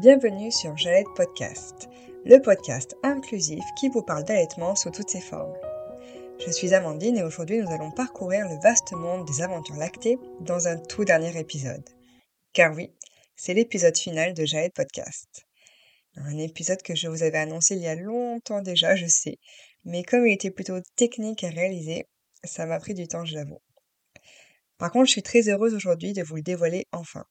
[0.00, 1.90] Bienvenue sur J'allais Podcast,
[2.24, 5.52] le podcast inclusif qui vous parle d'allaitement sous toutes ses formes.
[6.38, 10.68] Je suis Amandine et aujourd'hui nous allons parcourir le vaste monde des aventures lactées dans
[10.68, 11.86] un tout dernier épisode.
[12.54, 12.94] Car oui,
[13.36, 15.44] c'est l'épisode final de J'allais Podcast.
[16.16, 19.36] Un épisode que je vous avais annoncé il y a longtemps déjà, je sais,
[19.84, 22.06] mais comme il était plutôt technique à réaliser,
[22.42, 23.60] ça m'a pris du temps, je l'avoue.
[24.78, 27.26] Par contre, je suis très heureuse aujourd'hui de vous le dévoiler enfin.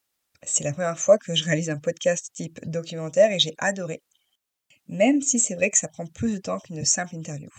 [0.52, 4.02] C'est la première fois que je réalise un podcast type documentaire et j'ai adoré.
[4.88, 7.50] Même si c'est vrai que ça prend plus de temps qu'une simple interview.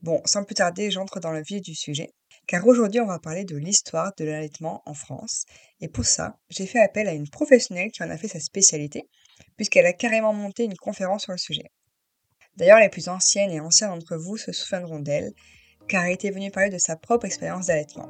[0.00, 2.14] Bon, sans plus tarder, j'entre dans le vif du sujet,
[2.46, 5.44] car aujourd'hui on va parler de l'histoire de l'allaitement en France,
[5.80, 9.08] et pour ça, j'ai fait appel à une professionnelle qui en a fait sa spécialité,
[9.56, 11.72] puisqu'elle a carrément monté une conférence sur le sujet.
[12.56, 15.32] D'ailleurs, les plus anciennes et anciens d'entre vous se souviendront d'elle,
[15.88, 18.08] car elle était venue parler de sa propre expérience d'allaitement.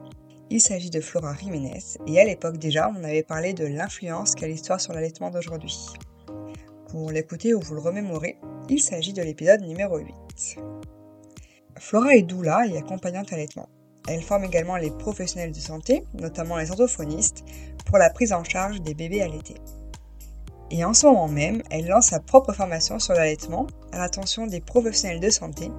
[0.50, 4.46] Il s'agit de Flora Jiménez, et à l'époque déjà, on avait parlé de l'influence qu'a
[4.46, 5.74] l'histoire sur l'allaitement d'aujourd'hui.
[6.91, 8.36] Pour l'écouter ou vous le remémorer,
[8.69, 10.14] il s'agit de l'épisode numéro 8.
[11.78, 13.70] Flora est doula et accompagnante allaitement.
[14.06, 17.42] Elle forme également les professionnels de santé, notamment les orthophonistes,
[17.86, 19.56] pour la prise en charge des bébés allaités.
[20.70, 24.60] Et en ce moment même, elle lance sa propre formation sur l'allaitement à l'attention des
[24.60, 25.70] professionnels de santé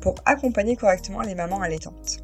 [0.00, 2.23] pour accompagner correctement les mamans allaitantes.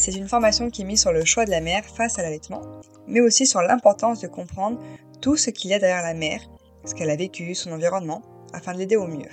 [0.00, 2.62] C'est une formation qui est mise sur le choix de la mère face à l'allaitement,
[3.06, 4.80] mais aussi sur l'importance de comprendre
[5.20, 6.40] tout ce qu'il y a derrière la mère,
[6.86, 8.22] ce qu'elle a vécu, son environnement,
[8.54, 9.28] afin de l'aider au mieux.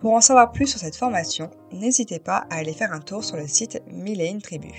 [0.00, 3.36] Pour en savoir plus sur cette formation, n'hésitez pas à aller faire un tour sur
[3.36, 4.70] le site Mille Tribu.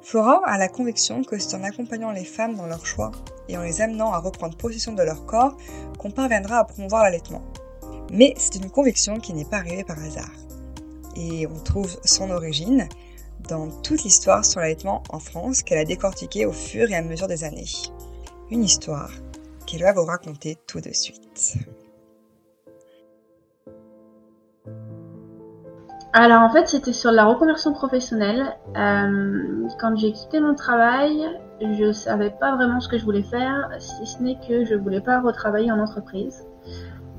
[0.00, 3.12] Flora a la conviction que c'est en accompagnant les femmes dans leur choix
[3.50, 5.58] et en les amenant à reprendre possession de leur corps
[5.98, 7.42] qu'on parviendra à promouvoir l'allaitement.
[8.10, 10.32] Mais c'est une conviction qui n'est pas arrivée par hasard.
[11.16, 12.88] Et on trouve son origine
[13.48, 17.26] dans toute l'histoire sur l'allaitement en France qu'elle a décortiquée au fur et à mesure
[17.26, 17.66] des années.
[18.50, 19.10] Une histoire
[19.66, 21.56] qu'elle va vous raconter tout de suite.
[26.16, 28.56] Alors en fait c'était sur la reconversion professionnelle.
[28.76, 31.26] Euh, quand j'ai quitté mon travail,
[31.60, 35.00] je savais pas vraiment ce que je voulais faire, si ce n'est que je voulais
[35.00, 36.46] pas retravailler en entreprise.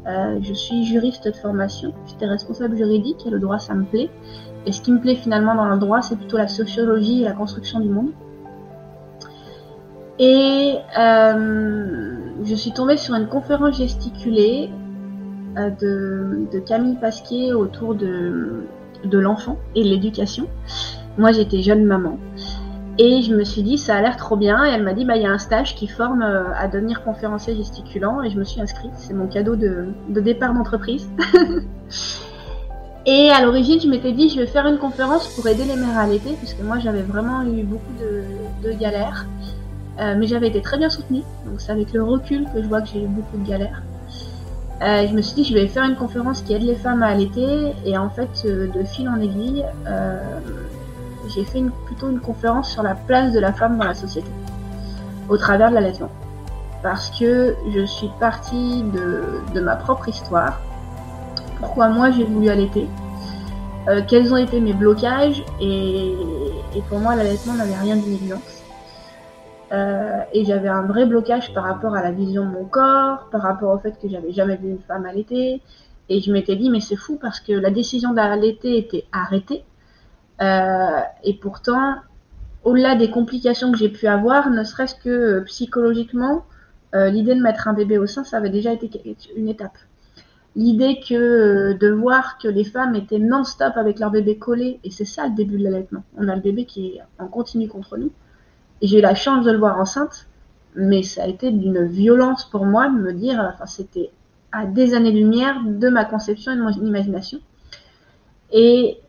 [0.08, 4.10] Euh, je suis juriste de formation, j'étais responsable juridique et le droit ça me plaît.
[4.66, 7.34] Et ce qui me plaît finalement dans le droit, c'est plutôt la sociologie et la
[7.34, 8.12] construction du monde.
[10.18, 14.70] Et euh, je suis tombée sur une conférence gesticulée
[15.58, 15.70] euh,
[16.52, 18.64] de, Camille Pasquier autour de,
[19.12, 20.48] l'enfant et de l'éducation.
[21.18, 22.18] Moi, j'étais jeune maman.
[22.98, 24.66] Et je me suis dit, ça a l'air trop bien.
[24.66, 27.04] Et elle m'a dit, bah, il y a un stage qui forme euh, à devenir
[27.04, 28.24] conférencier gesticulant.
[28.24, 28.92] Et je me suis inscrite.
[28.96, 31.10] C'est mon cadeau de, de départ d'entreprise.
[33.08, 35.98] Et à l'origine, je m'étais dit, je vais faire une conférence pour aider les mères
[35.98, 39.28] à allaiter, puisque moi, j'avais vraiment eu beaucoup de, galères.
[40.00, 42.82] Euh, mais j'avais été très bien soutenue, donc c'est avec le recul que je vois
[42.82, 43.84] que j'ai eu beaucoup de galères.
[44.82, 47.08] Euh, je me suis dit, je vais faire une conférence qui aide les femmes à
[47.08, 49.64] allaiter, et en fait, euh, de fil en aiguille,
[51.34, 54.28] j'ai fait plutôt une conférence sur la place de la femme dans la société,
[55.30, 56.10] au travers de l'allaitement.
[56.82, 58.84] Parce que je suis partie
[59.54, 60.60] de ma propre histoire,
[61.60, 62.88] pourquoi moi j'ai voulu allaiter,
[63.88, 66.14] euh, quels ont été mes blocages et,
[66.90, 68.36] pour moi l'allaitement n'avait rien d'une.
[69.72, 73.42] Euh, et j'avais un vrai blocage par rapport à la vision de mon corps, par
[73.42, 75.62] rapport au fait que j'avais jamais vu une femme allaiter.
[76.10, 79.64] Et je m'étais dit, mais c'est fou parce que la décision d'allaiter était arrêtée.
[80.42, 81.96] Euh, et pourtant,
[82.64, 86.46] au-delà des complications que j'ai pu avoir, ne serait-ce que psychologiquement,
[86.94, 89.78] l'idée de mettre un bébé au sein, ça avait déjà été une étape
[90.56, 94.92] l'idée que euh, de voir que les femmes étaient non-stop avec leur bébé collé, et
[94.92, 96.04] c'est ça le début de l'allaitement.
[96.18, 98.12] On a le bébé qui est en continu contre nous.
[98.82, 100.28] Et j'ai eu la chance de le voir enceinte,
[100.76, 104.12] mais ça a été d'une violence pour moi de me dire, enfin c'était
[104.52, 107.40] à des années-lumière de ma conception et de mon imagination.
[108.52, 109.00] Et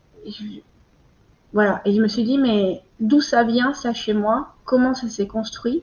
[1.53, 4.55] voilà, et je me suis dit, mais d'où ça vient ça chez moi?
[4.65, 5.83] Comment ça s'est construit?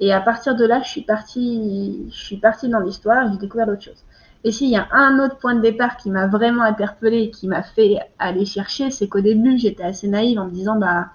[0.00, 3.66] Et à partir de là, je suis partie, je suis partie dans l'histoire j'ai découvert
[3.66, 4.04] d'autres choses.
[4.44, 7.62] Et s'il y a un autre point de départ qui m'a vraiment interpellée qui m'a
[7.62, 11.08] fait aller chercher, c'est qu'au début, j'étais assez naïve en me disant, bah,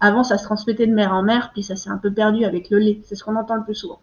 [0.00, 2.70] avant, ça se transmettait de mère en mère, puis ça s'est un peu perdu avec
[2.70, 3.00] le lait.
[3.04, 4.00] C'est ce qu'on entend le plus souvent.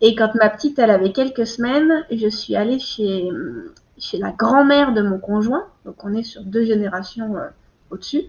[0.00, 3.30] Et quand ma petite, elle avait quelques semaines, je suis allée chez,
[3.96, 7.48] chez la grand-mère de mon conjoint, donc on est sur deux générations euh,
[7.90, 8.24] au-dessus,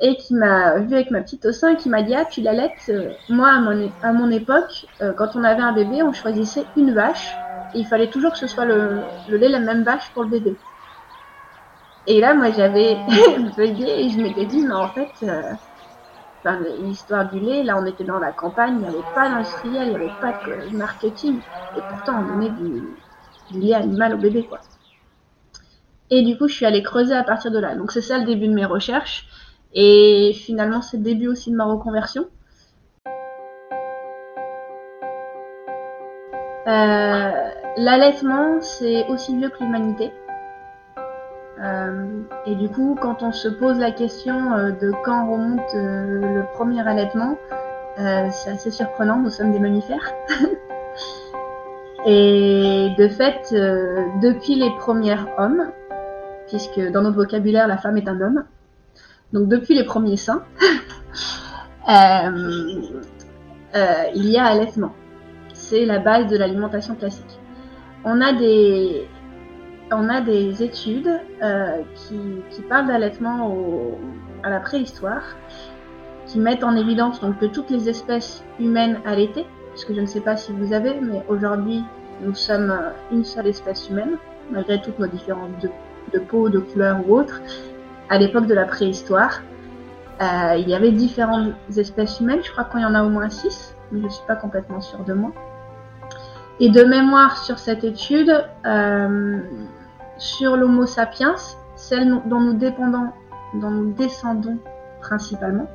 [0.00, 2.40] et qui m'a vu avec ma petite au sein et qui m'a dit Ah, tu
[2.40, 6.12] l'allaites euh, Moi, à mon, à mon époque, euh, quand on avait un bébé, on
[6.12, 10.24] choisissait une vache il fallait toujours que ce soit le, lait la même vache pour
[10.24, 10.56] le bébé.
[12.06, 13.04] Et là, moi, j'avais
[13.56, 15.52] bugué et je m'étais dit, mais en fait, euh,
[16.42, 19.88] enfin, l'histoire du lait, là on était dans la campagne, il n'y avait pas d'industriel,
[19.88, 21.42] il n'y avait pas de marketing,
[21.74, 22.96] et pourtant on donnait du,
[23.50, 24.60] du lait animal au bébé, quoi.
[26.10, 27.76] Et du coup, je suis allée creuser à partir de là.
[27.76, 29.26] Donc c'est ça le début de mes recherches.
[29.74, 32.26] Et finalement, c'est le début aussi de ma reconversion.
[36.66, 37.30] Euh,
[37.76, 40.12] L'allaitement, c'est aussi vieux que l'humanité.
[41.60, 46.42] Euh, et du coup, quand on se pose la question euh, de quand remonte le
[46.54, 47.36] premier allaitement,
[47.96, 50.12] c'est assez surprenant, nous sommes des mammifères.
[52.06, 53.52] et de fait,
[54.22, 55.70] depuis les premiers hommes,
[56.46, 58.44] puisque dans notre vocabulaire, la femme est un homme,
[59.32, 60.42] donc depuis les premiers seins,
[61.88, 62.32] euh,
[64.14, 64.94] il y a allaitement.
[65.52, 67.38] C'est la base de l'alimentation classique.
[68.04, 69.06] On a des,
[69.92, 72.18] on a des études euh, qui,
[72.50, 73.54] qui, parlent d'allaitement
[74.42, 75.22] à la préhistoire,
[76.26, 80.06] qui mettent en évidence donc que toutes les espèces humaines allaitaient, parce que je ne
[80.06, 81.82] sais pas si vous avez, mais aujourd'hui
[82.22, 82.74] nous sommes
[83.12, 84.16] une seule espèce humaine,
[84.50, 85.68] malgré toutes nos différences de,
[86.12, 87.40] de peau, de couleur ou autre.
[88.10, 89.42] À l'époque de la préhistoire,
[90.20, 93.28] euh, il y avait différentes espèces humaines, je crois qu'il y en a au moins
[93.28, 95.32] six, mais je ne suis pas complètement sûre de moi.
[96.58, 98.32] Et de mémoire sur cette étude,
[98.66, 99.38] euh,
[100.16, 101.36] sur l'Homo sapiens,
[101.76, 103.10] celle dont nous dépendons,
[103.54, 104.58] dont nous descendons
[105.00, 105.68] principalement.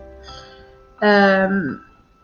[1.04, 1.76] Euh,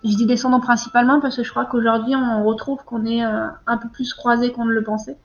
[0.04, 3.90] je dis descendons principalement parce que je crois qu'aujourd'hui on retrouve qu'on est un peu
[3.90, 5.18] plus croisés qu'on ne le pensait.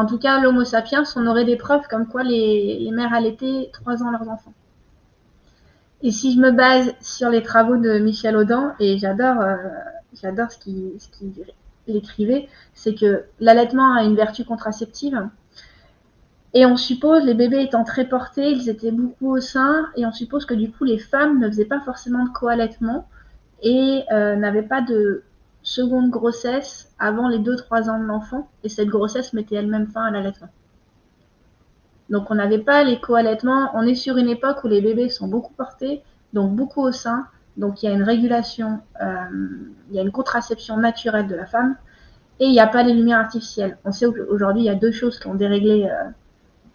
[0.00, 4.02] En tout cas, l'Homo sapiens, on aurait des preuves comme quoi les, mères allaitaient trois
[4.02, 4.54] ans leurs enfants.
[6.00, 9.56] Et si je me base sur les travaux de Michel Audin, et j'adore, euh,
[10.14, 10.96] j'adore ce qu'il
[11.86, 15.28] écrivait, c'est que l'allaitement a une vertu contraceptive.
[16.54, 20.12] Et on suppose, les bébés étant très portés, ils étaient beaucoup au sein, et on
[20.12, 23.06] suppose que du coup les femmes ne faisaient pas forcément de co-allaitement
[23.62, 25.24] et euh, n'avaient pas de
[25.62, 30.10] seconde grossesse avant les 2-3 ans de l'enfant, et cette grossesse mettait elle-même fin à
[30.10, 30.48] l'allaitement.
[32.08, 35.28] Donc on n'avait pas les co-allaitements, on est sur une époque où les bébés sont
[35.28, 36.02] beaucoup portés,
[36.32, 37.26] donc beaucoup au sein,
[37.56, 39.06] donc il y a une régulation, euh,
[39.90, 41.76] il y a une contraception naturelle de la femme,
[42.40, 43.78] et il n'y a pas les lumières artificielles.
[43.84, 46.10] On sait qu'aujourd'hui il y a deux choses qui ont déréglé euh,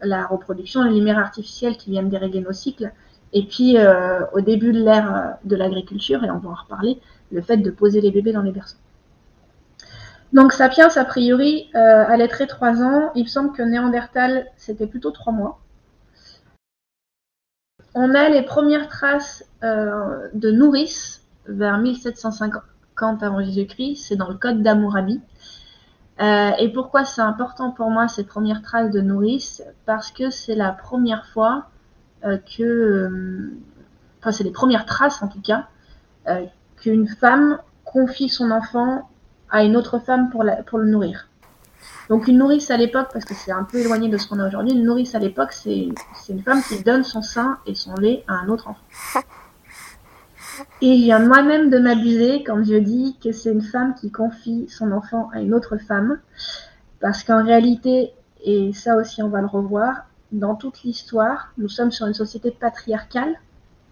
[0.02, 2.92] la reproduction, les lumières artificielles qui viennent dérégler nos cycles,
[3.34, 7.42] et puis euh, au début de l'ère de l'agriculture, et on va en reparler, le
[7.42, 8.78] fait de poser les bébés dans les berceaux.
[10.36, 13.12] Donc Sapiens, a priori, euh, allaiterait 3 ans.
[13.16, 15.60] Il me semble que Néandertal, c'était plutôt 3 mois.
[17.94, 24.08] On a les premières traces euh, de nourrice vers 1750 avant Jésus-Christ.
[24.08, 25.22] C'est dans le Code d'Hammurabi.
[26.20, 29.64] Euh, et pourquoi c'est important pour moi ces premières traces de nourrice?
[29.86, 31.70] Parce que c'est la première fois
[32.58, 33.52] que,
[34.20, 35.68] enfin c'est les premières traces en tout cas,
[36.82, 39.10] qu'une femme confie son enfant
[39.50, 41.30] à une autre femme pour, le nourrir.
[42.10, 44.48] Donc une nourrice à l'époque, parce que c'est un peu éloigné de ce qu'on a
[44.48, 45.90] aujourd'hui, une nourrice à l'époque, c'est
[46.30, 49.22] une femme qui donne son sein et son lait à un autre enfant.
[50.82, 54.68] Et je viens moi-même de m'abuser quand je dis que c'est une femme qui confie
[54.70, 56.20] son enfant à une autre femme,
[57.00, 58.12] parce qu'en réalité,
[58.44, 62.52] et ça aussi on va le revoir, dans toute l'histoire, nous sommes sur une société
[62.52, 63.36] patriarcale,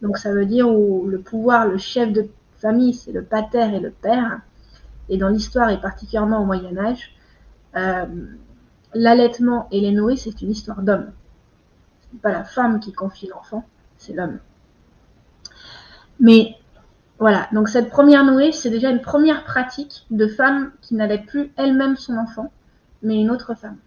[0.01, 2.27] donc ça veut dire où le pouvoir, le chef de
[2.63, 4.39] famille, c'est le pater et le père,
[5.09, 7.11] et dans l'histoire et particulièrement au Moyen Âge,
[7.75, 8.05] euh,
[8.93, 11.11] l'allaitement et les nourrices, c'est une histoire d'homme.
[12.01, 13.65] Ce n'est pas la femme qui confie l'enfant,
[13.97, 14.39] c'est l'homme.
[16.19, 16.55] Mais
[17.19, 21.51] voilà, donc cette première nourrice, c'est déjà une première pratique de femme qui n'allait plus
[21.57, 22.51] elle-même son enfant,
[23.01, 23.77] mais une autre femme.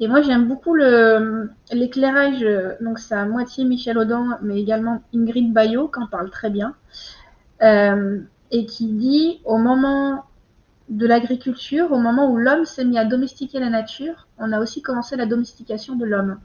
[0.00, 2.44] Et moi, j'aime beaucoup l'éclairage,
[2.80, 6.74] donc c'est à moitié Michel Audin, mais également Ingrid Bayot, qui en parle très bien,
[7.62, 10.24] euh, et qui dit au moment
[10.88, 14.82] de l'agriculture, au moment où l'homme s'est mis à domestiquer la nature, on a aussi
[14.82, 16.38] commencé la domestication de l'homme.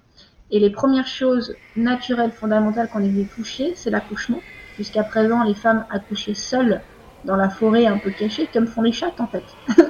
[0.52, 4.40] Et les premières choses naturelles, fondamentales qu'on ait toucher, c'est l'accouchement.
[4.78, 6.82] Jusqu'à présent, les femmes accouchaient seules
[7.26, 9.44] dans la forêt un peu cachée, comme font les chattes en fait.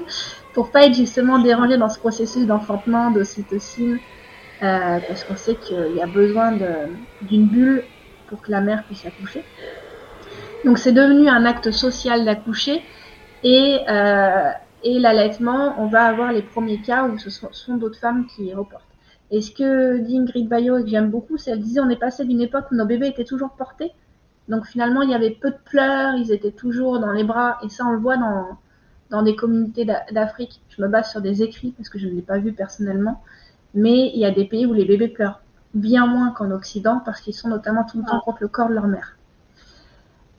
[0.54, 4.00] Pour pas être justement dérangées dans ce processus d'enfantement, d'ocytocine,
[4.64, 6.58] euh, parce qu'on sait qu'il y a besoin
[7.22, 7.84] d'une bulle
[8.28, 9.44] pour que la mère puisse accoucher.
[10.68, 12.82] Donc c'est devenu un acte social d'accoucher
[13.42, 14.52] et, euh,
[14.84, 18.54] et l'allaitement, on va avoir les premiers cas où ce sont, sont d'autres femmes qui
[18.54, 18.84] reportent.
[19.32, 21.96] Et ce que dit Ingrid Bayo et que j'aime beaucoup, c'est qu'elle disait on est
[21.96, 23.94] passé d'une époque où nos bébés étaient toujours portés.
[24.50, 27.60] Donc finalement, il y avait peu de pleurs, ils étaient toujours dans les bras.
[27.64, 28.58] Et ça, on le voit dans,
[29.10, 30.62] dans des communautés d'Afrique.
[30.68, 33.24] Je me base sur des écrits parce que je ne l'ai pas vu personnellement.
[33.74, 35.40] Mais il y a des pays où les bébés pleurent
[35.74, 38.74] bien moins qu'en Occident parce qu'ils sont notamment tout le temps contre le corps de
[38.74, 39.17] leur mère.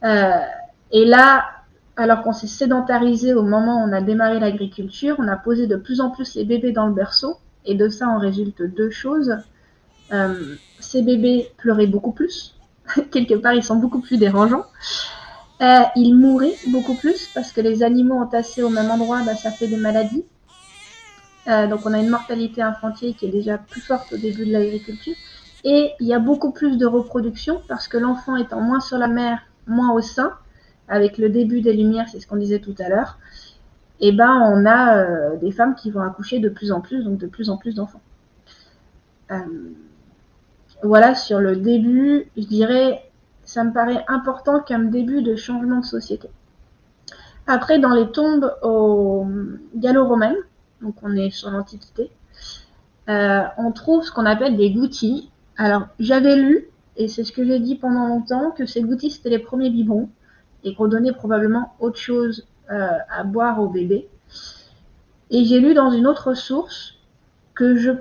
[0.03, 1.45] Et là,
[1.99, 5.77] alors qu'on s'est sédentarisé au moment où on a démarré l'agriculture, on a posé de
[5.77, 7.37] plus en plus les bébés dans le berceau.
[7.65, 9.37] Et de ça en résulte deux choses.
[10.13, 12.55] Euh, ces bébés pleuraient beaucoup plus.
[13.11, 14.65] Quelque part, ils sont beaucoup plus dérangeants.
[15.61, 19.51] Euh, ils mouraient beaucoup plus parce que les animaux entassés au même endroit, bah, ça
[19.51, 20.25] fait des maladies.
[21.49, 24.53] Euh, donc on a une mortalité infantile qui est déjà plus forte au début de
[24.53, 25.15] l'agriculture.
[25.65, 29.09] Et il y a beaucoup plus de reproduction parce que l'enfant étant moins sur la
[29.09, 30.33] mer, moins au sein,
[30.89, 33.19] avec le début des lumières, c'est ce qu'on disait tout à l'heure,
[34.01, 37.19] eh ben on a euh, des femmes qui vont accoucher de plus en plus, donc
[37.19, 38.01] de plus en plus d'enfants.
[39.31, 39.37] Euh,
[40.83, 43.11] voilà sur le début, je dirais,
[43.45, 46.31] ça me paraît important comme début de changement de société.
[47.47, 49.27] Après, dans les tombes au
[49.75, 50.37] gallo-romaines,
[50.83, 52.11] donc on est sur l'Antiquité,
[53.09, 55.31] euh, on trouve ce qu'on appelle des goutis.
[55.57, 56.69] Alors, j'avais lu,
[56.99, 60.11] et c'est ce que j'ai dit pendant longtemps, que ces goutis, c'était les premiers biberons
[60.65, 64.09] et qu'on donnait probablement autre chose euh, à boire au bébé.
[65.31, 66.95] Et j'ai lu dans une autre source
[67.55, 67.93] que je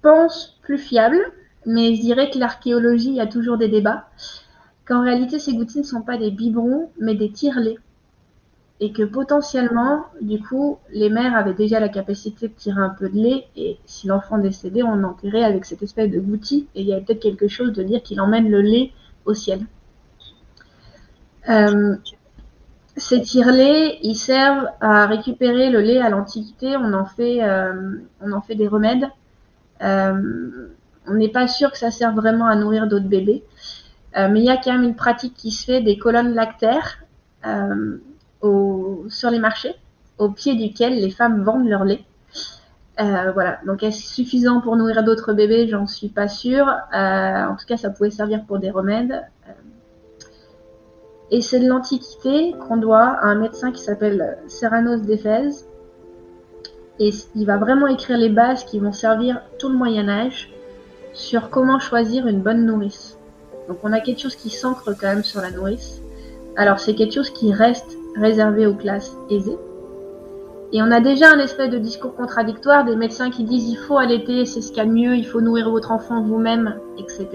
[0.00, 1.18] pense plus fiable,
[1.66, 4.08] mais je dirais que l'archéologie a toujours des débats,
[4.86, 7.78] qu'en réalité ces gouttières ne sont pas des biberons, mais des tire-laits.
[8.80, 13.08] Et que potentiellement, du coup, les mères avaient déjà la capacité de tirer un peu
[13.08, 16.88] de lait, et si l'enfant décédait, on enterrait avec cette espèce de goutti, et il
[16.88, 18.90] y avait peut-être quelque chose de dire qu'il emmène le lait
[19.24, 19.60] au ciel.
[21.48, 21.96] Euh,
[22.96, 26.76] ces tire-laits, ils servent à récupérer le lait à l'Antiquité.
[26.76, 29.08] On en fait, euh, on en fait des remèdes.
[29.82, 30.68] Euh,
[31.06, 33.44] on n'est pas sûr que ça serve vraiment à nourrir d'autres bébés,
[34.16, 37.04] mais il y a quand même une pratique qui se fait des colonnes lactaires
[39.08, 39.74] sur les marchés,
[40.18, 42.04] au pied duquel les femmes vendent leur lait.
[42.98, 45.68] voilà, donc est-ce suffisant pour nourrir d'autres bébés?
[45.68, 46.66] J'en suis pas sûre.
[46.92, 49.22] en tout cas, ça pouvait servir pour des remèdes.
[51.30, 55.66] Et c'est de l'Antiquité qu'on doit à un médecin qui s'appelle Serranos d'Éphèse.
[57.00, 60.52] Et il va vraiment écrire les bases qui vont servir tout le Moyen Âge
[61.12, 63.18] sur comment choisir une bonne nourrice.
[63.68, 66.00] Donc on a quelque chose qui s'ancre quand même sur la nourrice.
[66.56, 69.58] Alors c'est quelque chose qui reste réservé aux classes aisées.
[70.72, 73.96] Et on a déjà un espèce de discours contradictoire des médecins qui disent il faut
[73.96, 77.28] allaiter, c'est ce qu'il y a de mieux, il faut nourrir votre enfant vous-même, etc.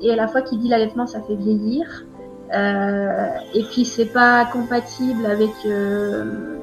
[0.00, 2.06] Et à la fois qui dit l'allaitement ça fait vieillir.
[2.54, 6.56] Euh, et puis c'est pas compatible avec euh,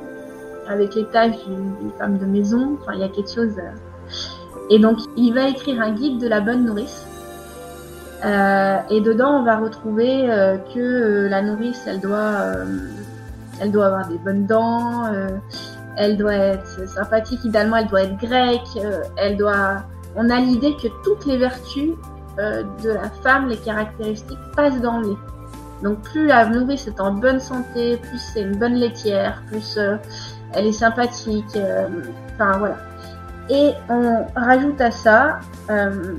[0.68, 2.78] avec les tâches d'une femme de maison.
[2.82, 3.56] Enfin, il y a quelque chose.
[3.58, 4.66] Euh.
[4.70, 7.06] Et donc, il va écrire un guide de la bonne nourrice.
[8.90, 10.28] Et dedans, on va retrouver
[10.76, 12.52] que la nourrice, elle doit,
[13.60, 15.06] elle doit avoir des bonnes dents,
[15.98, 17.44] elle doit être sympathique.
[17.44, 18.80] Idéalement, elle doit être grecque.
[19.18, 19.84] elle doit.
[20.16, 21.92] On a l'idée que toutes les vertus
[22.38, 25.18] de la femme, les caractéristiques, passent dans le lait.
[25.84, 29.98] Donc plus la nourrice est en bonne santé, plus c'est une bonne laitière, plus euh,
[30.54, 31.56] elle est sympathique.
[31.56, 31.88] Euh,
[32.34, 32.78] enfin voilà.
[33.50, 35.40] Et on rajoute à ça.
[35.70, 36.16] Euh,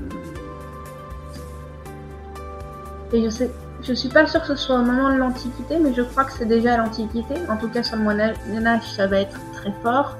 [3.11, 3.51] et je sais,
[3.89, 6.31] je suis pas sûre que ce soit au moment de l'Antiquité, mais je crois que
[6.31, 7.35] c'est déjà à l'Antiquité.
[7.49, 10.15] En tout cas sur le Moyen Âge, ça va être très fort.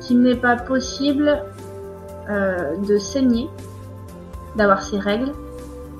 [0.00, 1.42] qu'il n'est pas possible
[2.28, 3.48] de saigner,
[4.56, 5.32] d'avoir ses règles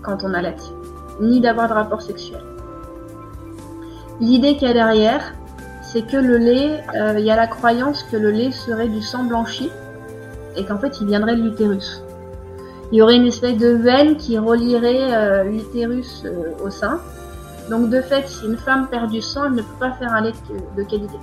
[0.02, 0.54] quand on allait
[1.20, 2.40] ni d'avoir de rapport sexuel.
[4.20, 5.34] L'idée qu'il y a derrière,
[5.82, 9.02] c'est que le lait, euh, il y a la croyance que le lait serait du
[9.02, 9.70] sang blanchi
[10.56, 12.02] et qu'en fait il viendrait de l'utérus.
[12.92, 17.00] Il y aurait une espèce de veine qui relierait euh, l'utérus euh, au sein.
[17.70, 20.20] Donc de fait, si une femme perd du sang, elle ne peut pas faire un
[20.20, 20.32] lait
[20.76, 21.16] de qualité.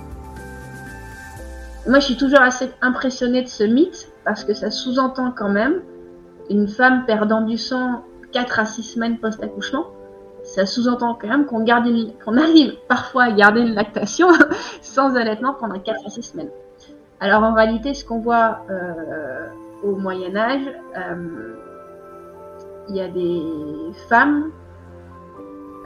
[1.86, 5.80] Moi, je suis toujours assez impressionnée de ce mythe parce que ça sous-entend quand même
[6.50, 9.86] une femme perdant du sang 4 à 6 semaines post-accouchement,
[10.42, 11.86] ça sous-entend quand même qu'on garde
[12.24, 14.28] qu'on arrive parfois à garder une lactation
[14.82, 16.50] sans allaitement pendant 4 à 6 semaines.
[17.20, 19.46] Alors en réalité, ce qu'on voit euh,
[19.82, 20.62] au Moyen Âge,
[22.90, 23.42] il y a des
[24.08, 24.50] femmes,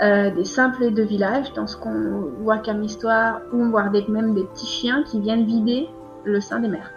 [0.02, 4.44] euh, des simples de village, dans ce qu'on voit comme histoire, ou voire même des
[4.44, 5.88] petits chiens qui viennent vider
[6.24, 6.90] le sein des mères.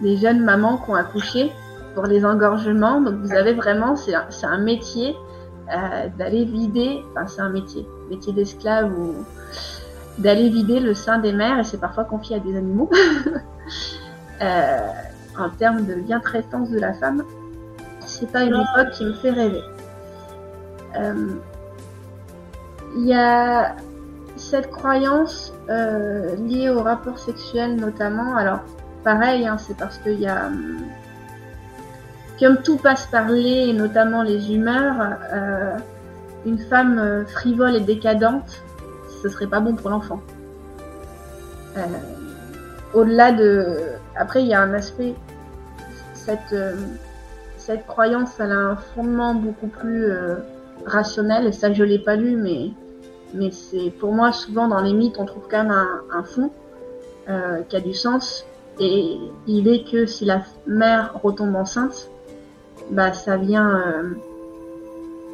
[0.00, 1.52] Des jeunes mamans qui ont accouché
[1.94, 3.00] pour les engorgements.
[3.00, 5.14] Donc vous avez vraiment, c'est un, un, métier
[5.70, 9.14] euh, d'aller vider, enfin c'est un métier, métier d'esclave ou
[10.18, 12.90] d'aller vider le sein des mères et c'est parfois confié à des animaux.
[14.42, 14.78] euh,
[15.38, 17.24] en termes de bien-traitance de la femme,
[18.12, 19.62] c'est pas une époque qui me fait rêver.
[20.96, 21.34] Euh,
[22.96, 23.74] il y a
[24.36, 28.36] cette croyance euh, liée au rapport sexuel notamment.
[28.36, 28.60] Alors
[29.02, 30.82] pareil, hein, c'est parce qu'il y a hum,
[32.38, 35.76] comme tout passe par les, et notamment les humeurs, euh,
[36.44, 38.62] une femme frivole et décadente,
[39.22, 40.20] ce serait pas bon pour l'enfant.
[42.92, 43.76] Au-delà de.
[44.16, 45.14] Après, il y a un aspect.
[46.14, 46.54] Cette,
[47.66, 50.06] cette croyance, elle a un fondement beaucoup plus
[50.84, 55.18] rationnel, et ça, je l'ai pas lu, mais, c'est pour moi, souvent dans les mythes,
[55.18, 55.72] on trouve quand même
[56.12, 56.50] un, fond
[57.68, 58.44] qui a du sens.
[58.80, 62.10] Et il est que si la mère retombe enceinte,
[62.90, 64.14] bah ça vient, euh,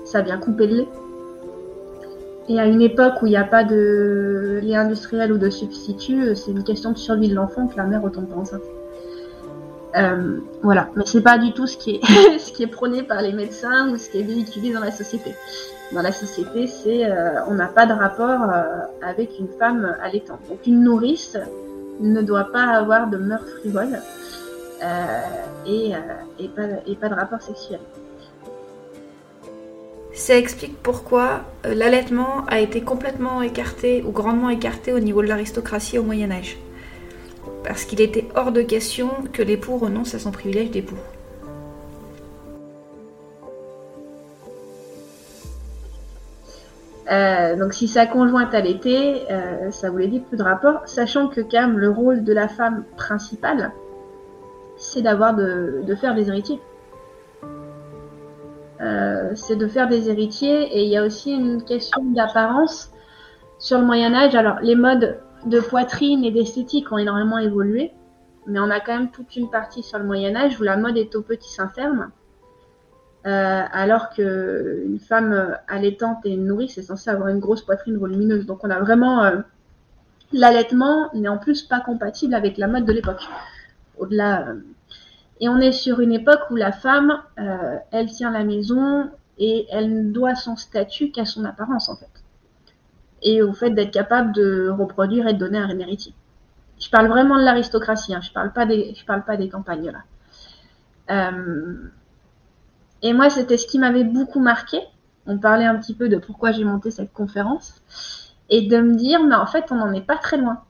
[0.04, 0.88] ça vient couper le lait.
[2.48, 6.22] Et à une époque où il n'y a pas de lait industriel ou de substitut,
[6.22, 8.62] euh, c'est une question de survie de l'enfant que la mère retombe enceinte.
[9.96, 12.00] Euh, voilà, mais c'est pas du tout ce qui
[12.62, 15.34] est prôné par les médecins ou ce qui est véhiculé dans la société.
[15.92, 17.10] Dans la société, c'est
[17.46, 18.50] on n'a pas de rapport
[19.00, 20.40] avec une femme allaitante.
[20.50, 21.38] Donc une nourrice
[22.00, 24.00] ne doit pas avoir de mœurs frivoles
[24.82, 27.80] euh, et, euh, pas, de rapport sexuel.
[30.12, 35.28] Ça explique pourquoi euh, l'allaitement a été complètement écarté ou grandement écarté au niveau de
[35.28, 36.58] l'aristocratie au Moyen Âge.
[37.68, 40.96] Parce qu'il était hors de question que l'époux renonce à son privilège d'époux.
[47.12, 51.42] Euh, donc si sa conjointe allaitait, euh, ça voulait dire plus de rapport, sachant que
[51.42, 53.70] quand même le rôle de la femme principale,
[54.78, 56.60] c'est d'avoir de, faire des héritiers.
[58.80, 62.92] Euh, c'est de faire des héritiers et il y a aussi une question d'apparence
[63.58, 64.34] sur le Moyen Âge.
[64.34, 67.92] Alors les modes de poitrine et d'esthétique ont énormément évolué,
[68.46, 70.96] mais on a quand même toute une partie sur le Moyen Âge où la mode
[70.96, 72.10] est au petit sein ferme
[73.26, 78.46] euh, alors qu'une femme allaitante et nourrice est censée avoir une grosse poitrine volumineuse.
[78.46, 79.40] Donc on a vraiment euh,
[80.32, 83.28] l'allaitement n'est en plus pas compatible avec la mode de l'époque.
[83.98, 84.54] Au-delà, euh,
[85.40, 87.22] et on est sur une époque où la femme,
[87.92, 92.17] elle tient la maison et elle ne doit son statut qu'à son apparence en fait,
[93.22, 96.14] et au fait d'être capable de reproduire et de donner un héritier.
[96.80, 98.20] Je parle vraiment de l'aristocratie, hein.
[98.22, 101.32] je parle pas des, parle pas des campagnes là.
[103.02, 104.78] Et moi, c'était ce qui m'avait beaucoup marqué.
[105.26, 107.82] On parlait un petit peu de pourquoi j'ai monté cette conférence.
[108.50, 110.62] Et de me dire, mais en fait, on n'en est pas très loin.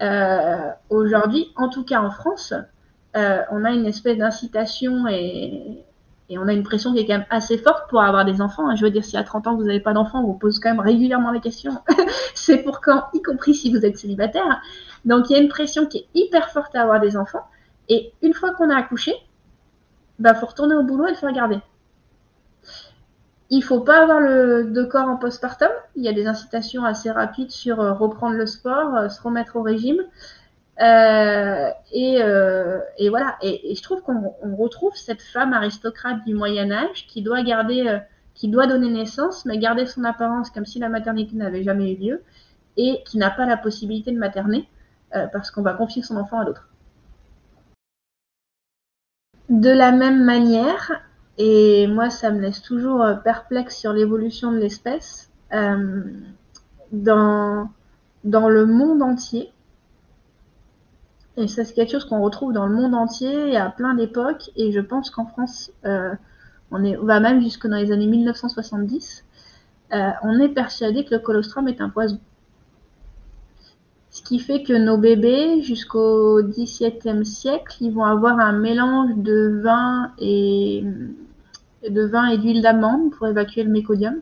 [0.00, 2.54] Euh, Aujourd'hui, en tout cas en France,
[3.16, 5.84] euh, on a une espèce d'incitation et,
[6.32, 8.74] et, on a une pression qui est quand même assez forte pour avoir des enfants.
[8.74, 10.70] Je veux dire, si à 30 ans vous n'avez pas d'enfants, on vous pose quand
[10.70, 11.72] même régulièrement la question.
[12.34, 14.60] c'est pour quand, y compris si vous êtes célibataire.
[15.04, 17.46] Donc il y a une pression qui est hyper forte à avoir des enfants.
[17.88, 19.14] Et une fois qu'on a accouché,
[20.18, 21.58] bah faut retourner au boulot et le faire garder.
[23.50, 25.68] Il faut pas avoir le de corps en postpartum.
[25.96, 29.56] Il y a des incitations assez rapides sur euh, reprendre le sport, euh, se remettre
[29.56, 30.00] au régime.
[30.80, 32.20] Euh, et,
[32.98, 33.36] et, voilà.
[33.42, 37.98] Et, je trouve qu'on retrouve cette femme aristocrate du Moyen Âge qui doit garder,
[38.34, 41.96] qui doit donner naissance, mais garder son apparence comme si la maternité n'avait jamais eu
[41.96, 42.22] lieu,
[42.76, 44.68] et qui n'a pas la possibilité de materner
[45.32, 46.72] parce qu'on va confier son enfant à d'autres.
[49.52, 51.02] De la même manière,
[51.36, 56.04] et moi ça me laisse toujours euh, perplexe sur l'évolution de l'espèce, euh,
[56.92, 57.68] dans
[58.24, 59.52] le monde entier,
[61.36, 64.72] et ça c'est quelque chose qu'on retrouve dans le monde entier à plein d'époques, et
[64.72, 66.14] je pense qu'en France, euh,
[66.70, 69.24] on, est, va même jusque dans les années 1970,
[70.22, 72.18] on est persuadé que le colostrum est un poison.
[74.12, 79.60] Ce qui fait que nos bébés, jusqu'au XVIIe siècle, ils vont avoir un mélange de
[79.62, 80.84] vin et
[81.88, 84.20] de vin et d'huile d'amande pour évacuer le méconium.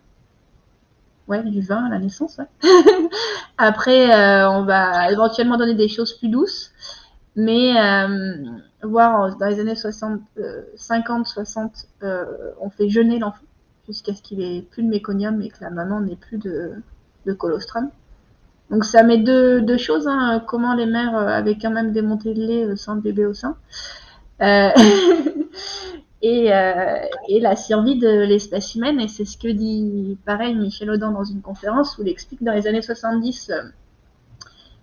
[1.27, 2.41] Ouais, du vin à la naissance.
[3.59, 6.71] Après, euh, on va éventuellement donner des choses plus douces,
[7.37, 8.45] mais euh,
[8.83, 10.21] voir dans les années 60,
[10.77, 11.87] 50, 60,
[12.61, 13.45] on fait jeûner l'enfant
[13.91, 16.83] jusqu'à ce qu'il ait plus de méconium et que la maman n'ait plus de,
[17.39, 17.91] colostrum.
[18.71, 22.35] Donc ça met deux, choses, hein, comment les mères euh, avaient quand même des montées
[22.35, 23.57] de lait euh, sans le bébé au sein.
[26.23, 26.99] Euh,
[27.31, 29.01] et, la survie de l'espèce humaine.
[29.01, 32.45] Et c'est ce que dit, pareil, Michel Audin dans une conférence où il explique que
[32.45, 33.51] dans les années 70,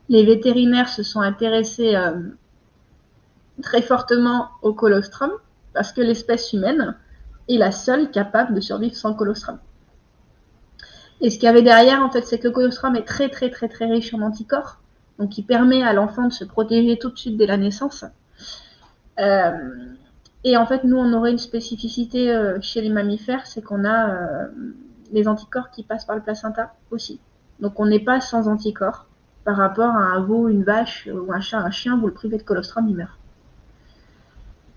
[0.09, 1.95] les vétérinaires se sont intéressés
[3.61, 5.31] très fortement au colostrum
[5.73, 6.95] parce que l'espèce humaine
[7.49, 9.59] est la seule capable de survivre sans colostrum.
[11.21, 13.49] Et ce qu'il y avait derrière, en fait, c'est que le colostrum est très très
[13.49, 14.79] très très riche en anticorps,
[15.17, 18.05] donc il permet à l'enfant de se protéger tout de suite dès la naissance.
[19.19, 19.51] Euh,
[20.43, 24.09] et en fait, nous, on aurait une spécificité euh, chez les mammifères, c'est qu'on a
[24.09, 24.47] euh,
[25.11, 27.19] les anticorps qui passent par le placenta aussi.
[27.59, 29.06] Donc on n'est pas sans anticorps
[29.47, 32.37] par rapport à un veau, une vache ou un chat, un chien, vous le privez
[32.37, 33.17] de colostrum, il meurt.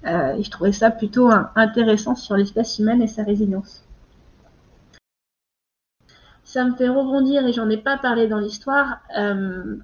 [0.05, 3.83] et je trouvais ça plutôt intéressant sur l'espèce humaine et sa résilience.
[6.45, 9.77] ça me fait rebondir, et j'en ai pas parlé dans l'histoire, euh,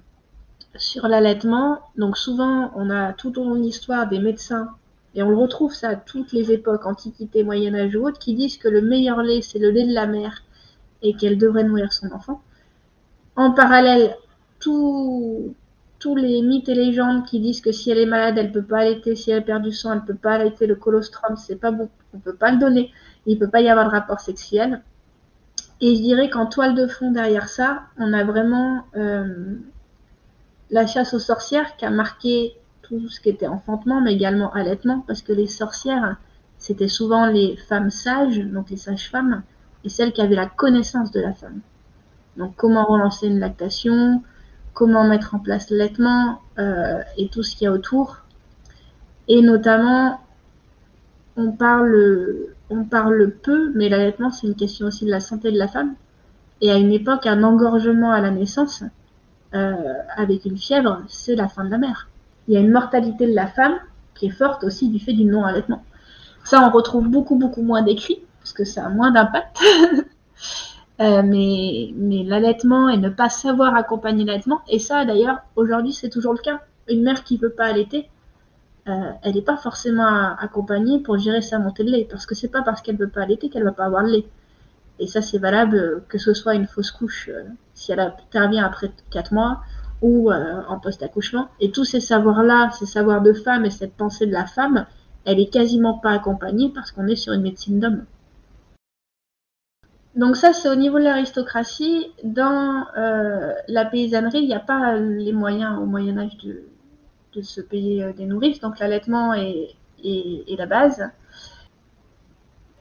[0.77, 1.79] sur l'allaitement.
[1.97, 4.69] Donc souvent, on a tout au long de l'histoire des médecins,
[5.15, 8.35] et on le retrouve ça à toutes les époques, Antiquité, Moyen Âge ou autres, qui
[8.35, 10.43] disent que le meilleur lait, c'est le lait de la mère,
[11.01, 12.41] et qu'elle devrait nourrir son enfant.
[13.35, 14.15] En parallèle,
[14.59, 18.79] tous les mythes et légendes qui disent que si elle est malade, elle peut pas
[18.79, 21.89] allaiter, si elle perd du sang, elle peut pas allaiter, le colostrum, c'est pas bon,
[22.13, 22.91] on peut pas le donner,
[23.25, 24.81] il peut pas y avoir de rapport sexuel.
[25.79, 29.57] Et je dirais qu'en toile de fond derrière ça, on a vraiment euh,
[30.71, 35.03] la chasse aux sorcières qui a marqué tout ce qui était enfantement, mais également allaitement,
[35.05, 36.17] parce que les sorcières,
[36.57, 39.43] c'était souvent les femmes sages, donc les sages-femmes,
[39.83, 41.59] et celles qui avaient la connaissance de la femme.
[42.37, 44.23] Donc comment relancer une lactation,
[44.77, 48.17] comment mettre en place l'allaitement euh, et tout ce qu'il y a autour.
[49.27, 50.21] Et notamment,
[51.35, 55.57] on parle on parle peu, mais l'allaitement, c'est une question aussi de la santé de
[55.57, 55.95] la femme.
[56.61, 58.83] Et à une époque, un engorgement à la naissance,
[59.55, 62.07] euh, avec une fièvre, c'est la fin de la mère.
[62.47, 63.79] Il y a une mortalité de la femme
[64.13, 65.83] qui est forte aussi du fait du non-allaitement.
[66.43, 69.57] Ça, on retrouve beaucoup, beaucoup moins d'écrits, parce que ça a moins d'impact.
[70.99, 76.09] euh, mais mais l'allaitement et ne pas savoir accompagner l'allaitement, et ça, d'ailleurs, aujourd'hui, c'est
[76.09, 76.61] toujours le cas.
[76.89, 78.09] Une mère qui ne veut pas allaiter,
[78.87, 82.47] euh, elle n'est pas forcément accompagnée pour gérer sa montée de lait, parce que c'est
[82.47, 84.25] pas parce qu'elle veut pas allaiter qu'elle va pas avoir de lait.
[84.99, 88.91] Et ça, c'est valable que ce soit une fausse couche, euh, si elle intervient après
[89.11, 89.61] 4 mois,
[90.01, 91.49] ou euh, en post-accouchement.
[91.59, 94.85] Et tous ces savoirs-là, ces savoirs de femme et cette pensée de la femme,
[95.25, 98.05] elle est quasiment pas accompagnée parce qu'on est sur une médecine d'homme.
[100.17, 102.11] Donc ça, c'est au niveau de l'aristocratie.
[102.23, 106.63] Dans la paysannerie, il n'y a pas les moyens au Moyen Âge de,
[107.43, 111.07] se payer euh, des nourrices, donc l'allaitement est, la base.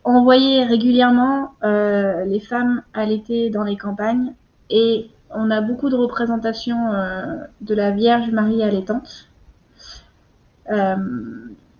[0.03, 4.33] On voyait régulièrement euh, les femmes allaiter dans les campagnes
[4.71, 9.29] et on a beaucoup de représentations euh, de la Vierge Marie allaitante.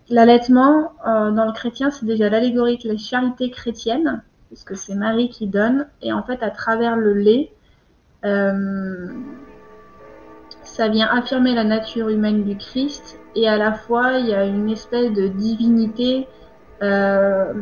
[0.09, 4.23] L'allaitement dans le chrétien, c'est déjà l'allégorie de la charité chrétienne,
[4.57, 7.53] puisque c'est Marie qui donne, et en fait, à travers le lait,
[10.67, 14.45] ça vient affirmer la nature humaine du Christ et à la fois il y a
[14.45, 16.27] une espèce de divinité.
[16.83, 17.55] Euh,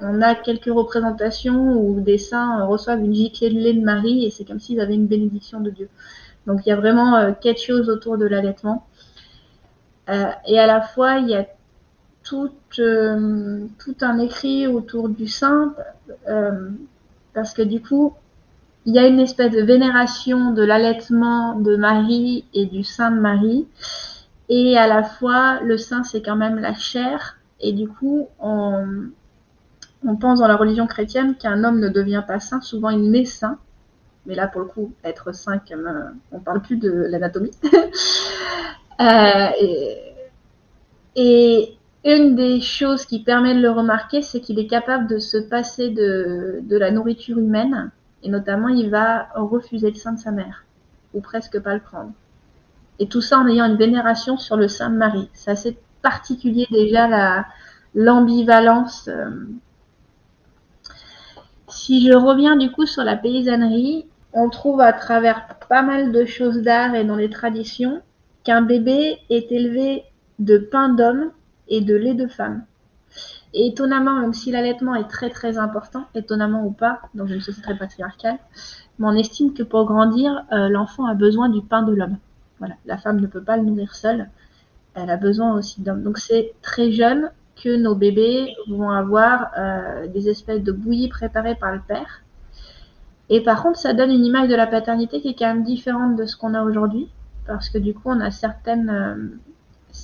[0.00, 4.30] on a quelques représentations où des saints reçoivent une giclée de lait de Marie et
[4.30, 5.88] c'est comme s'ils avaient une bénédiction de Dieu.
[6.46, 8.86] Donc il y a vraiment euh, quelque chose autour de l'allaitement.
[10.08, 11.46] Euh, et à la fois il y a
[12.24, 15.74] tout, tout un écrit autour du saint
[17.34, 18.14] parce que du coup
[18.86, 23.18] il y a une espèce de vénération de l'allaitement de Marie et du sein de
[23.18, 23.66] Marie.
[24.50, 27.38] Et à la fois, le sein, c'est quand même la chair.
[27.60, 29.06] Et du coup, on,
[30.06, 33.24] on pense dans la religion chrétienne qu'un homme ne devient pas saint, souvent il naît
[33.24, 33.58] saint.
[34.26, 35.60] Mais là, pour le coup, être saint,
[36.32, 37.52] on parle plus de l'anatomie.
[39.00, 39.48] euh,
[42.04, 45.90] une des choses qui permet de le remarquer, c'est qu'il est capable de se passer
[45.90, 47.90] de, la nourriture humaine
[48.22, 50.64] et notamment, il va refuser le sein de sa mère,
[51.12, 52.12] ou presque pas le prendre.
[52.98, 55.28] Et tout ça en ayant une vénération sur le sein de Marie.
[55.34, 57.44] C'est assez particulier déjà la,
[57.94, 59.08] l'ambivalence.
[59.08, 59.30] Euh.
[61.68, 66.24] Si je reviens du coup sur la paysannerie, on trouve à travers pas mal de
[66.24, 68.00] choses d'art et dans les traditions
[68.42, 70.04] qu'un bébé est élevé
[70.38, 71.30] de pain d'homme
[71.68, 72.64] et de lait de femme.
[73.52, 77.62] Et étonnamment, même si l'allaitement est très très important, étonnamment ou pas, dans une société
[77.62, 78.38] très patriarcale,
[78.98, 82.16] mais on estime que pour grandir, euh, l'enfant a besoin du pain de l'homme.
[82.58, 84.28] Voilà, la femme ne peut pas le nourrir seule,
[84.94, 86.02] elle a besoin aussi d'homme.
[86.02, 87.30] Donc c'est très jeune
[87.62, 92.22] que nos bébés vont avoir euh, des espèces de bouillies préparées par le père.
[93.30, 96.16] Et par contre, ça donne une image de la paternité qui est quand même différente
[96.16, 97.08] de ce qu'on a aujourd'hui,
[97.46, 99.38] parce que du coup, on a certaines euh,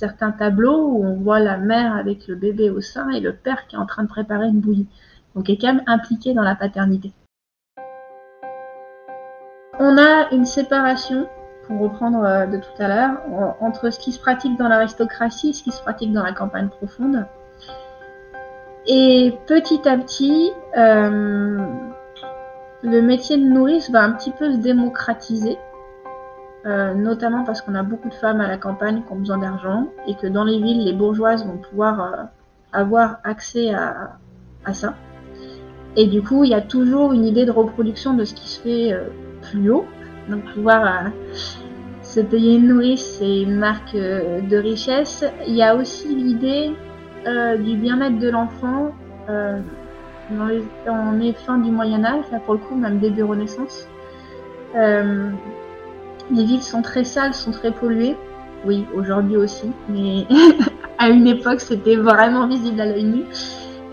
[0.01, 3.67] certains tableaux où on voit la mère avec le bébé au sein et le père
[3.67, 4.87] qui est en train de préparer une bouillie.
[5.35, 7.11] Donc est quand même impliqué dans la paternité.
[9.79, 11.27] On a une séparation,
[11.67, 13.21] pour reprendre euh, de tout à l'heure,
[13.59, 16.69] entre ce qui se pratique dans l'aristocratie et ce qui se pratique dans la campagne
[16.69, 17.27] profonde.
[18.87, 21.59] Et petit à petit, euh,
[22.81, 25.59] le métier de nourrice va un petit peu se démocratiser
[26.65, 29.87] euh, notamment parce qu'on a beaucoup de femmes à la campagne qui ont besoin d'argent
[30.07, 32.23] et que dans les villes, les bourgeoises vont pouvoir euh,
[32.71, 34.17] avoir accès à,
[34.73, 34.95] ça.
[35.95, 38.61] Et du coup, il y a toujours une idée de reproduction de ce qui se
[38.61, 39.07] fait euh,
[39.41, 39.85] plus haut.
[40.29, 41.11] Donc pouvoir
[42.03, 45.25] se payer une nourrice, c'est une marque de richesse.
[45.47, 46.75] Il y a aussi l'idée
[47.57, 48.91] du bien-être de l'enfant
[50.87, 53.87] on est fin du Moyen Âge, là pour le coup, même début Renaissance.
[56.31, 58.15] Les villes sont très sales, sont très polluées.
[58.65, 60.25] Oui, aujourd'hui aussi, mais
[60.97, 63.23] à une époque, c'était vraiment visible à l'œil nu.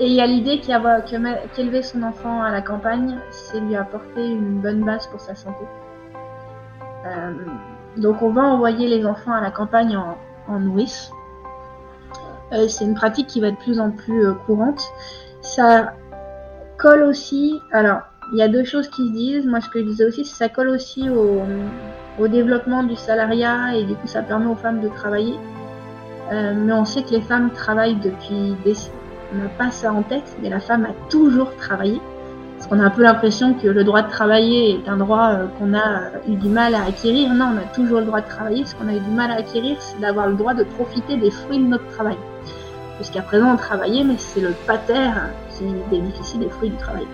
[0.01, 4.61] Et il y a l'idée qu'élever son enfant à la campagne, c'est lui apporter une
[4.61, 5.65] bonne base pour sa santé.
[7.07, 7.33] Euh,
[7.97, 10.17] donc on va envoyer les enfants à la campagne en,
[10.49, 10.61] en.
[12.53, 14.81] Euh, c'est une pratique qui va de plus en plus euh, courante.
[15.41, 15.95] Ça
[16.79, 17.61] colle aussi.
[17.73, 19.47] Alors, il y a deux choses qui se disent.
[19.47, 21.43] Moi, ce que je disais aussi, c'est que ça colle aussi au,
[22.19, 25.35] au, développement du salariat et du coup, ça permet aux femmes de travailler.
[26.33, 28.75] Euh, mais on sait que les femmes travaillent depuis des.
[29.33, 32.01] On n'a pas ça en tête, mais la femme a toujours travaillé.
[32.57, 35.47] Parce qu'on a un peu l'impression que le droit de travailler est un droit euh,
[35.59, 37.33] qu'on a eu du mal à acquérir.
[37.35, 38.65] Non, on a toujours le droit de travailler.
[38.65, 41.31] Ce qu'on a eu du mal à acquérir, c'est d'avoir le droit de profiter des
[41.31, 42.17] fruits de notre travail.
[42.99, 45.11] Jusqu'à présent, on travaillait, mais c'est le pater
[45.57, 47.07] qui bénéficie des fruits du travail.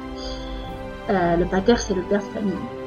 [1.11, 2.84] Euh, le pater, c'est le père de famille.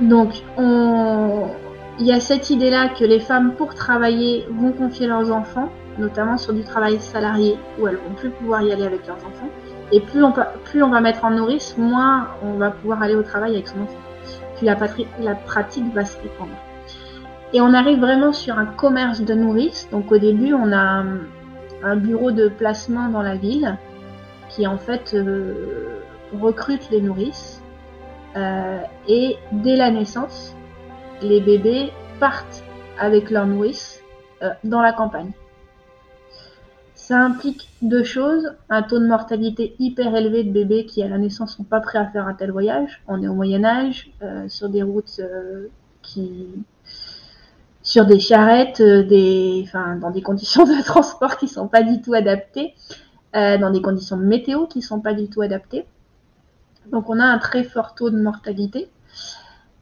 [0.00, 0.42] Donc,
[1.98, 6.38] il y a cette idée-là que les femmes, pour travailler, vont confier leurs enfants, notamment
[6.38, 9.50] sur du travail salarié, où elles vont plus pouvoir y aller avec leurs enfants.
[9.92, 13.68] Et plus on, va mettre en nourrice, moins on va pouvoir aller au travail avec
[13.68, 13.98] son enfant.
[14.56, 14.76] Puis la,
[15.34, 16.52] pratique va se répandre.
[17.52, 19.88] Et on arrive vraiment sur un commerce de nourrices.
[19.90, 21.04] Donc au début, on a
[21.82, 23.76] un bureau de placement dans la ville
[24.48, 26.02] qui en fait euh,
[26.40, 27.59] recrute les nourrices.
[28.36, 30.54] Euh, et dès la naissance,
[31.22, 32.62] les bébés partent
[32.98, 34.02] avec leurs nourrices
[34.42, 35.32] euh, dans la campagne.
[36.94, 41.18] Ça implique deux choses, un taux de mortalité hyper élevé de bébés qui à la
[41.18, 43.02] naissance sont pas prêts à faire un tel voyage.
[43.08, 44.12] On est au Moyen Âge,
[44.48, 45.20] sur des routes
[46.02, 46.46] qui
[47.82, 49.02] sur des charrettes, euh,
[50.00, 52.74] dans des conditions de transport qui sont pas du tout adaptées,
[53.34, 55.86] euh, dans des conditions de météo qui sont pas du tout adaptées.
[56.90, 58.90] Donc on a un très fort taux de mortalité.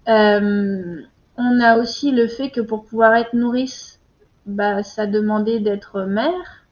[0.08, 1.02] Euh,
[1.36, 4.00] on a aussi le fait que pour pouvoir être nourrice,
[4.46, 6.64] bah, ça demandait d'être mère.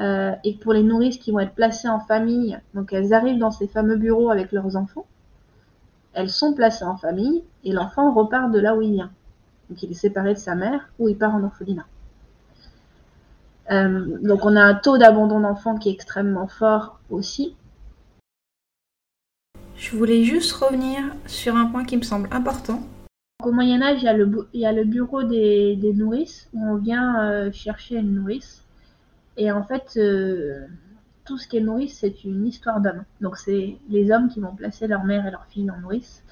[0.00, 3.50] Euh, et pour les nourrices qui vont être placées en famille, donc elles arrivent dans
[3.50, 5.06] ces fameux bureaux avec leurs enfants,
[6.14, 9.10] elles sont placées en famille et l'enfant repart de là où il vient.
[9.68, 11.86] Donc il est séparé de sa mère ou il part en orphelinat.
[13.70, 17.54] Euh, donc on a un taux d'abandon d'enfants qui est extrêmement fort aussi.
[19.82, 22.84] Je voulais juste revenir sur un point qui me semble important.
[23.42, 27.96] au Moyen Âge, il y a le, bureau des, nourrices où on vient euh, chercher
[27.96, 28.62] une nourrice.
[29.36, 30.66] Et en fait, euh,
[31.24, 33.02] tout ce qui est nourrice, c'est une histoire d'hommes.
[33.20, 36.22] Donc c'est les hommes qui vont placer leur mère et leur fille en nourrice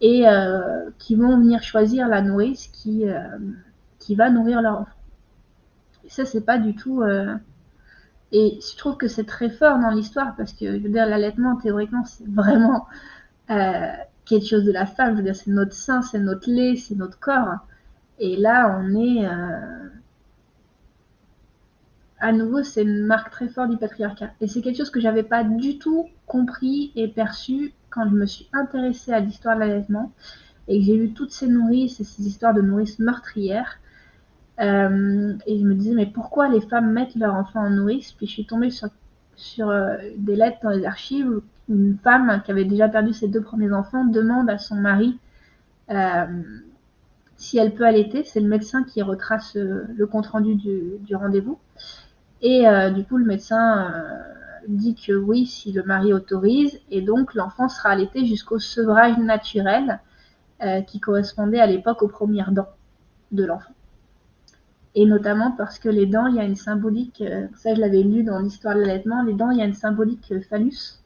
[0.00, 3.04] et euh, qui vont venir choisir la nourrice qui,
[4.16, 4.98] va nourrir leur enfant.
[6.08, 7.04] Ça, c'est pas du tout.
[8.32, 11.06] Euh, et je trouve que c'est très fort dans l'histoire parce que, je veux dire,
[11.06, 12.86] l'allaitement, théoriquement, c'est vraiment
[13.48, 15.12] quelque chose de la femme.
[15.12, 17.56] Je veux dire, c'est notre sein, c'est notre lait, c'est notre corps.
[18.18, 19.26] Et là, on est.
[22.20, 24.30] à nouveau, c'est une marque très forte du patriarcat.
[24.40, 28.26] Et c'est quelque chose que j'avais pas du tout compris et perçu quand je me
[28.26, 30.12] suis intéressée à l'histoire de l'allaitement
[30.68, 33.78] et que j'ai lu toutes ces nourrices et ces histoires de nourrices meurtrières.
[34.60, 38.12] Euh, et je me disais, mais pourquoi les femmes mettent leur enfant en nourrice?
[38.12, 38.88] Puis je suis tombée sur,
[39.36, 41.42] sur euh, des lettres dans les archives où
[41.72, 45.18] une femme qui avait déjà perdu ses deux premiers enfants demande à son mari
[45.90, 46.26] euh,
[47.36, 48.24] si elle peut allaiter.
[48.24, 51.58] C'est le médecin qui retrace le compte-rendu du, du rendez-vous.
[52.40, 53.92] Et du coup, le médecin
[54.68, 60.00] dit que oui si le mari autorise et donc l'enfant sera allaité jusqu'au sevrage naturel
[60.62, 62.68] euh, qui correspondait à l'époque aux premières dents
[63.32, 63.72] de l'enfant.
[65.00, 68.02] Et notamment parce que les dents, il y a une symbolique, euh, ça je l'avais
[68.02, 70.98] lu dans l'histoire de l'allaitement, les dents, il y a une symbolique euh, phallus,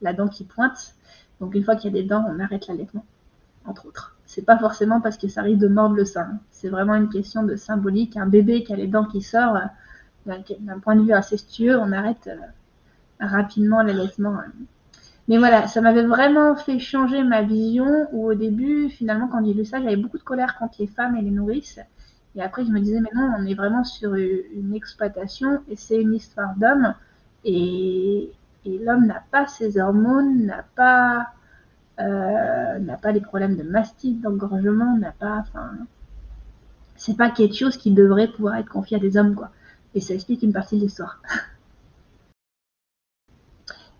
[0.00, 0.94] la dent qui pointe.
[1.38, 3.04] Donc une fois qu'il y a des dents, on arrête l'allaitement,
[3.66, 4.16] entre autres.
[4.24, 6.38] C'est pas forcément parce que ça risque de mordre le sein.
[6.50, 8.16] C'est vraiment une question de symbolique.
[8.16, 9.62] Un bébé qui a les dents qui sortent,
[10.24, 12.30] d'un point de vue incestueux, on arrête
[13.20, 14.38] rapidement l'allaitement.
[15.28, 19.52] Mais voilà, ça m'avait vraiment fait changer ma vision où au début, finalement, quand j'ai
[19.52, 21.80] lu ça, j'avais beaucoup de colère contre les femmes et les nourrices.
[22.36, 26.00] Et après, je me disais, mais non, on est vraiment sur une exploitation et c'est
[26.00, 26.94] une histoire d'homme.
[27.44, 28.32] Et,
[28.66, 31.28] l'homme n'a pas ses hormones, n'a pas,
[32.00, 35.72] euh, n'a pas les problèmes de mastite, d'engorgement, n'a pas, enfin,
[36.96, 39.50] c'est pas quelque chose qui devrait pouvoir être confié à des hommes, quoi.
[39.94, 41.20] Et ça explique une partie de l'histoire.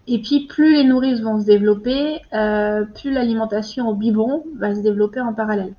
[0.07, 4.81] Et puis plus les nourrices vont se développer, euh, plus l'alimentation au biberon va se
[4.81, 5.75] développer en parallèle.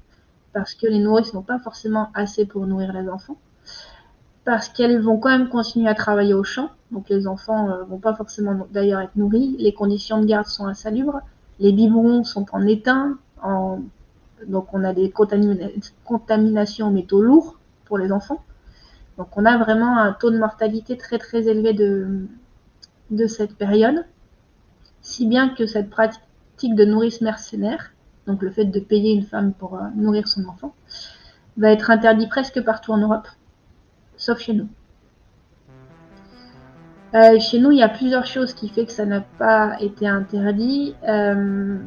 [0.56, 3.38] Parce que les nourrices n'ont pas forcément assez pour nourrir les enfants.
[4.46, 6.70] parce qu'elles vont quand même continuer à travailler au champ.
[6.92, 9.56] Donc les enfants euh, vont pas forcément d'ailleurs être nourris.
[9.60, 11.20] Les conditions de garde sont insalubres.
[11.60, 13.18] Les biberons sont en éteint.
[13.42, 13.80] En...
[14.48, 15.12] Donc on a des
[16.06, 18.42] contaminations aux métaux lourds pour les enfants.
[19.18, 22.28] Donc on a vraiment un taux de mortalité très très élevé de,
[23.10, 24.06] de cette période.
[25.02, 27.95] Si bien que cette pratique de nourrice mercenaire,
[28.28, 30.74] donc le fait de payer une femme pour euh, nourrir son enfant,
[31.58, 33.28] va être interdit presque partout en Europe,
[34.18, 34.68] sauf chez nous.
[37.14, 40.06] Euh, chez nous, il y a plusieurs choses qui font que ça n'a pas été
[40.06, 40.96] interdit.
[41.08, 41.78] Euh,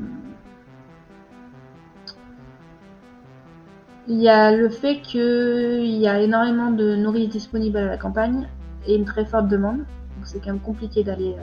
[4.06, 8.48] il y a le fait qu'il y a énormément de nourrice disponible à la campagne
[8.86, 9.78] et une très forte demande.
[9.78, 11.36] Donc c'est quand même compliqué d'aller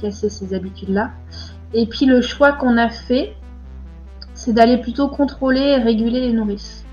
[0.00, 1.12] casser ces habitudes-là.
[1.72, 3.36] Et puis le choix qu'on a fait,
[4.44, 6.84] c'est d'aller plutôt contrôler et réguler les nourrices.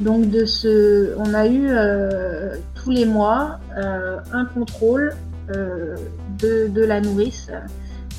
[0.00, 5.16] Donc de ce, on a eu euh, tous les mois euh, un contrôle
[5.56, 5.96] euh,
[6.38, 7.50] de, la nourrice.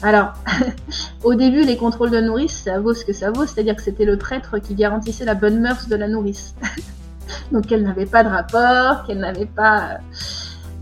[0.02, 0.34] Alors,
[1.24, 4.06] au début, les contrôles de nourrice, ça vaut ce que ça vaut, c'est-à-dire que c'était
[4.06, 6.56] le prêtre qui garantissait la bonne mœurs de la nourrice.
[7.52, 10.00] donc qu'elle n'avait pas de rapport, qu'elle n'avait pas...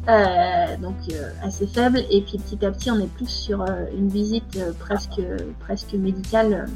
[0.06, 0.96] donc
[1.42, 3.66] assez faible et puis petit à petit on est plus sur
[3.98, 6.68] une visite presque médicale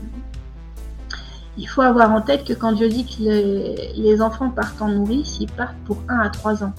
[1.57, 5.39] il faut avoir en tête que quand je dis que les, enfants partent en nourrice,
[5.39, 6.73] ils partent pour 1 à 3 ans.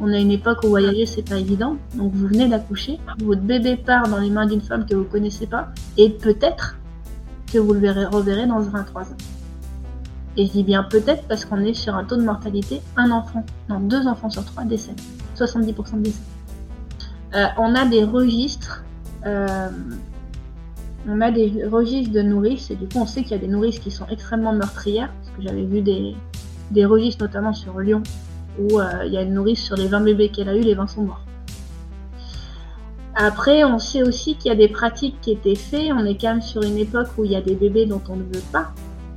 [0.00, 3.76] On a une époque où voyager c'est pas évident, donc vous venez d'accoucher, votre bébé
[3.76, 6.76] part dans les mains d'une femme que vous connaissez pas, et peut-être
[7.52, 9.16] que vous le verrez, reverrez dans 1 à 3 ans.
[10.36, 13.44] Et je dis bien peut-être parce qu'on est sur un taux de mortalité, un enfant,
[13.68, 15.00] non deux enfants sur trois décèdent,
[15.36, 16.18] 70% de décès.
[17.34, 18.84] Euh, on a des registres
[19.26, 19.68] euh,
[21.08, 23.48] on a des registres de nourrices et du coup on sait qu'il y a des
[23.48, 26.14] nourrices qui sont extrêmement meurtrières parce que j'avais vu des,
[26.70, 28.02] des registres notamment sur Lyon
[28.58, 30.74] où euh, il y a une nourrice sur les 20 bébés qu'elle a eu, les
[30.74, 31.24] 20 sont morts.
[33.16, 35.92] Après, on sait aussi qu'il y a des pratiques qui étaient faites.
[35.92, 38.16] On est quand même sur une époque où il y a des bébés dont on
[38.16, 38.72] ne veut pas.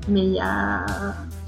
[0.08, 0.86] Mais il y a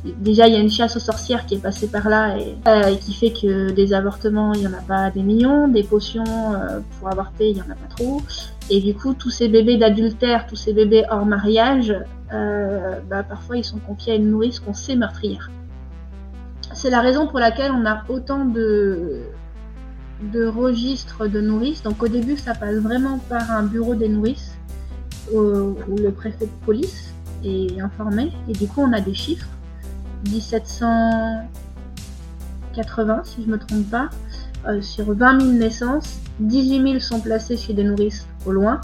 [0.04, 2.96] déjà il y a une chasse aux sorcières qui est passée par là et, euh,
[2.96, 6.80] qui fait que des avortements il y en a pas des millions, des potions euh,
[6.98, 8.22] pour avorter il y en a pas trop.
[8.70, 11.96] Et du coup, tous ces bébés d'adultère, tous ces bébés hors mariage,
[12.34, 15.50] euh, bah, parfois ils sont confiés à une nourrice qu'on sait meurtrière.
[16.74, 19.24] C'est la raison pour laquelle on a autant de
[20.46, 21.82] registres de nourrices.
[21.82, 24.56] Donc au début, ça passe vraiment par un bureau des nourrices
[25.34, 28.32] où, le préfet de police est informé.
[28.48, 29.48] Et du coup, on a des chiffres.
[30.26, 34.10] 1780, si je ne me trompe pas,
[34.68, 38.80] euh, sur 20 000 naissances, 18 000 sont placées chez des nourrices au loin,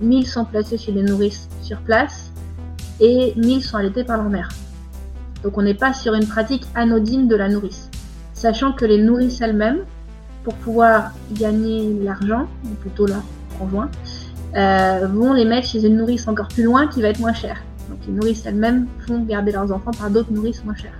[0.00, 2.32] 1000 sont placés chez des nourrices sur place
[3.00, 4.48] et 1000 sont allaités par leur mère.
[5.42, 7.90] Donc on n'est pas sur une pratique anodine de la nourrice.
[8.32, 9.80] Sachant que les nourrices elles-mêmes,
[10.44, 13.22] pour pouvoir gagner l'argent, ou plutôt leur
[13.58, 13.90] conjoint,
[14.56, 17.62] euh, vont les mettre chez une nourrice encore plus loin qui va être moins chère.
[17.88, 20.98] Donc les nourrices elles-mêmes font garder leurs enfants par d'autres nourrices moins chères.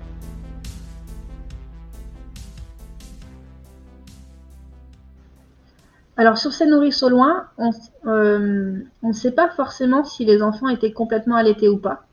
[6.16, 7.70] Alors sur ces nourrices au loin, on
[8.06, 12.04] euh, ne sait pas forcément si les enfants étaient complètement allaités ou pas.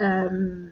[0.00, 0.68] Euh,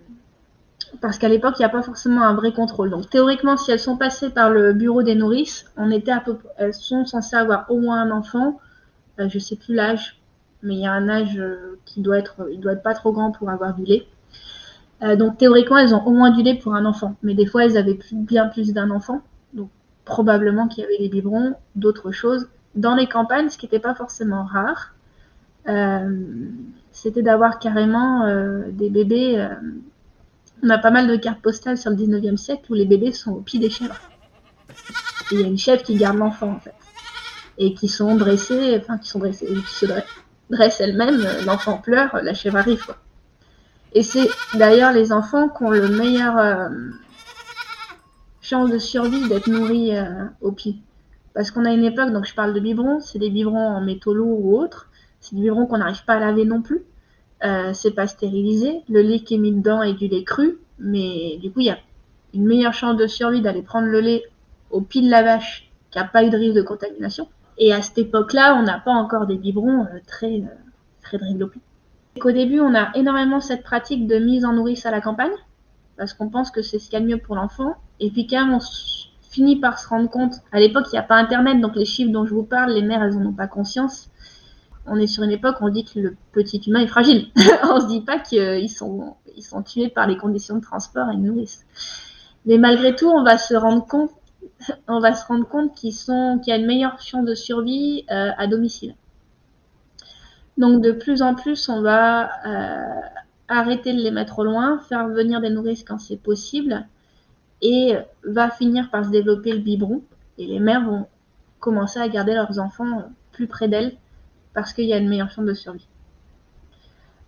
[1.01, 2.91] parce qu'à l'époque, il n'y a pas forcément un vrai contrôle.
[2.91, 7.71] Donc théoriquement, si elles sont passées par le bureau des nourrices, elles sont censées avoir
[7.71, 8.61] au moins un enfant.
[9.19, 10.21] Je euh, je sais plus l'âge,
[10.65, 11.41] mais il y a un âge
[11.85, 14.07] qui doit être, être pas trop grand pour avoir du lait.
[15.17, 17.17] donc théoriquement, elles ont au moins du lait pour un enfant.
[17.23, 19.23] Mais des fois, elles avaient bien plus d'un enfant
[20.05, 22.49] probablement qu'il y avait des biberons, d'autres choses.
[22.75, 24.95] Dans les campagnes, ce qui n'était pas forcément rare,
[25.69, 26.49] euh,
[26.93, 29.39] c'était d'avoir carrément euh, des bébés.
[29.39, 29.55] Euh,
[30.63, 33.33] on a pas mal de cartes postales sur le 19e siècle où les bébés sont
[33.33, 33.99] au pied des chèvres.
[35.31, 36.75] il y a une chèvre qui garde l'enfant en fait.
[37.57, 40.05] Et qui sont dressés, enfin qui sont dressés, qui se dressent
[40.51, 42.97] elles-mêmes, l'enfant pleure, la chèvre arrive quoi.
[43.93, 46.37] Et c'est d'ailleurs les enfants qui ont le meilleur
[48.45, 50.77] chance de survie d'être nourri euh, au pied.
[51.33, 54.15] Parce qu'on a une époque, donc je parle de biberons, c'est des biberons en métaux
[54.15, 54.91] lourds ou autres,
[55.21, 56.83] c'est des biberons qu'on n'arrive pas à laver non plus.
[57.45, 61.39] Euh, c'est pas stérilisé, le lait qui est mis dedans est du lait cru, mais
[61.39, 61.79] du coup il y a
[62.33, 64.23] une meilleure chance de survie d'aller prendre le lait
[64.71, 67.29] au pied de la vache qui n'a pas eu de risque de contamination.
[67.59, 70.43] Et à cette époque-là, on n'a pas encore des biberons euh, très,
[71.03, 71.61] très développés.
[72.23, 75.33] Au début, on a énormément cette pratique de mise en nourrice à la campagne,
[75.97, 77.75] parce qu'on pense que c'est ce qu'il y a de mieux pour l'enfant.
[78.01, 78.61] Et puis quand même, on
[79.31, 82.13] finit par se rendre compte, à l'époque, il n'y a pas Internet, donc les chiffres
[82.13, 84.11] dont je vous parle, les mères, elles n'en ont pas conscience.
[84.87, 87.29] On est sur une époque où on dit que le petit humain est fragile.
[87.65, 91.17] on se dit pas qu'ils sont, ils sont tués par les conditions de transport et
[91.17, 91.65] de nourrice.
[92.47, 94.11] Mais malgré tout, on va se rendre compte,
[94.89, 98.47] on va se rendre compte qu'il y a une meilleure chance de survie euh, à
[98.47, 98.95] domicile.
[100.57, 103.01] Donc de plus en plus, on va euh,
[103.49, 106.87] arrêter de les mettre au loin, faire venir des nourrices quand c'est possible,
[107.63, 107.95] et
[108.25, 110.03] va finir par se développer le biberon.
[110.39, 111.07] Et les mères vont
[111.61, 113.97] commencer à garder leurs enfants plus près d'elles
[114.53, 115.89] parce qu'il y a une meilleure chance de survie.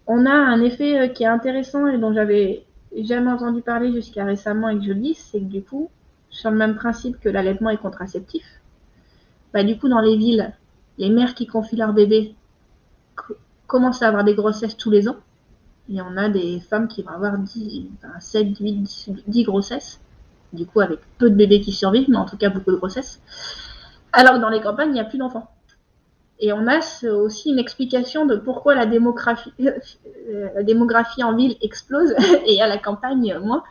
[0.07, 2.65] On a un effet euh, qui est intéressant et dont j'avais
[2.97, 5.91] jamais entendu parler jusqu'à récemment et que c'est que du coup,
[6.37, 8.45] sur le même principe que l'allaitement est contraceptif,
[9.55, 10.53] bah du coup dans les villes,
[10.99, 12.35] les mères qui confient leur bébé
[13.67, 15.17] commencent à avoir des grossesses tous les ans.
[15.89, 17.87] Y en a des femmes qui vont avoir 10,
[18.21, 20.01] 7, 8, 10 grossesses,
[20.53, 23.21] du coup avec peu de bébés qui survivent, mais en tout cas beaucoup de grossesses.
[24.13, 25.51] Alors que dans les campagnes, il n'y a plus d'enfants.
[26.39, 26.81] Et on a
[27.13, 32.15] aussi une explication de pourquoi la démographie, la démographie en ville explose
[32.47, 33.63] et à la campagne moins,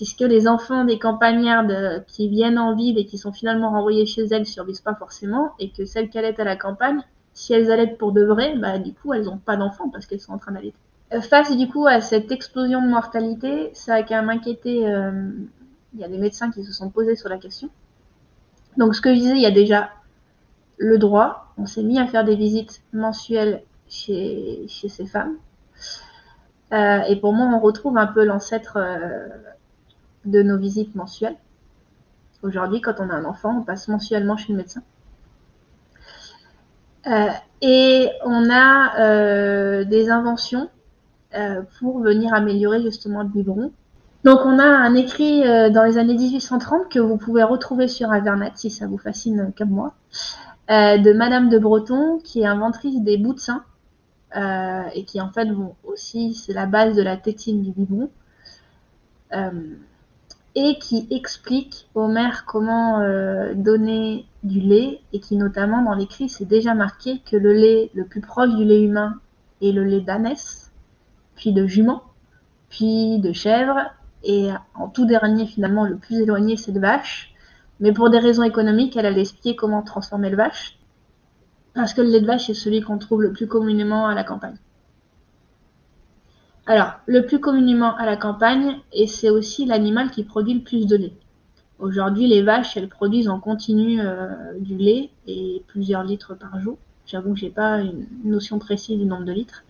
[0.00, 4.22] puisque les enfants des campagnardes qui viennent en ville et qui sont finalement renvoyés chez
[4.22, 7.02] elles ne survivent pas forcément, et que celles qui allaitent à la campagne,
[7.34, 10.22] si elles allaitent pour de vrai, bah, du coup, elles n'ont pas d'enfants parce qu'elles
[10.22, 10.78] sont en train d'allaiter.
[11.12, 14.88] Euh, face du coup à cette explosion de mortalité, ça a quand même inquiété.
[14.88, 15.32] Euh,
[15.92, 17.68] il y a des médecins qui se sont posés sur la question.
[18.78, 19.90] Donc, ce que je disais, il y a déjà
[20.78, 21.52] le droit.
[21.58, 25.36] On s'est mis à faire des visites mensuelles chez, ces femmes.
[26.72, 28.78] Euh, et pour moi, on retrouve un peu l'ancêtre
[30.24, 31.36] de nos visites mensuelles.
[32.42, 34.82] Aujourd'hui, quand on a un enfant, on passe mensuellement chez le médecin.
[37.06, 37.28] Euh,
[37.62, 40.68] et on a des inventions
[41.78, 43.72] pour venir améliorer justement le biberon.
[44.24, 48.52] Donc on a un écrit dans les années 1830 que vous pouvez retrouver sur Internet
[48.56, 49.94] si ça vous fascine comme moi,
[50.70, 53.64] euh, de Madame de Breton, qui est inventrice des bouts de sein,
[54.36, 58.08] euh, et qui en fait vont aussi, c'est la base de la tétine du biberon,
[59.32, 59.50] euh,
[60.54, 63.00] et qui explique aux mères comment
[63.54, 68.04] donner du lait, et qui notamment dans l'écrit c'est déjà marqué que le lait le
[68.04, 69.20] plus proche du lait humain
[69.62, 70.72] est le lait d'ânesse,
[71.36, 72.02] puis de jument,
[72.68, 73.78] puis de chèvre,
[74.24, 77.34] et en tout dernier finalement le plus éloigné c'est de vache.
[77.78, 80.78] Mais pour des raisons économiques, elle a expliqué comment transformer le vache.
[81.74, 84.24] Parce que le lait de vache est celui qu'on trouve le plus communément à la
[84.24, 84.56] campagne.
[86.70, 90.86] Alors, le plus communément à la campagne, et c'est aussi l'animal qui produit le plus
[90.86, 91.12] de lait.
[91.80, 94.28] Aujourd'hui, les vaches, elles produisent en continu euh,
[94.60, 96.78] du lait et plusieurs litres par jour.
[97.06, 99.64] J'avoue que j'ai pas une notion précise du nombre de litres.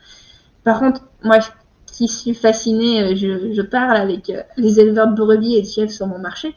[0.62, 1.38] Par contre, moi,
[1.86, 5.90] qui suis fascinée, euh, je, parle avec euh, les éleveurs de brebis et de chèvres
[5.90, 6.54] sur mon marché.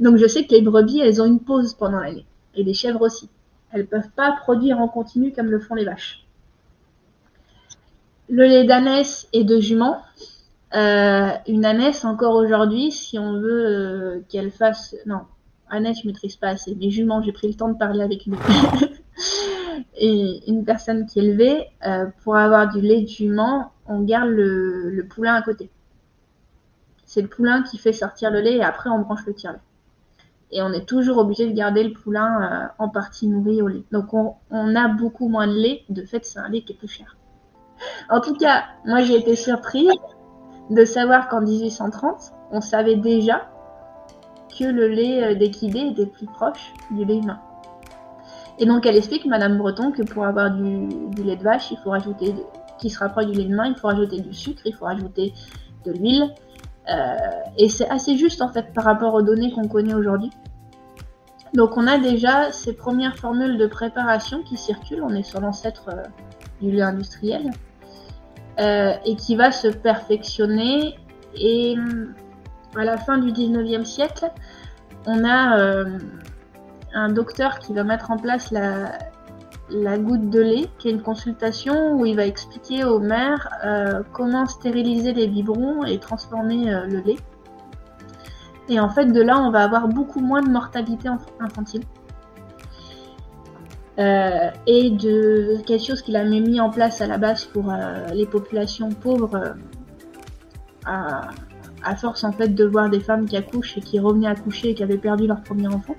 [0.00, 2.24] Donc je sais que les brebis, elles ont une pause pendant l'année.
[2.54, 3.28] Et les chèvres aussi.
[3.72, 6.24] Elles ne peuvent pas produire en continu comme le font les vaches.
[8.28, 10.02] Le lait d'ânesse et de jument.
[10.74, 14.96] Euh, une ânesse, encore aujourd'hui, si on veut qu'elle fasse...
[15.06, 15.20] Non,
[15.68, 16.74] ânesse, je ne maîtrise pas assez.
[16.74, 18.36] Mais jument, j'ai pris le temps de parler avec une...
[19.96, 25.06] et une personne qui élevait, euh, pour avoir du lait de jument, on garde le,
[25.08, 25.70] poulain à côté.
[27.04, 29.58] C'est le poulain qui fait sortir le lait et après on branche le tire-lait.
[30.50, 33.84] Et on est toujours obligé de garder le poulain euh, en partie nourri au lait.
[33.90, 36.88] Donc on, a beaucoup moins de lait, de fait c'est un lait qui est plus
[36.88, 37.16] cher.
[38.08, 39.90] En tout cas, moi j'ai été surprise
[40.70, 43.48] de savoir qu'en 1830, on savait déjà
[44.58, 47.40] que le lait euh, d'équidé était plus proche du lait humain.
[48.58, 50.88] Et donc elle explique, Madame Breton, que pour avoir du,
[51.22, 52.34] lait de vache, il faut rajouter,
[52.78, 55.32] qui se rapproche du lait de il faut rajouter du sucre, il faut rajouter
[55.84, 56.34] de l'huile.
[56.88, 57.16] Euh,
[57.56, 60.30] et c'est assez juste en fait par rapport aux données qu'on connaît aujourd'hui.
[61.54, 65.90] Donc on a déjà ces premières formules de préparation qui circulent, on est sur l'ancêtre
[65.90, 66.02] euh,
[66.60, 67.50] du lait industriel,
[68.58, 70.98] euh, et qui va se perfectionner.
[71.34, 71.76] Et
[72.76, 74.30] à la fin du 19e siècle,
[75.06, 75.84] on a
[76.94, 81.94] un docteur qui va mettre en place la, goutte de lait, qui est une consultation
[81.94, 87.00] où il va expliquer aux mères euh, comment stériliser les biberons et transformer euh, le
[87.00, 87.18] lait.
[88.68, 91.08] Et en fait, de là, on va avoir beaucoup moins de mortalité
[91.40, 91.82] infantile.
[93.98, 97.72] Euh, et de quelque chose qu'il a mis en place à la base pour
[98.12, 99.54] les populations pauvres,
[100.84, 101.28] à,
[101.84, 104.74] à, force en fait de voir des femmes qui accouchent et qui revenaient accoucher et
[104.74, 105.96] qui avaient perdu leur premier enfant.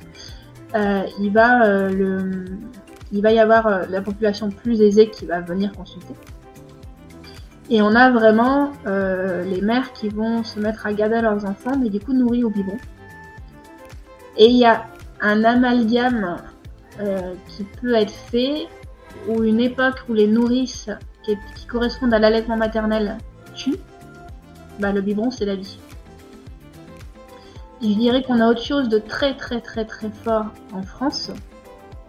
[0.76, 2.46] Euh, il, va, euh, le,
[3.12, 6.16] il va y avoir euh, la population plus aisée qui va venir consulter.
[7.70, 11.90] Et on a vraiment les mères qui vont se mettre à garder leurs enfants, mais
[11.90, 12.78] du coup nourris au biberon.
[14.38, 14.86] Et il y a
[15.22, 16.38] un amalgame
[17.48, 18.68] qui peut être fait,
[19.28, 20.90] ou une époque où les nourrices
[21.24, 21.36] qui,
[21.68, 23.18] correspondent à l'allaitement maternel
[23.56, 23.80] tuent,
[24.80, 25.78] bah, le biberon c'est la vie.
[27.82, 31.32] je dirais qu'on a autre chose de très très très très fort en France.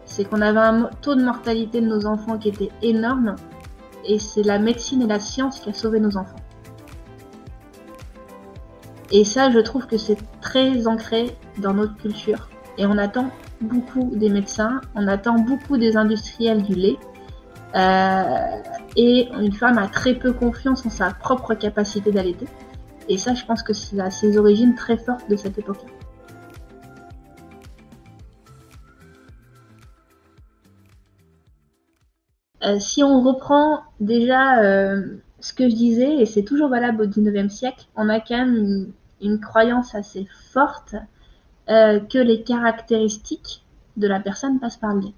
[0.05, 3.37] C'est qu'on avait un taux de mortalité de nos enfants qui était énorme.
[4.05, 6.37] Et c'est la médecine et la science qui a sauvé nos enfants.
[9.11, 12.49] Et ça, je trouve que c'est très ancré dans notre culture.
[12.77, 13.31] Et on attend
[13.65, 16.97] beaucoup des médecins, on attend beaucoup des industriels du lait.
[17.75, 18.63] Euh,
[18.97, 22.47] et une femme a très peu confiance en sa propre capacité d'allaiter.
[23.09, 25.91] Et ça, je pense que c'est ses origines très fortes de cette époque-là.
[32.65, 37.07] Euh, si on reprend déjà euh, ce que je disais, et c'est toujours valable au
[37.07, 40.95] 19e siècle, on a quand même une, croyance assez forte
[41.69, 43.63] euh, que les caractéristiques
[43.97, 45.15] de la personne passent par le lait.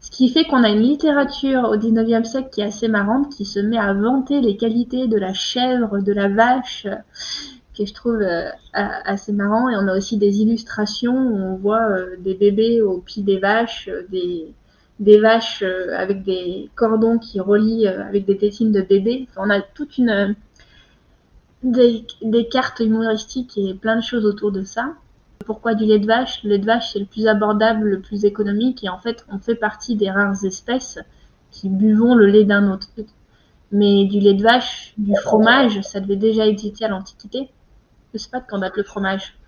[0.00, 3.44] Ce qui fait qu'on a une littérature au 19e siècle qui est assez marrante, qui
[3.44, 6.86] se met à vanter les qualités de la chèvre, de la vache,
[7.76, 8.22] que je trouve
[8.72, 9.68] assez marrant.
[9.68, 11.86] Et on a aussi des illustrations où on voit
[12.18, 14.54] des bébés au pied des vaches, des,
[15.00, 19.26] des vaches euh, avec des cordons qui relient euh, avec des tétines de bébés.
[19.36, 20.32] on a toute une euh,
[21.62, 24.94] des, cartes humoristiques et plein de choses autour de ça.
[25.46, 28.24] Pourquoi du lait de vache Le lait de vache c'est le plus abordable, le plus
[28.24, 30.98] économique et en fait on fait partie des rares espèces
[31.50, 32.88] qui buvons le lait d'un autre.
[33.72, 37.50] Mais du lait de vache, du fromage, ça devait déjà exister à l'Antiquité.
[38.12, 39.38] Je sais pas de quand date le fromage.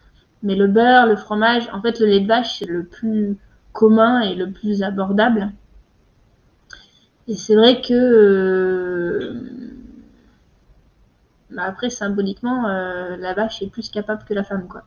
[0.43, 3.37] Mais le beurre, le fromage, en fait le lait de vache c'est le plus
[3.73, 5.53] commun et le plus abordable.
[7.29, 9.41] Et c'est vrai que euh,
[11.51, 14.85] bah après symboliquement euh, la vache est plus capable que la femme quoi.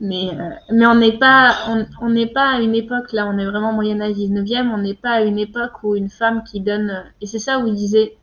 [0.00, 1.56] Mais euh, mais on n'est pas
[2.00, 4.94] on n'est pas à une époque là on est vraiment Moyen Âge 19e on n'est
[4.94, 8.16] pas à une époque où une femme qui donne et c'est ça où il disait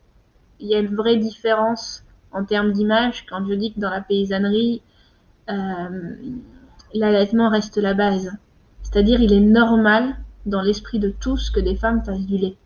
[0.60, 4.01] il y a une vraie différence en termes d'image quand je dis que dans la
[4.01, 4.84] paysannerie
[6.93, 8.32] l'allaitement reste la base
[8.84, 12.57] c'est-à-dire il est normal dans l'esprit de tous que des femmes fassent du lait.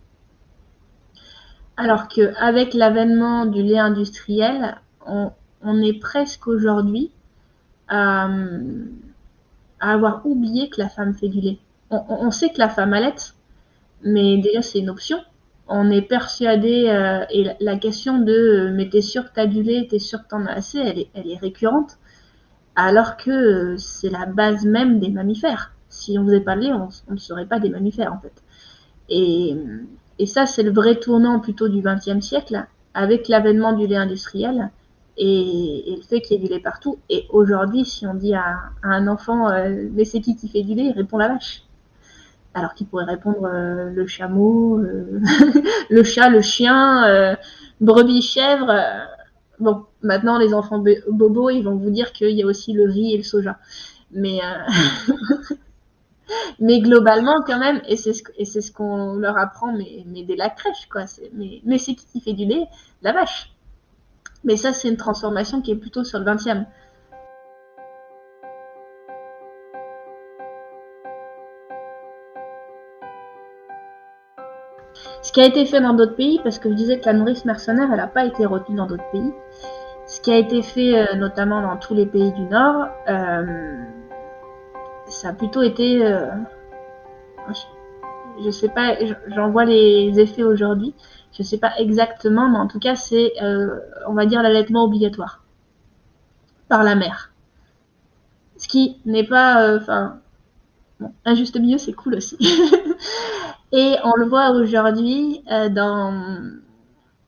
[1.75, 5.31] Alors qu'avec l'avènement du lait industriel, on,
[5.81, 7.11] est presque aujourd'hui
[7.93, 8.29] à,
[9.79, 11.59] avoir oublié que la femme fait du lait.
[11.89, 13.13] On, sait que la femme allait,
[14.03, 15.19] mais déjà c'est une option.
[15.67, 19.61] On est persuadé, euh, et la, question de euh, mais t'es sûr que t'as du
[19.63, 20.79] lait, t'es sûr que t'en as assez,
[21.13, 21.97] elle est, récurrente,
[22.75, 26.73] alors que euh, c'est la base même des mammifères si on faisait pas le lait,
[26.73, 28.33] on, ne serait pas des mammifères en fait.
[29.09, 29.55] Et,
[30.25, 34.71] ça, c'est le vrai tournant plutôt du XXe siècle, avec l'avènement du lait industriel
[35.17, 36.99] et, le fait qu'il y ait du lait partout.
[37.09, 40.73] Et aujourd'hui, si on dit à, un enfant, euh, mais c'est qui qui fait du
[40.73, 41.63] lait, il répond la vache.
[42.53, 45.19] Alors qu'il pourrait répondre euh, le chameau, euh,
[45.89, 47.37] le chat, le chien,
[47.81, 48.71] brebis, chèvre.
[49.59, 53.13] Bon, maintenant les enfants bobos, ils vont vous dire qu'il y a aussi le riz
[53.13, 53.57] et le soja.
[54.11, 54.39] Mais
[56.81, 60.35] globalement quand même et c'est ce et c'est ce qu'on leur apprend mais, mais dès
[60.35, 62.65] la crèche quoi mais mais c'est qui qui fait du lait?
[63.01, 63.52] La vache
[64.43, 66.65] mais ça c'est une transformation qui est plutôt sur le 20e
[75.23, 77.45] Ce qui a été fait dans d'autres pays, parce que je disais que la nourrice
[77.45, 79.33] mercenaire, elle n'a pas été retenue dans d'autres pays.
[80.05, 83.75] Ce qui a été fait euh, notamment dans tous les pays du Nord, euh,
[85.07, 86.05] ça a plutôt été.
[86.05, 86.27] Euh,
[88.43, 88.95] je, sais pas,
[89.27, 90.93] j'en vois les effets aujourd'hui.
[91.37, 95.43] Je sais pas exactement, mais en tout cas, c'est, euh, on va dire, l'allaitement obligatoire
[96.69, 97.31] par la mère.
[98.57, 99.63] Ce qui n'est pas.
[99.63, 100.19] Euh, enfin.
[101.25, 102.37] un juste milieu, c'est cool aussi.
[103.71, 106.51] Et on le voit aujourd'hui dans.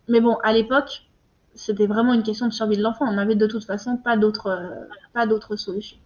[0.08, 1.08] Mais bon, à l'époque,
[1.56, 3.06] c'était vraiment une question de survie de l'enfant.
[3.08, 5.98] On n'avait de toute façon pas d'autre, pas d'autre solution.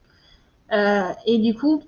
[0.72, 1.84] Euh, et du coup,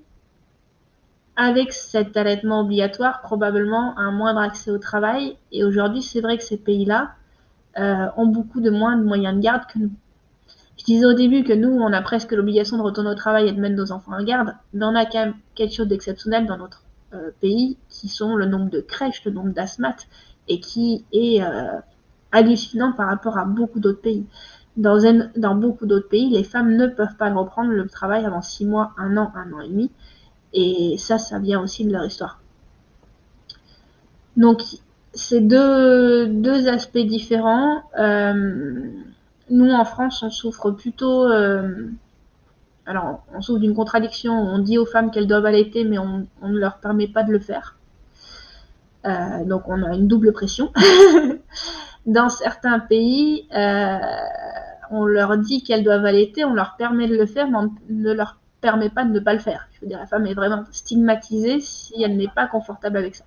[1.36, 5.36] avec cet allaitement obligatoire, probablement un moindre accès au travail.
[5.50, 7.12] Et aujourd'hui, c'est vrai que ces pays-là
[7.78, 9.92] euh, ont beaucoup de moins de moyens de garde que nous.
[10.78, 13.52] Je disais au début que nous, on a presque l'obligation de retourner au travail et
[13.52, 16.58] de mettre nos enfants en garde, mais on a quand même quelque chose d'exceptionnel dans
[16.58, 16.82] notre
[17.14, 20.08] euh, pays, qui sont le nombre de crèches, le nombre d'asthmates,
[20.48, 21.40] et qui est
[22.32, 24.26] hallucinant par rapport à beaucoup d'autres pays.
[24.76, 24.98] Dans,
[25.36, 28.92] dans beaucoup d'autres pays, les femmes ne peuvent pas reprendre le travail avant six mois,
[28.96, 29.90] un an, un an et demi.
[30.54, 32.40] Et ça, ça vient aussi de leur histoire.
[34.36, 34.62] Donc,
[35.14, 37.82] c'est deux, deux aspects différents.
[37.98, 38.88] Euh,
[39.50, 41.26] nous, en France, on souffre plutôt...
[41.26, 41.86] Euh,
[42.86, 44.32] alors, on souffre d'une contradiction.
[44.32, 47.38] On dit aux femmes qu'elles doivent allaiter, mais on, ne leur permet pas de le
[47.38, 47.76] faire.
[49.04, 50.72] Euh, donc, on a une double pression.
[52.06, 53.46] Dans certains pays,
[54.90, 58.12] on leur dit qu'elles doivent allaiter, on leur permet de le faire, mais on ne
[58.12, 59.68] leur permet pas de ne pas le faire.
[59.74, 63.24] Je veux dire, la femme est vraiment stigmatisée si elle n'est pas confortable avec ça.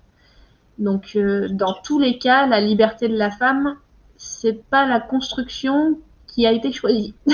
[0.78, 3.76] Donc, euh, dans tous les cas, la liberté de la femme,
[4.16, 7.14] c'est pas la construction qui a été choisie.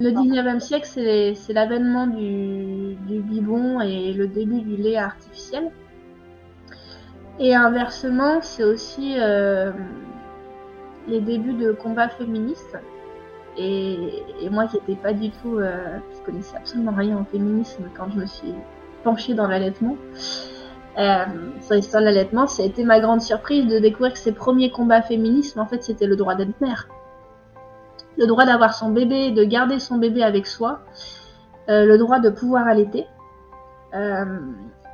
[0.00, 5.72] Le 19e siècle, c'est l'avènement du, biberon et le début du lait artificiel.
[7.40, 9.72] Et inversement, c'est aussi euh,
[11.08, 12.78] les débuts de combats féministes.
[13.56, 18.08] Et, moi qui n'étais pas du tout, euh, qui connaissais absolument rien au féminisme quand
[18.14, 18.54] je me suis
[19.02, 19.96] penchée dans l'allaitement,
[20.98, 21.24] euh,
[21.60, 24.70] sur l'histoire de l'allaitement, ça a été ma grande surprise de découvrir que ces premiers
[24.70, 26.88] combats féministes, en fait, c'était le droit d'être mère
[28.16, 30.80] le droit d'avoir son bébé, de garder son bébé avec soi,
[31.68, 33.06] euh, le droit de pouvoir allaiter.
[33.94, 34.40] Euh,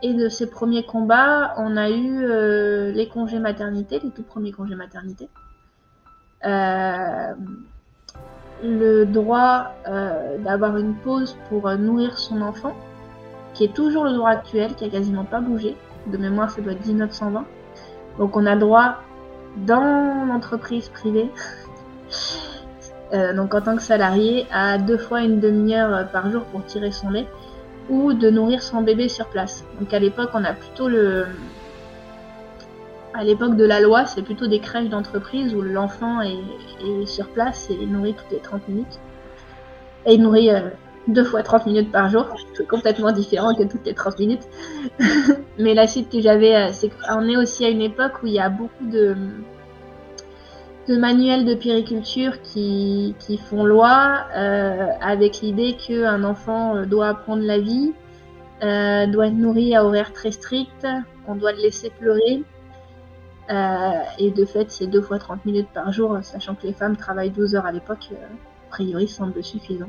[0.03, 4.75] et de ces premiers combats, on a eu les congés maternité, les tout premiers congés
[4.75, 5.31] maternité.
[8.63, 9.73] Le droit
[10.41, 12.75] d'avoir une pause pour nourrir son enfant,
[13.55, 15.77] qui est toujours le droit actuel, qui a quasiment pas bougé.
[16.07, 17.45] De mémoire, ça doit être 1920.
[18.19, 18.97] Donc on a droit
[19.57, 21.31] dans l'entreprise privée
[23.15, 26.65] Euh, donc en tant que salarié, à deux fois une demi-heure euh, par jour pour
[26.65, 27.27] tirer son lait,
[27.89, 29.65] ou de nourrir son bébé sur place.
[29.79, 31.27] Donc à l'époque, on a plutôt le...
[33.15, 37.71] À l'époque de la loi, c'est plutôt des crèches d'entreprise où l'enfant est, sur place
[37.71, 39.01] et nourri toutes les 30 minutes.
[40.05, 40.69] Et nourri euh,
[41.09, 44.49] deux fois 30 minutes par jour, c'est complètement différent que toutes les 30 minutes.
[45.59, 48.41] Mais la suite que j'avais, c'est qu'on est aussi à une époque où il y
[48.41, 49.17] a beaucoup de
[50.89, 53.15] manuels de périculture qui,
[53.49, 57.93] font loi euh, avec l'idée qu'un enfant euh, doit apprendre la vie,
[58.63, 60.87] euh, doit être nourri à horaire très strict,
[61.27, 62.43] on doit le laisser pleurer.
[63.51, 66.97] Euh, et de fait, c'est deux fois 30 minutes par jour, sachant que les femmes
[66.97, 69.89] travaillent 12 heures à l'époque, euh, a priori semble suffisant.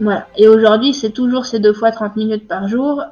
[0.00, 0.26] voilà.
[0.36, 3.02] Et aujourd'hui, c'est toujours ces deux fois 30 minutes par jour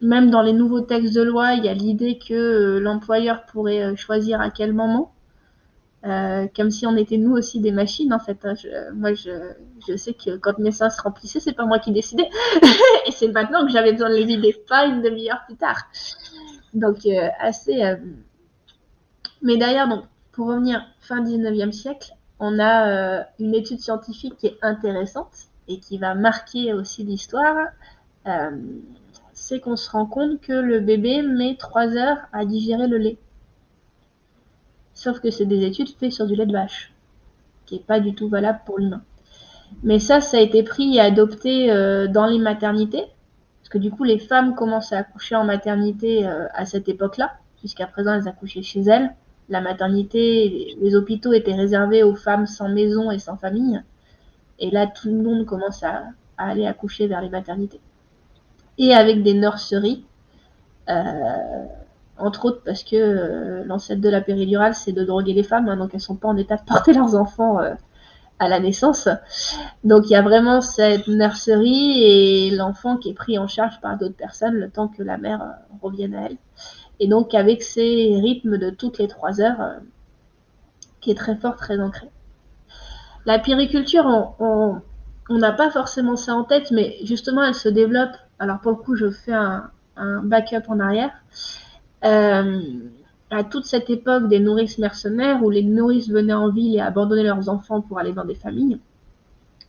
[0.00, 3.82] même dans les nouveaux textes de loi, il y a l'idée que euh, l'employeur pourrait
[3.82, 5.12] euh, choisir à quel moment.
[6.04, 8.38] Euh, comme si on était nous aussi des machines en fait.
[8.44, 8.54] Hein.
[8.94, 9.30] moi, je,
[9.88, 12.28] je, sais que quand mes seins se remplissaient, c'est pas moi qui décidais,
[13.06, 15.82] et c'est maintenant que j'avais besoin de les vider, pas une demi-heure plus tard.
[16.76, 16.98] Donc
[17.40, 17.96] assez.
[19.42, 24.58] Mais d'ailleurs, donc pour revenir fin 19e siècle, on a une étude scientifique qui est
[24.62, 27.56] intéressante et qui va marquer aussi l'histoire
[29.36, 33.18] c'est qu'on se rend compte que le bébé met 3 heures à digérer le lait.
[34.94, 36.90] Sauf que c'est des études faites sur du lait de vache,
[37.66, 39.02] qui n'est pas du tout valable pour l'humain.
[39.82, 43.04] Mais ça, ça a été pris et adopté euh, dans les maternités,
[43.66, 47.32] parce que du coup, les femmes commencent à accoucher en maternité euh, à cette époque-là.
[47.60, 49.12] Jusqu'à présent, elles accouchaient chez elles.
[49.48, 53.82] La maternité, les hôpitaux étaient réservés aux femmes sans maison et sans famille.
[54.60, 56.04] Et là, tout le monde commence à
[56.38, 57.80] aller accoucher vers les maternités
[58.78, 60.06] et avec des nurseries.
[60.88, 61.66] Euh,
[62.18, 65.76] entre autres parce que euh, l'ancêtre de la péridurale, c'est de droguer les femmes, hein,
[65.76, 67.74] donc elles sont pas en état de porter leurs enfants euh,
[68.38, 69.08] à la naissance.
[69.84, 73.96] Donc il y a vraiment cette nurserie et l'enfant qui est pris en charge par
[73.96, 75.42] d'autres personnes le temps que la mère
[75.82, 76.36] revienne à elle.
[77.00, 79.80] Et donc avec ces rythmes de toutes les trois heures,
[81.00, 82.08] qui est très fort, très ancré.
[83.26, 84.80] La périculture, on
[85.30, 88.96] n'a pas forcément ça en tête, mais justement elle se développe alors pour le coup,
[88.96, 89.70] je fais un,
[90.22, 91.10] backup en arrière.
[92.04, 92.60] Euh,
[93.30, 97.24] à toute cette époque des nourrices mercenaires où les nourrices venaient en ville et abandonnaient
[97.24, 98.78] leurs enfants pour aller dans des familles,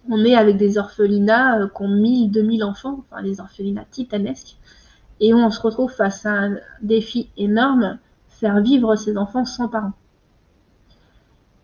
[0.09, 4.57] on est avec des orphelinats euh, qui ont 1000, 2000 enfants, enfin des orphelinats titanesques,
[5.19, 7.97] et on se retrouve face à un défi énorme,
[8.29, 9.93] faire vivre ces enfants sans parents.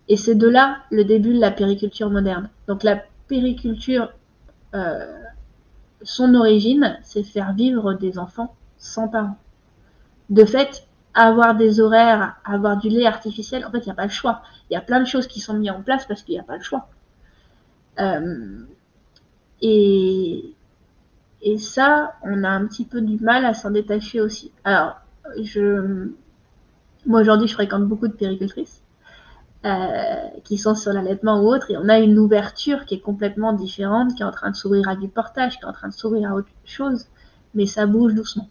[0.10, 2.50] Et c'est de là le début de la périculture moderne.
[2.68, 4.12] Donc la périculture
[4.74, 5.06] euh,
[6.02, 9.38] son origine, c'est faire vivre des enfants sans parents.
[10.30, 14.05] De fait, avoir des horaires, avoir du lait artificiel, en fait, il n'y a pas
[14.05, 14.41] le choix.
[14.70, 16.43] Il y a plein de choses qui sont mises en place parce qu'il n'y a
[16.43, 16.89] pas le choix.
[17.99, 18.59] Euh,
[19.61, 20.53] et,
[21.41, 24.51] et ça, on a un petit peu du mal à s'en détacher aussi.
[24.64, 24.95] Alors,
[25.41, 26.09] je,
[27.05, 28.84] moi aujourd'hui, je fréquente beaucoup de péricultrices.
[29.66, 33.53] Euh, qui sont sur l'allaitement ou autre, et on a une ouverture qui est complètement
[33.53, 35.93] différente, qui est en train de s'ouvrir à du portage, qui est en train de
[35.93, 37.05] s'ouvrir à autre chose,
[37.53, 38.49] mais ça bouge doucement.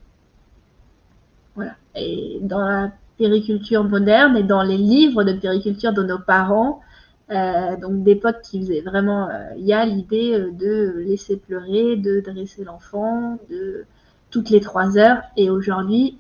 [1.55, 1.73] Voilà.
[1.95, 6.81] Et dans la périculture moderne et dans les livres de périculture de nos parents,
[7.31, 12.21] euh, donc d'époque qui faisaient vraiment, euh, il y a l'idée de laisser pleurer, de
[12.21, 13.85] dresser l'enfant, de
[14.31, 15.23] toutes les trois heures.
[15.37, 16.19] Et aujourd'hui,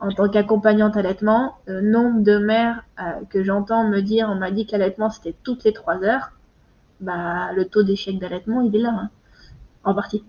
[0.00, 4.50] en tant qu'accompagnante allaitement, le nombre de mères euh, que j'entends me dire on m'a
[4.50, 6.32] dit que l'allaitement c'était toutes les trois heures,
[7.00, 9.10] bah le taux d'échec d'allaitement il est là, hein,
[9.84, 10.24] en partie.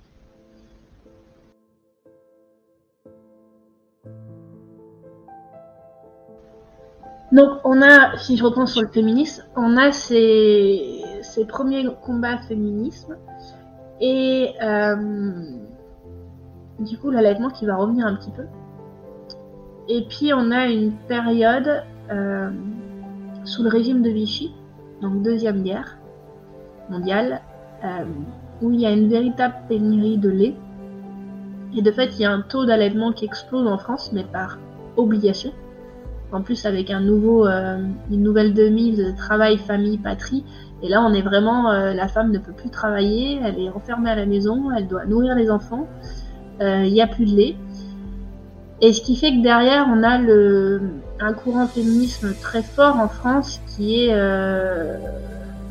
[7.36, 11.04] Donc on a, si je reprends sur le féminisme, on a ces,
[11.50, 13.18] premiers combats féminisme
[14.00, 15.44] et euh,
[16.80, 18.46] du coup l'allaitement qui va revenir un petit peu.
[19.90, 22.52] Et puis on a une période euh,
[23.44, 24.54] sous le régime de Vichy,
[25.02, 25.98] donc deuxième guerre
[26.90, 27.42] mondiale,
[27.84, 28.06] euh,
[28.62, 30.56] où il y a une véritable pénurie de lait.
[31.76, 34.58] Et de fait, il y a un taux d'allaitement qui explose en France, mais par
[34.96, 35.52] obligation.
[36.32, 37.78] En plus, avec un nouveau, euh,
[38.12, 40.44] une nouvelle demi de travail, famille, patrie.
[40.84, 44.16] Et là, on est vraiment, la femme ne peut plus travailler, elle est enfermée à
[44.16, 45.88] la maison, elle doit nourrir les enfants.
[46.60, 47.56] Il n'y a plus de lait.
[48.82, 50.82] Et ce qui fait que derrière, on a le,
[51.20, 54.98] un courant féminisme très fort en France qui est euh,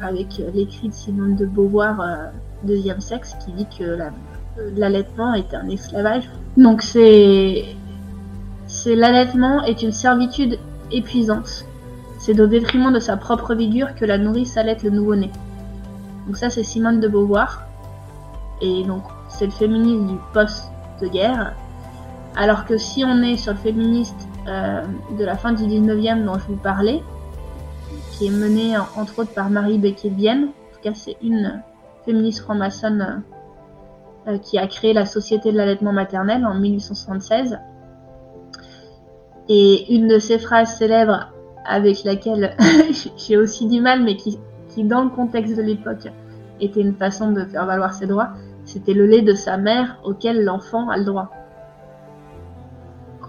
[0.00, 2.14] avec l'écrit de Simone de Beauvoir, euh,
[2.62, 3.98] Deuxième sexe, qui dit que
[4.74, 6.30] l'allaitement est un esclavage.
[6.56, 7.66] Donc c'est
[8.90, 10.58] l'allaitement est une servitude
[10.90, 11.64] épuisante.
[12.18, 15.30] C'est au détriment de sa propre figure que la nourrice allaite le nouveau-né.
[16.26, 17.62] Donc ça c'est Simone de Beauvoir.
[18.60, 21.54] Et donc c'est le féminisme du post-guerre
[22.36, 24.82] alors que si on est sur le féministe euh,
[25.16, 27.00] de la fin du 19e dont je vous parlais,
[28.12, 31.62] qui est mené entre autres par Marie Becquet-Vienne, en tout cas c'est une
[32.04, 33.22] féministe franc-maçonne
[34.26, 37.58] euh, qui a créé la Société de l'allaitement maternel en 1876.
[39.48, 41.32] Et une de ses phrases célèbres
[41.64, 42.56] avec laquelle
[43.16, 44.38] j'ai aussi du mal, mais qui,
[44.68, 46.08] qui dans le contexte de l'époque
[46.60, 48.30] était une façon de faire valoir ses droits,
[48.64, 51.30] c'était le lait de sa mère auquel l'enfant a le droit.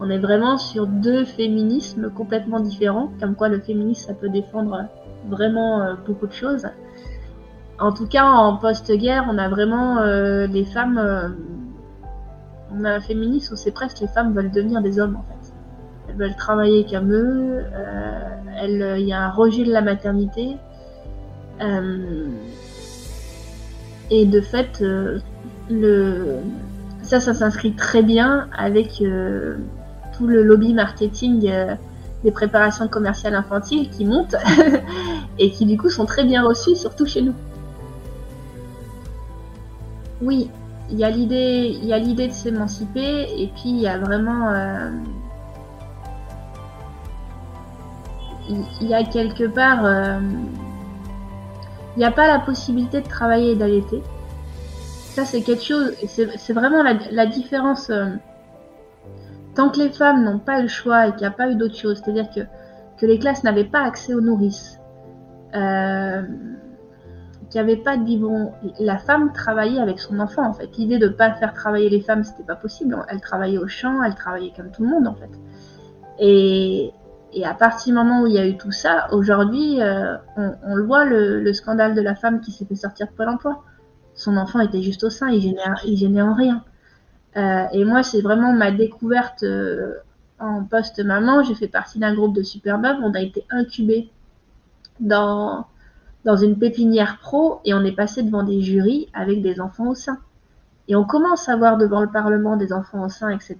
[0.01, 4.85] On est vraiment sur deux féminismes complètement différents, comme quoi le féminisme ça peut défendre
[5.29, 6.67] vraiment euh, beaucoup de choses.
[7.79, 10.97] En tout cas, en post-guerre, on a vraiment euh, les femmes.
[10.97, 11.29] Euh,
[12.71, 15.34] on a un féminisme où c'est presque les femmes veulent devenir des hommes en fait.
[16.07, 17.63] Elles veulent travailler comme eux.
[18.63, 20.57] Il y a un rejet de la maternité.
[24.11, 24.83] et de fait,
[25.69, 26.39] le,
[27.01, 29.01] ça, ça s'inscrit très bien avec
[30.17, 31.75] tout le lobby marketing euh,
[32.23, 34.35] des préparations commerciales infantiles qui montent
[35.39, 37.33] et qui du coup sont très bien reçues, surtout chez nous.
[40.21, 40.49] Oui,
[40.89, 44.49] il y a l'idée de s'émanciper et puis il y a vraiment,
[48.49, 50.19] il y a quelque part, euh,
[51.95, 54.01] il n'y a pas la possibilité de travailler et d'allaiter.
[55.15, 57.89] Ça c'est quelque chose, c'est vraiment la, différence
[59.55, 61.75] tant que les femmes n'ont pas le choix et qu'il n'y a pas eu d'autre
[61.75, 62.41] chose, c'est-à-dire que,
[62.97, 64.79] que les classes n'avaient pas accès aux nourrices,
[65.55, 66.21] euh,
[67.49, 70.75] qu'il n'y avait pas de biberon, la femme travaillait avec son enfant en fait.
[70.77, 72.97] L'idée de ne pas faire travailler les femmes, c'était pas possible.
[73.07, 75.29] Elle travaillait au champ, elle travaillait comme tout le monde en fait.
[76.19, 76.91] Et,
[77.35, 80.73] et à partir du moment où il y a eu tout ça, aujourd'hui, euh, on,
[80.73, 83.61] le voit, le, scandale de la femme qui s'est fait sortir de Pôle emploi.
[84.13, 86.63] Son enfant était juste au sein, il gênait, il gênait en rien.
[87.35, 89.95] Euh, et moi, c'est vraiment ma découverte euh,
[90.39, 91.43] en post-maman.
[91.43, 92.95] J'ai fait partie d'un groupe de Superbub.
[93.03, 94.09] On a été incubés
[95.01, 95.65] dans,
[96.23, 99.95] dans une pépinière pro et on est passé devant des jurys avec des enfants au
[99.95, 100.19] sein.
[100.87, 103.57] Et on commence à voir devant le Parlement des enfants au sein, etc.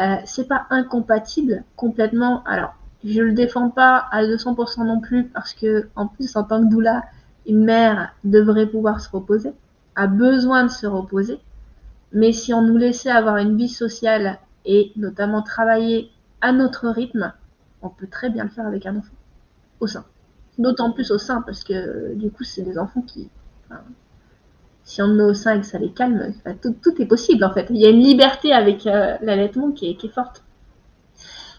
[0.00, 2.42] Euh, c'est pas incompatible complètement.
[2.44, 2.74] Alors,
[3.04, 6.70] je le défends pas à 200% non plus parce que, en plus, en tant que
[6.70, 7.02] doula,
[7.46, 9.52] une mère devrait pouvoir se reposer,
[9.96, 11.40] a besoin de se reposer.
[12.12, 17.32] Mais si on nous laissait avoir une vie sociale et notamment travailler à notre rythme,
[17.82, 19.14] on peut très bien le faire avec un enfant
[19.80, 20.04] au sein.
[20.58, 23.28] D'autant plus au sein parce que du coup, c'est des enfants qui.
[24.84, 27.66] Si on met au sein que ça les calme, tout, est possible en fait.
[27.70, 30.42] Il y a une liberté avec euh, l'allaitement qui est, forte.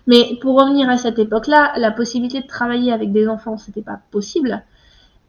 [0.08, 4.02] Mais pour revenir à cette époque-là, la possibilité de travailler avec des enfants, c'était pas
[4.12, 4.64] possible.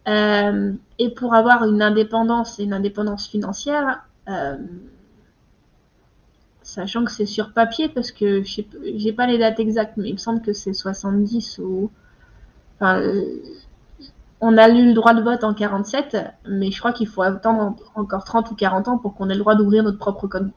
[0.09, 4.57] Euh, et pour avoir une indépendance et une indépendance financière, euh,
[6.63, 10.19] sachant que c'est sur papier parce que j'ai pas les dates exactes, mais il me
[10.19, 11.91] semble que c'est 70 ou.
[12.75, 13.01] Enfin,
[14.45, 17.77] on a eu le droit de vote en 47, mais je crois qu'il faut attendre
[17.95, 20.53] encore 30 ou 40 ans pour qu'on ait le droit d'ouvrir notre propre compte,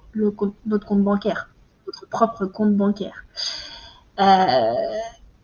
[0.66, 1.50] notre compte bancaire,
[1.86, 3.26] notre propre compte bancaire.
[4.20, 4.74] Euh,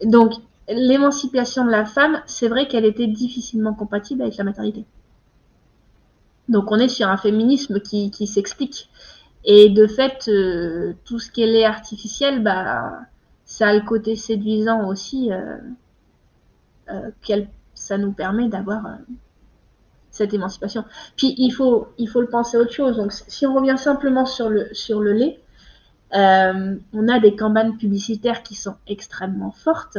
[0.04, 0.34] donc,
[0.68, 4.86] l'émancipation de la femme, c'est vrai qu'elle était difficilement compatible avec la maternité.
[6.50, 8.90] Donc, on est sur un féminisme qui, s'explique
[9.46, 12.92] Et de fait, euh, tout ce qui est artificiel, bah,
[13.46, 15.58] ça a le côté séduisant aussi, euh,
[16.90, 17.12] euh,
[17.84, 18.84] ça nous permet d'avoir
[20.10, 20.86] cette émancipation.
[21.18, 22.98] Puis il faut, il faut le penser autre chose.
[22.98, 25.40] Donc si on revient simplement sur le, sur le lait,
[26.14, 29.98] on a des campagnes publicitaires qui sont extrêmement fortes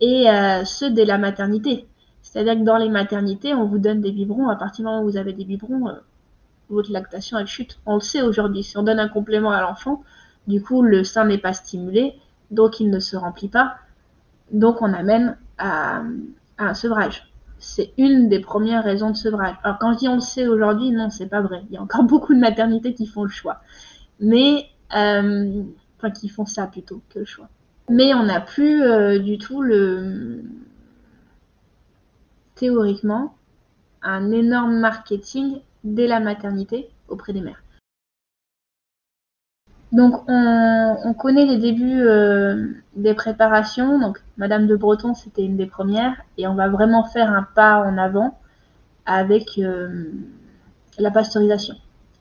[0.00, 0.26] et
[0.64, 1.86] ceux dès la maternité.
[2.22, 4.48] C'est-à-dire que dans les maternités, on vous donne des biberons.
[4.48, 5.98] À partir du moment où vous avez des biberons,
[6.70, 7.78] votre lactation elle chute.
[7.86, 8.62] On le sait aujourd'hui.
[8.62, 10.02] Si on donne un complément à l'enfant,
[10.46, 12.14] du coup le sein n'est pas stimulé,
[12.50, 13.76] donc il ne se remplit pas.
[14.50, 16.02] Donc on amène à,
[16.58, 17.28] un sevrage.
[17.58, 19.54] C'est une des premières raisons de sevrage.
[19.62, 21.62] Alors quand je dis on le sait aujourd'hui, non, c'est pas vrai.
[21.68, 23.60] Il y a encore beaucoup de maternités qui font le choix.
[24.20, 25.62] Mais euh,
[25.98, 27.48] enfin qui font ça plutôt que le choix.
[27.88, 30.42] Mais on n'a plus euh, du tout le
[32.54, 33.34] théoriquement
[34.02, 37.62] un énorme marketing dès la maternité auprès des mères.
[39.92, 43.98] Donc on, connaît les débuts euh, des préparations.
[43.98, 47.78] Donc Madame de Breton c'était une des premières et on va vraiment faire un pas
[47.82, 48.38] en avant
[49.04, 50.10] avec euh,
[50.98, 51.74] la pasteurisation.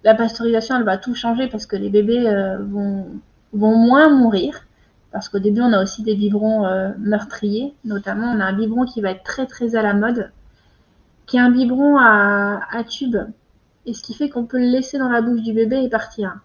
[0.04, 3.08] La pasteurisation elle va tout changer parce que les bébés euh, vont,
[3.54, 4.68] moins mourir
[5.14, 6.68] parce qu'au début on a aussi des biberons
[7.00, 7.74] meurtriers.
[7.86, 10.32] Notamment on a un biberon qui va être très très à la mode
[11.26, 13.16] qui est un biberon à, à tube
[13.86, 16.38] et ce qui fait qu'on peut le laisser dans la bouche du bébé et partir.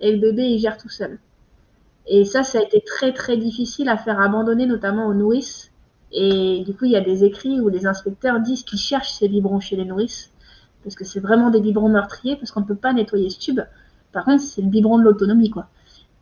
[0.00, 1.18] Et le bébé, il gère tout seul.
[2.06, 5.70] Et ça, ça a été très très difficile à faire abandonner, notamment aux nourrices.
[6.12, 9.28] Et du coup, il y a des écrits où les inspecteurs disent qu'ils cherchent ces
[9.28, 10.32] biberons chez les nourrices,
[10.82, 13.60] parce que c'est vraiment des biberons meurtriers, parce qu'on ne peut pas nettoyer ce tube.
[14.12, 15.68] Par contre, c'est le biberon de l'autonomie, quoi.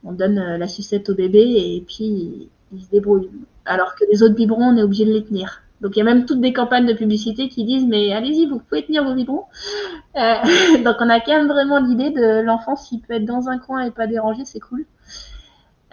[0.04, 3.30] On donne euh, la sucette au bébé et puis il se débrouille.
[3.64, 5.62] Alors que les autres biberons, on est obligé de les tenir.
[5.80, 8.58] Donc il y a même toutes des campagnes de publicité qui disent mais allez-y, vous
[8.58, 9.44] pouvez tenir vos vibrons.
[10.16, 10.34] Euh,
[10.84, 13.82] donc on a quand même vraiment l'idée de l'enfant s'il peut être dans un coin
[13.82, 14.86] et pas dérangé, c'est cool.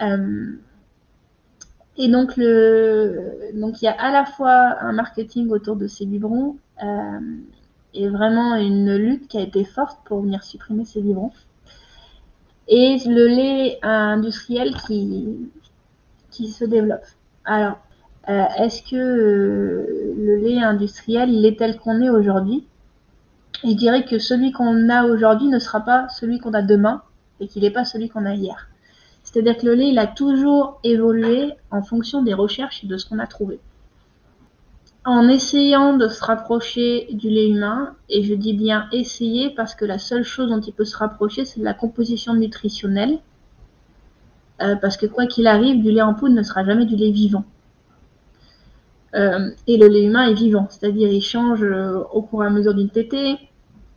[0.02, 0.54] Euh,
[1.98, 6.06] et donc le donc il y a à la fois un marketing autour de ces
[6.06, 7.20] biberons euh,
[7.94, 11.32] et vraiment une lutte qui a été forte pour venir supprimer ces biberons.
[12.70, 15.52] Et le lait industriel qui
[16.32, 17.06] qui se développe.
[17.44, 17.78] Alors
[18.30, 22.66] euh, est-ce que euh, le lait industriel, il est tel qu'on est aujourd'hui?
[23.64, 27.02] Je dirais que celui qu'on a aujourd'hui ne sera pas celui qu'on a demain
[27.40, 28.70] et qu'il n'est pas celui qu'on a hier.
[29.24, 33.08] C'est-à-dire que le lait, il a toujours évolué en fonction des recherches et de ce
[33.08, 33.60] qu'on a trouvé.
[35.06, 39.84] En essayant de se rapprocher du lait humain, et je dis bien essayer parce que
[39.84, 43.20] la seule chose dont il peut se rapprocher, c'est de la composition nutritionnelle.
[44.62, 47.12] Euh, parce que quoi qu'il arrive, du lait en poudre ne sera jamais du lait
[47.12, 47.44] vivant.
[49.16, 52.74] Euh, et le lait humain est vivant, c'est-à-dire il change euh, au cours à mesure
[52.74, 53.38] d'une tétée,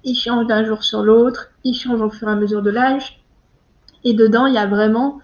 [0.04, 3.22] il change d'un jour sur l'autre, il change au fur et à mesure de l'âge.
[4.04, 5.20] Et dedans, il y a vraiment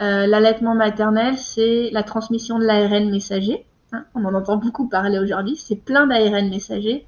[0.00, 3.66] euh, l'allaitement maternel, c'est la transmission de l'ARN messager.
[3.92, 5.56] Hein, on en entend beaucoup parler aujourd'hui.
[5.56, 7.04] C'est plein d'ARN messager.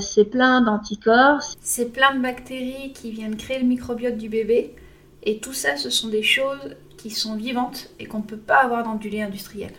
[0.00, 1.42] c'est plein d'anticorps.
[1.60, 4.76] C'est plein de bactéries qui viennent créer le microbiote du bébé.
[5.24, 8.62] Et tout ça, ce sont des choses qui sont vivantes et qu'on ne peut pas
[8.62, 9.72] avoir dans du lait industriel.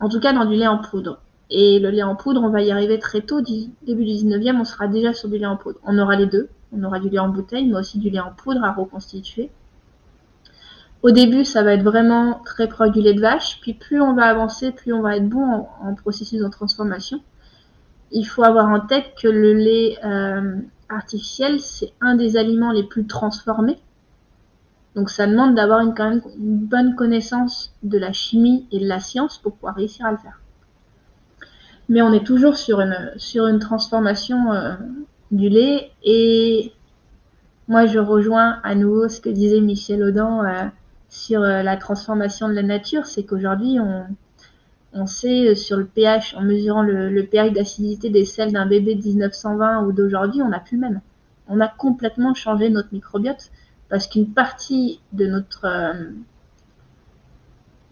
[0.00, 1.20] En tout cas, dans du lait en poudre.
[1.50, 4.64] Et le lait en poudre, on va y arriver très tôt, début du 19e, on
[4.64, 5.78] sera déjà sur du lait en poudre.
[5.84, 6.48] On aura les deux.
[6.72, 9.50] On aura du lait en bouteille, mais aussi du lait en poudre à reconstituer.
[11.02, 13.58] Au début, ça va être vraiment très proche du lait de vache.
[13.60, 17.20] Puis plus on va avancer, plus on va être bon en, processus de transformation.
[18.12, 20.56] Il faut avoir en tête que le lait euh,
[20.88, 23.78] artificiel, c'est un des aliments les plus transformés.
[24.96, 28.86] Donc ça demande d'avoir une, quand même une bonne connaissance de la chimie et de
[28.86, 30.40] la science pour pouvoir réussir à le faire.
[31.88, 34.74] Mais on est toujours sur une, transformation euh,
[35.30, 36.72] du lait et
[37.68, 40.68] moi je rejoins à nouveau ce que disait Michel Audin euh,
[41.08, 43.78] sur euh, la transformation de la nature, c'est qu'aujourd'hui
[44.92, 49.02] on, sait sur le pH, en mesurant le, pH d'acidité des sels d'un bébé de
[49.04, 51.00] 1920 ou d'aujourd'hui, on n'a plus le même.
[51.48, 53.50] On a complètement changé notre microbiote
[53.90, 56.10] parce qu'une partie de notre, euh,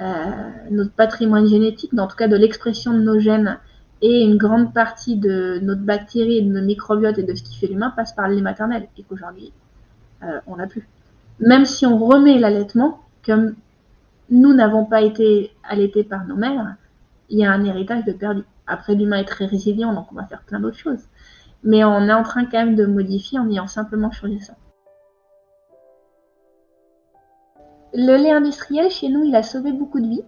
[0.00, 3.58] euh, notre patrimoine génétique, en tout cas de l'expression de nos gènes,
[4.00, 7.66] et une grande partie de notre bactérie, de nos microbiotes et de ce qui fait
[7.66, 9.52] l'humain passe par le lait maternel, et qu'aujourd'hui,
[10.22, 10.88] euh, on n'a plus.
[11.40, 13.56] Même si on remet l'allaitement, comme
[14.30, 16.76] nous n'avons pas été allaités par nos mères,
[17.28, 18.42] il y a un héritage de perdu.
[18.68, 21.02] Après, l'humain est très résilient, donc on va faire plein d'autres choses.
[21.64, 24.54] Mais on est en train quand même de modifier en ayant simplement changé ça.
[28.00, 30.24] Le lait industriel, chez nous, il a sauvé beaucoup de vies.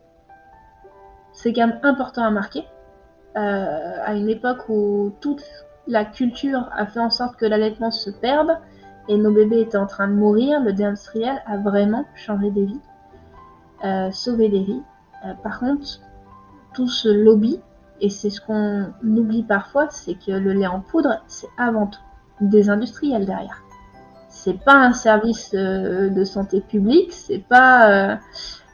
[1.33, 2.65] C'est quand même important à marquer.
[3.37, 5.45] Euh, à une époque où toute
[5.87, 8.59] la culture a fait en sorte que l'allaitement se perde,
[9.07, 12.81] et nos bébés étaient en train de mourir, le déindustriel a vraiment changé des vies,
[13.85, 14.83] euh, sauvé des vies.
[15.25, 16.01] Euh, par contre,
[16.75, 17.61] tout ce lobby,
[18.01, 22.01] et c'est ce qu'on oublie parfois, c'est que le lait en poudre, c'est avant tout
[22.41, 23.63] des industriels derrière.
[24.43, 28.19] C'est pas un service euh, de santé publique, c'est pas,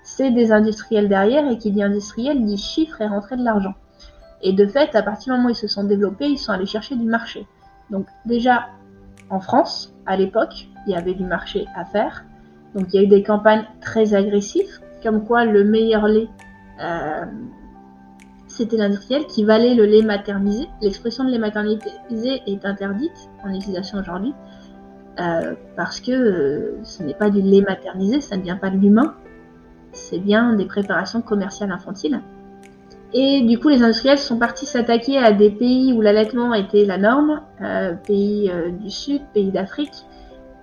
[0.05, 3.75] c'est des industriels derrière, et qui dit industriel dit chiffre et rentrer de l'argent.
[4.43, 6.67] Et de fait, à partir du moment où ils se sont développés, ils sont allés
[6.67, 7.49] chercher du marché.
[7.91, 8.67] Donc déjà,
[9.29, 12.25] en France, à l'époque, il y avait du marché à faire.
[12.75, 16.29] Donc il y a eu des campagnes très agressives, comme quoi le meilleur lait,
[16.81, 17.25] euh,
[18.47, 20.69] c'était l'industriel qui valait le lait maternisé.
[20.81, 24.33] L'expression de lait maternisé est interdite en utilisation aujourd'hui,
[25.19, 28.77] euh, parce que euh, ce n'est pas du lait maternisé, ça ne vient pas de
[28.77, 29.15] l'humain,
[29.93, 32.21] c'est bien des préparations commerciales infantiles.
[33.15, 36.99] Et du coup, les industriels sont partis s'attaquer à des pays où l'allaitement était la
[36.99, 38.51] norme, euh, pays
[38.81, 40.05] du Sud, pays d'Afrique,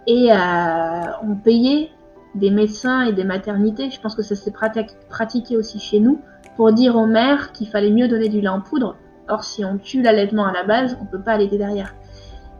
[0.06, 0.30] et
[1.24, 1.90] ont payé
[2.36, 4.54] des médecins et des maternités, je pense que ça s'est
[5.10, 6.20] pratiqué aussi chez nous,
[6.58, 8.98] pour dire aux mères qu'il fallait mieux donner du lait en poudre.
[9.30, 11.96] Or, si on tue l'allaitement à la base, on ne peut pas allaiter derrière.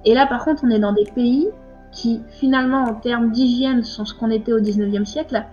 [0.06, 1.50] Et là, par contre, on est dans des pays
[1.94, 5.44] qui, finalement, en termes d'hygiène, sont ce qu'on était au 19e siècle,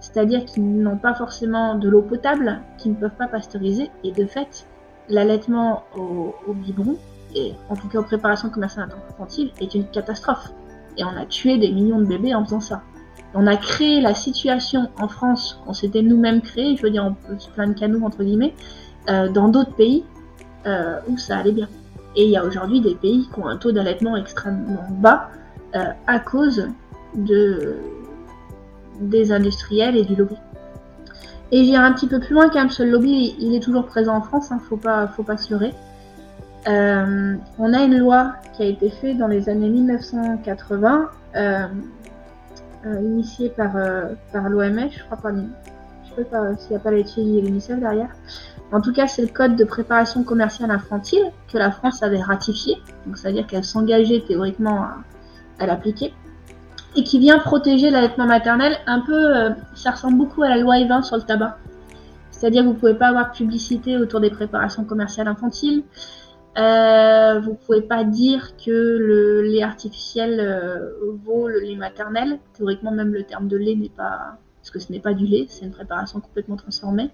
[0.00, 4.24] c'est-à-dire qu'ils n'ont pas forcément de l'eau potable, qu'ils ne peuvent pas pasteuriser, et de
[4.24, 4.66] fait,
[5.08, 6.96] l'allaitement au, biberon,
[7.34, 10.52] et en tout cas aux préparations commerciales infantiles, est une catastrophe.
[10.96, 12.82] Et on a tué des millions de bébés en faisant ça.
[13.34, 17.14] On a créé la situation en France qu'on s'était nous-mêmes créé, je veux dire, on
[17.14, 18.54] peut se plaindre entre guillemets,
[19.08, 20.04] euh, dans d'autres pays
[20.66, 21.68] euh, où ça allait bien.
[22.16, 25.30] Et il y a aujourd'hui des pays qui ont un taux d'allaitement extrêmement bas
[25.74, 26.68] euh, à cause
[27.14, 27.76] de,
[29.00, 30.36] des industriels et du lobby.
[31.52, 34.20] Et j'irai un petit peu plus loin même, ce lobby, il est toujours présent en
[34.20, 35.72] France, hein, faut pas, faut pas se leurrer.
[36.68, 41.66] Euh, on a une loi qui a été faite dans les années 1980, euh,
[42.84, 43.72] initiée par,
[44.32, 47.78] par l'OMS, je crois pas, je sais pas s'il n'y a pas les et l'UNICEF
[47.78, 48.10] derrière.
[48.72, 52.76] En tout cas, c'est le code de préparation commerciale infantile que la France avait ratifié,
[53.06, 54.98] donc c'est-à-dire qu'elle s'engageait théoriquement à,
[55.60, 56.12] à l'appliquer
[56.96, 58.76] et qui vient protéger l'allaitement maternel.
[58.86, 61.58] Un peu, euh, ça ressemble beaucoup à la loi E20 sur le tabac.
[62.30, 65.84] C'est-à-dire vous pouvez pas avoir publicité autour des préparations commerciales infantiles.
[66.58, 70.90] Euh, vous pouvez pas dire que le lait artificiel euh,
[71.24, 72.38] vaut le lait maternel.
[72.54, 75.46] Théoriquement, même le terme de lait n'est pas, parce que ce n'est pas du lait,
[75.48, 77.10] c'est une préparation complètement transformée.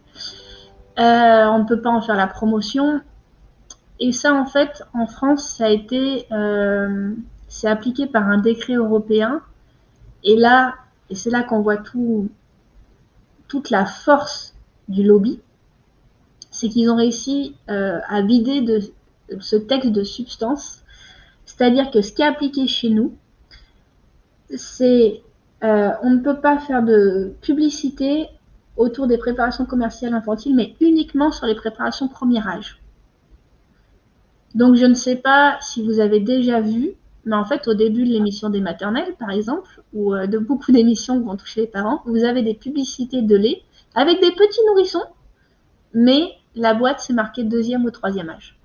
[0.97, 3.01] On ne peut pas en faire la promotion.
[4.01, 6.27] Et ça, en fait, en France, ça a été,
[7.57, 9.41] c'est appliqué par un décret européen
[10.23, 10.75] et là,
[11.09, 12.29] et c'est là qu'on voit tout,
[13.49, 14.55] toute la force
[14.89, 15.41] du lobby,
[16.51, 18.81] c'est qu'ils ont réussi euh, à vider de,
[19.41, 20.83] ce texte de substance.
[21.47, 23.17] C'est-à-dire que ce qui est appliqué chez nous,
[24.55, 25.23] c'est
[25.65, 28.29] euh, on ne peut pas faire de publicité
[28.77, 32.83] autour des préparations commerciales infantiles, mais uniquement sur les préparations premier âge.
[34.55, 36.97] Donc je ne sais pas si vous avez déjà vu
[37.27, 40.71] mais en fait, au début de l'émission des maternelles, par exemple, ou euh, de beaucoup
[40.73, 43.63] d'émissions qui vont toucher les parents, vous avez des publicités de lait
[43.95, 45.05] avec des petits nourrissons,
[45.93, 48.57] mais la boîte, c'est marqué deuxième ou troisième âge.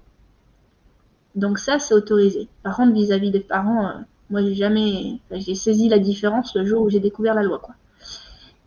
[1.34, 2.50] Donc ça, c'est autorisé.
[2.62, 3.94] Par contre, vis-à-vis des parents, euh,
[4.30, 7.62] moi, j'ai jamais, j'ai saisi la différence le jour où j'ai découvert la loi.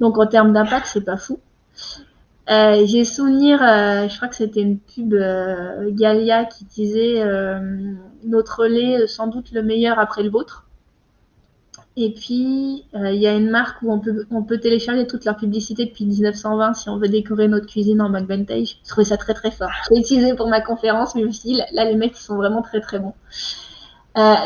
[0.01, 1.39] Donc en termes d'impact, c'est pas fou.
[2.51, 7.23] Euh, j'ai souvenir, euh, je crois que c'était une pub euh, Galia qui disait
[8.25, 10.67] notre lait sans doute le meilleur après le vôtre.
[11.97, 15.37] Et puis il y a une marque où on peut, on peut télécharger toute leur
[15.37, 18.79] publicité depuis 1920 si on veut décorer notre cuisine en mode vintage.
[18.83, 19.71] Je trouvais ça très très fort.
[19.89, 22.81] Je l'ai utilisé pour ma conférence, mais je là les mecs ils sont vraiment très
[22.81, 23.15] très bons.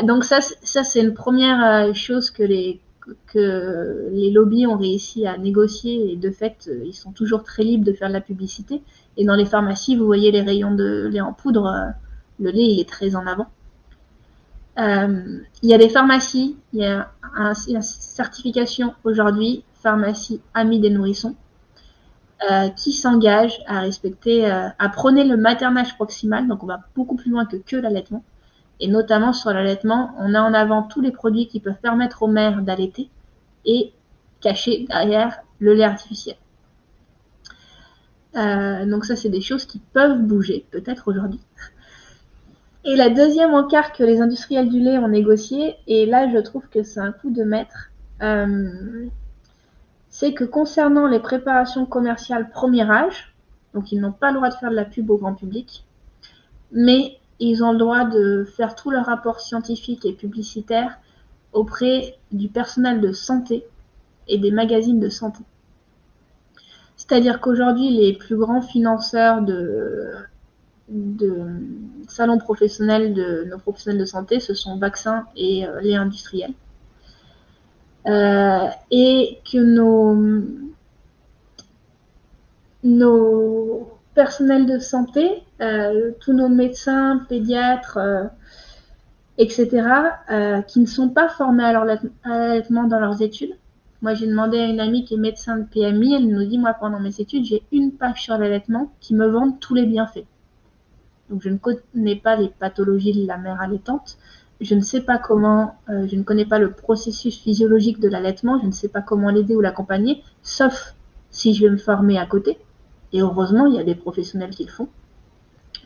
[0.03, 2.79] donc ça, ça c'est une première chose que les
[3.27, 7.85] que les lobbies ont réussi à négocier et de fait, ils sont toujours très libres
[7.85, 8.81] de faire de la publicité.
[9.17, 11.89] Et dans les pharmacies, vous voyez les rayons de lait en poudre, euh,
[12.39, 13.47] le lait il est très en avant.
[14.77, 17.11] Euh, il y a des pharmacies, il y a
[17.67, 21.35] une certification aujourd'hui, pharmacie amie des nourrissons,
[22.49, 27.31] euh, qui s'engage à respecter, à prôner le maternage proximal, donc on va beaucoup plus
[27.31, 28.23] loin que que l'allaitement.
[28.79, 32.27] Et notamment sur l'allaitement, on a en avant tous les produits qui peuvent permettre aux
[32.27, 33.09] mères d'allaiter
[33.65, 33.93] et
[34.39, 36.37] cacher derrière le lait artificiel.
[38.35, 41.41] Euh, donc ça, c'est des choses qui peuvent bouger, peut-être aujourd'hui.
[42.85, 46.67] Et la deuxième encart que les industriels du lait ont négocié, et là je trouve
[46.69, 49.07] que c'est un coup de maître, euh,
[50.09, 53.35] c'est que concernant les préparations commerciales premier âge,
[53.73, 55.85] donc ils n'ont pas le droit de faire de la pub au grand public,
[56.71, 60.99] mais ils ont le droit de faire tous leurs rapports scientifiques et publicitaires
[61.53, 63.65] auprès du personnel de santé
[64.27, 65.43] et des magazines de santé.
[66.95, 70.11] C'est-à-dire qu'aujourd'hui, les plus grands financeurs de,
[70.89, 71.45] de
[72.07, 76.53] salons professionnels de nos professionnels de santé, ce sont vaccins et euh, les industriels.
[78.07, 80.15] Euh, et que nos,
[82.83, 87.97] nos personnels de santé, euh, tous nos médecins, pédiatres,
[89.37, 89.69] etc.,
[90.67, 91.71] qui ne sont pas formés à
[92.25, 93.55] l'allaitement dans leurs études.
[94.01, 96.73] Moi, j'ai demandé à une amie qui est médecin de PMI, elle nous dit, moi,
[96.73, 100.25] pendant mes études, j'ai une page sur l'allaitement qui me vend tous les bienfaits.
[101.29, 104.17] Donc, je ne connais pas les pathologies de la mère allaitante.
[104.59, 108.59] Je ne sais pas comment, euh, je ne connais pas le processus physiologique de l'allaitement.
[108.59, 110.95] Je ne sais pas comment l'aider ou l'accompagner, sauf
[111.29, 112.57] si je vais me former à côté.
[113.13, 114.87] Et heureusement, il y a des professionnels qui le font.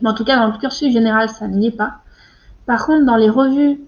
[0.02, 2.02] Mais en tout cas, dans le cursus général, ça n'y est pas.
[2.66, 3.82] Par contre, dans les revues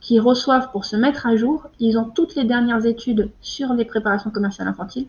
[0.00, 3.84] qu'ils reçoivent pour se mettre à jour, ils ont toutes les dernières études sur les
[3.84, 5.06] préparations commerciales infantiles,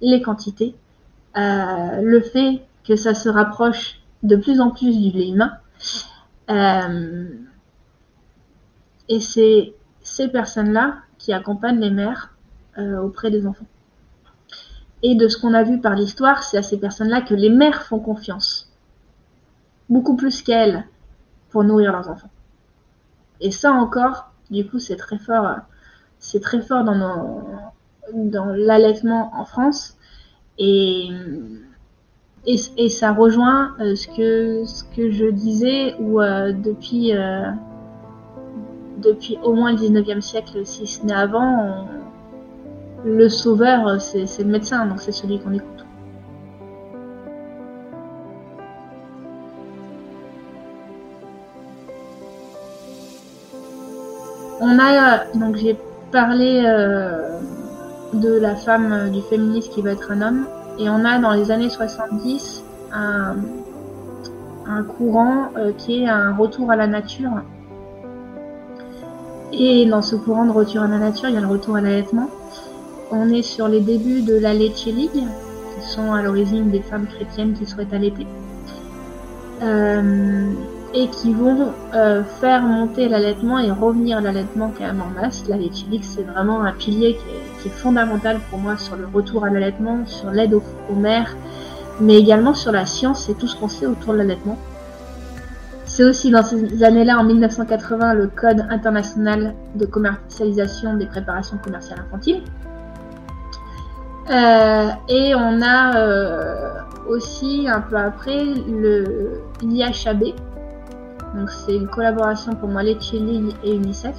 [0.00, 0.74] les quantités,
[1.36, 5.52] euh, le fait que ça se rapproche de plus en plus du lait humain.
[6.50, 7.28] Euh,
[9.08, 12.34] et c'est ces personnes-là qui accompagnent les mères
[12.78, 13.66] euh, auprès des enfants.
[15.06, 17.82] Et de ce qu'on a vu par l'histoire, c'est à ces personnes-là que les mères
[17.82, 18.72] font confiance.
[19.90, 20.86] Beaucoup plus qu'elles
[21.50, 22.30] pour nourrir leurs enfants.
[23.42, 25.56] Et ça encore, du coup, c'est très fort,
[26.18, 29.98] c'est très fort dans, l'allaitement en France.
[30.58, 31.10] Et,
[32.88, 37.50] ça rejoint euh, ce, que, ce que je disais, où euh, depuis, euh,
[39.02, 41.86] depuis au moins le 19e siècle, si ce n'est avant,
[43.04, 45.84] le sauveur, c'est le médecin, donc c'est celui qu'on écoute.
[54.60, 55.76] On a donc j'ai
[56.10, 57.38] parlé euh,
[58.14, 60.46] de la femme euh, du féministe qui va être un homme
[60.78, 63.34] et on a dans les années 70 un,
[64.96, 67.42] courant euh, qui est un retour à la nature.
[69.52, 71.80] Et dans ce courant de retour à la nature, il y a le retour à
[71.80, 72.30] l'allaitement.
[73.10, 77.06] On est sur les débuts de la Leche League, qui sont à l'origine des femmes
[77.06, 78.26] chrétiennes qui souhaitent allaiter
[80.94, 85.44] et qui vont euh, faire monter l'allaitement et revenir l'allaitement quand même en masse.
[85.48, 87.18] La l'éthylique, c'est vraiment un pilier
[87.62, 91.34] qui est, fondamental pour moi sur le retour à l'allaitement, sur l'aide aux, mères,
[91.98, 94.58] mais également sur la science et tout ce qu'on sait autour de l'allaitement.
[95.86, 102.00] C'est aussi dans ces années-là, en 1980, le Code international de commercialisation des préparations commerciales
[102.06, 102.42] infantiles.
[104.30, 110.34] Euh, et on a euh, aussi un peu après le l'IHAB,
[111.34, 114.16] donc c'est une collaboration pour moi Lecce et UNICEF.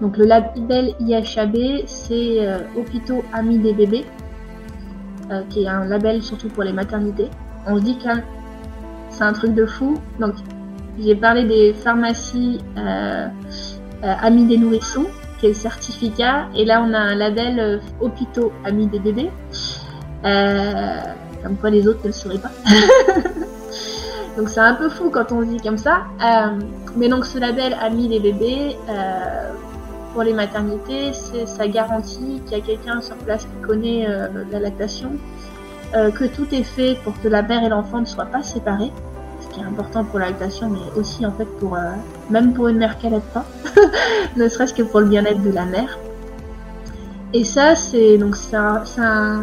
[0.00, 4.04] Donc le label IHAB, c'est euh, Hôpitaux Amis des bébés,
[5.30, 7.30] euh, qui est un label surtout pour les maternités.
[7.66, 8.08] On se dit que
[9.10, 9.94] c'est un truc de fou.
[10.18, 10.34] Donc
[10.98, 13.28] j'ai parlé des pharmacies euh,
[14.02, 15.06] Amis des nourrissons,
[15.52, 16.46] certificat.
[16.54, 19.30] Et là on a un label Hôpitaux Amis des bébés.
[20.22, 22.52] comme quoi les autres ne le sauraient pas.
[24.36, 26.04] Donc c'est un peu fou quand on dit comme ça.
[26.22, 26.58] Euh,
[26.96, 29.52] mais donc ce label a mis les bébés euh,
[30.12, 34.28] pour les maternités, c'est ça garantit qu'il y a quelqu'un sur place qui connaît euh,
[34.50, 35.12] la lactation,
[35.92, 38.90] que tout est fait pour que la mère et l'enfant ne soient pas séparés,
[39.52, 41.76] qui est important pour la mais aussi en fait pour
[42.30, 43.44] même pour une mère qui n'aide pas,
[44.36, 45.98] ne serait-ce que pour le bien-être de la mère.
[47.32, 49.42] Et ça c'est donc un, un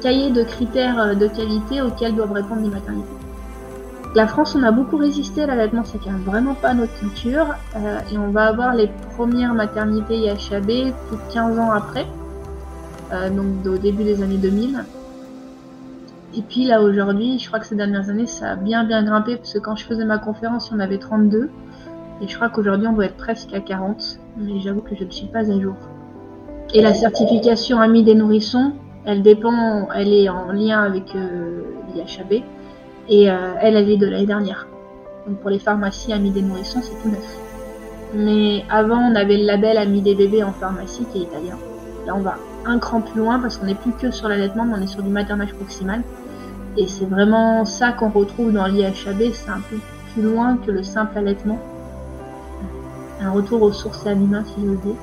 [0.00, 3.16] cahier de critères de qualité auxquels doivent répondre les maternités.
[4.16, 7.54] La France, on a beaucoup résisté à l'allaitement, c'est quand même vraiment pas notre culture.
[7.76, 12.06] Euh, et on va avoir les premières maternités IHAB plus de 15 ans après,
[13.12, 14.86] euh, donc au début des années 2000.
[16.36, 19.36] Et puis là aujourd'hui, je crois que ces dernières années, ça a bien bien grimpé,
[19.36, 21.50] parce que quand je faisais ma conférence, on avait 32.
[22.20, 24.18] Et je crois qu'aujourd'hui, on doit être presque à 40.
[24.36, 25.76] Mais j'avoue que je ne suis pas à jour.
[26.74, 28.72] Et la certification Ami des nourrissons,
[29.04, 31.62] elle dépend, elle est en lien avec euh,
[31.94, 32.42] l'IHAB.
[33.08, 34.66] Et euh, elle, elle est de l'année dernière.
[35.26, 37.38] Donc pour les pharmacies Amis des nourrissons, c'est tout neuf.
[38.14, 41.56] Mais avant, on avait le label Amis des bébés en pharmacie qui est italien.
[42.06, 42.36] Là, on va
[42.66, 45.02] un cran plus loin parce qu'on n'est plus que sur l'allaitement, mais on est sur
[45.02, 46.02] du maternage proximal.
[46.76, 49.76] Et c'est vraiment ça qu'on retrouve dans l'IHAB, c'est un peu
[50.12, 51.58] plus loin que le simple allaitement.
[53.20, 54.96] Un retour aux sources animales, si j'ose dire.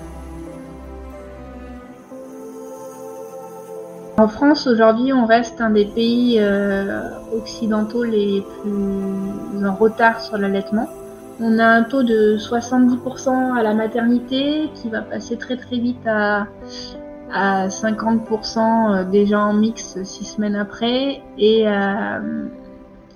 [4.17, 10.37] En France, aujourd'hui, on reste un des pays euh, occidentaux les plus en retard sur
[10.37, 10.87] l'allaitement.
[11.41, 16.05] On a un taux de 70% à la maternité qui va passer très très vite
[16.05, 16.45] à,
[17.33, 22.21] à 50% déjà en mix 6 semaines après et à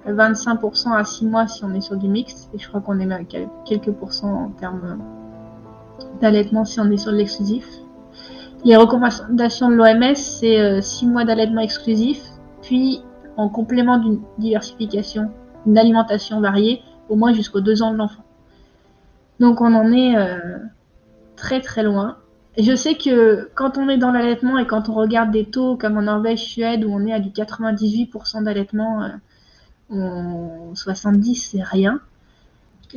[0.08, 2.50] 25% à 6 mois si on est sur du mix.
[2.54, 3.20] Et je crois qu'on est à
[3.66, 5.00] quelques pourcents en termes
[6.20, 7.68] d'allaitement si on est sur l'exclusif.
[8.66, 12.22] Les recommandations de l'OMS, c'est 6 mois d'allaitement exclusif,
[12.64, 13.04] puis
[13.38, 15.32] en complément d'une diversification,
[15.66, 18.24] une alimentation variée, au moins jusqu'aux 2 ans de l'enfant.
[19.40, 20.58] Donc on en est euh,
[21.36, 22.18] très très loin.
[22.58, 25.98] Je sais que quand on est dans l'allaitement et quand on regarde des taux comme
[25.98, 29.12] en Norvège, Suède, où on est à du 98% d'allaitement,
[29.92, 32.02] euh, 70 c'est rien.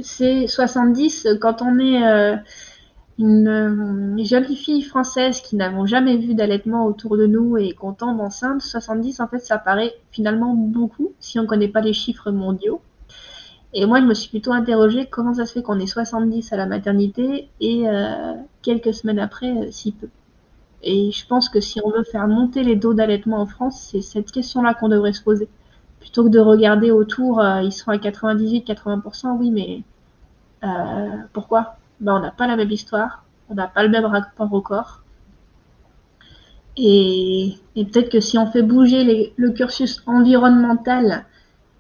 [0.03, 2.37] C'est 70 quand on est euh,
[3.19, 8.21] une, jeune fille française qui n'avons jamais vu d'allaitement autour de nous et qu'on tombe
[8.21, 12.31] enceinte, 70 en fait ça paraît finalement beaucoup si on ne connaît pas les chiffres
[12.31, 12.81] mondiaux.
[13.73, 16.57] Et moi je me suis plutôt interrogée comment ça se fait qu'on est 70 à
[16.57, 20.09] la maternité et euh, quelques semaines après euh, si peu.
[20.83, 24.01] Et je pense que si on veut faire monter les taux d'allaitement en France, c'est
[24.03, 25.49] cette question-là qu'on devrait se poser.
[26.01, 29.83] Plutôt que de regarder autour, euh, ils sont à 98-80%, oui mais
[31.33, 31.77] pourquoi?
[32.01, 35.03] Ben, on n'a pas la même histoire, on n'a pas le même rapport au corps.
[36.77, 41.27] Et, peut-être que si on fait bouger le cursus environnemental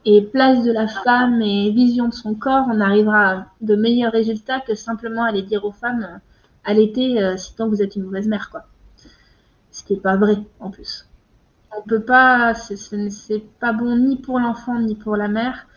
[0.04, 4.12] et place de la femme et vision de son corps, on arrivera à de meilleurs
[4.12, 6.20] résultats que simplement aller dire aux femmes
[6.64, 8.64] allaitez euh, si tant vous êtes une mauvaise mère, quoi.
[9.70, 11.06] Ce qui n'est pas vrai en plus.
[11.76, 15.68] On peut pas, c'est pas bon ni pour l'enfant ni pour la mère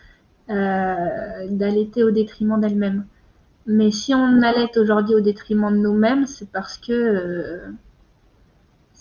[0.50, 3.06] euh, d'allaiter au détriment d'elle-même.
[3.66, 7.70] Mais si on allait aujourd'hui au détriment de nous-mêmes, c'est parce que euh,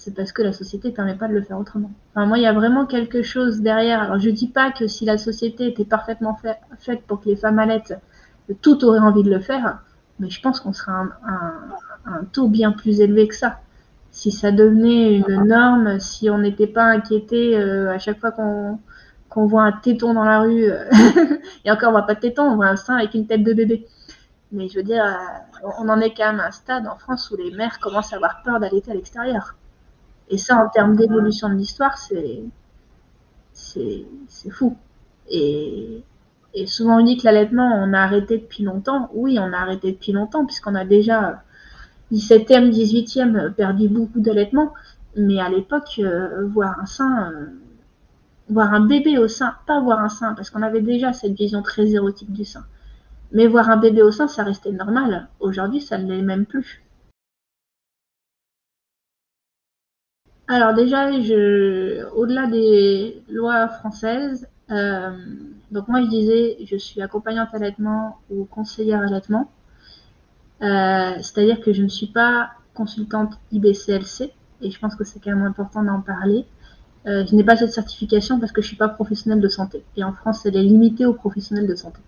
[0.03, 1.89] c'est parce que la société ne permet pas de le faire autrement.
[2.13, 4.01] Enfin, moi, il y a vraiment quelque chose derrière.
[4.01, 6.37] Alors, je dis pas que si la société était parfaitement
[6.79, 7.97] faite pour que les femmes allaitent,
[8.61, 9.79] tout aurait envie de le faire,
[10.19, 11.09] mais je pense qu'on serait un,
[12.05, 13.61] un, taux bien plus élevé que ça.
[14.11, 19.45] Si ça devenait une norme, si on n'était pas inquiété euh, à chaque fois qu'on
[19.45, 20.65] voit un téton dans la rue,
[21.65, 23.53] et encore on voit pas de téton, on voit un sein avec une tête de
[23.53, 23.87] bébé.
[24.51, 27.31] Mais je veux dire, euh, on en est quand même à un stade en France
[27.31, 29.55] où les mères commencent à avoir peur d'allaiter à l'extérieur.
[30.29, 32.43] Et ça, en termes d'évolution de l'histoire, c'est,
[34.51, 34.77] fou.
[35.29, 36.03] Et,
[36.65, 39.09] souvent on dit que l'allaitement, on a arrêté depuis longtemps.
[39.13, 41.43] Oui, on a arrêté depuis longtemps, puisqu'on a déjà
[42.11, 44.73] 17e, 18e perdu beaucoup d'allaitement.
[45.15, 47.45] Mais à l'époque, euh, voir un sein, euh,
[48.49, 51.61] voir un bébé au sein, pas voir un sein, parce qu'on avait déjà cette vision
[51.61, 52.65] très érotique du sein.
[53.31, 55.27] Mais voir un bébé au sein, ça restait normal.
[55.39, 56.83] Aujourd'hui, ça ne l'est même plus.
[60.47, 65.11] Alors déjà, au-delà des lois françaises, euh,
[65.71, 69.49] donc moi je disais, je suis accompagnante allaitement ou conseillère allaitement.
[70.61, 75.31] Euh, c'est-à-dire que je ne suis pas consultante IBCLC et je pense que c'est quand
[75.31, 76.45] même important d'en parler.
[77.05, 79.83] Euh, je n'ai pas cette certification parce que je ne suis pas professionnelle de santé.
[79.97, 81.99] Et en France, elle est limitée aux professionnels de santé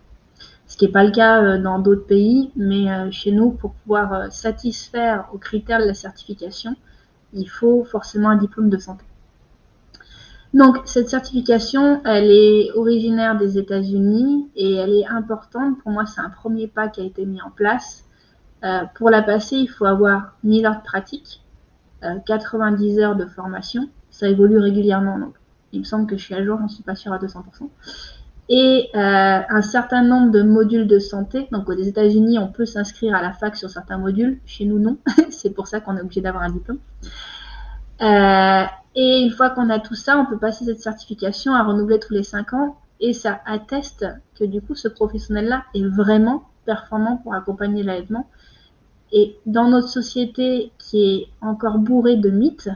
[0.67, 4.31] ce qui n'est pas le cas euh, dans d'autres pays, mais chez nous, pour pouvoir
[4.31, 6.75] satisfaire aux critères de la certification,
[7.35, 9.05] il faut forcément un diplôme de santé.
[10.53, 15.77] Donc cette certification, elle est originaire des États-Unis et elle est importante.
[15.81, 18.05] Pour moi, c'est un premier pas qui a été mis en place.
[18.95, 21.43] pour la passer, il faut avoir 1000 heures de pratique,
[22.25, 23.89] 90 heures de formation.
[24.09, 25.35] Ça évolue régulièrement, donc
[25.73, 27.69] il me semble que je suis à jour, j'en suis pas sûre à 200%
[28.47, 31.47] et euh, un certain nombre de modules de santé.
[31.51, 34.39] Donc aux États-Unis, on peut s'inscrire à la fac sur certains modules.
[34.45, 34.97] Chez nous, non.
[35.29, 36.79] c'est pour ça qu'on est obligé d'avoir un diplôme.
[38.01, 38.63] Euh,
[38.95, 42.13] et une fois qu'on a tout ça, on peut passer cette certification à renouveler tous
[42.13, 42.77] les 5 ans.
[42.99, 44.05] Et ça atteste
[44.39, 48.29] que du coup, ce professionnel-là est vraiment performant pour accompagner l'allaitement.
[49.11, 52.69] Et dans notre société qui est encore bourrée de mythes,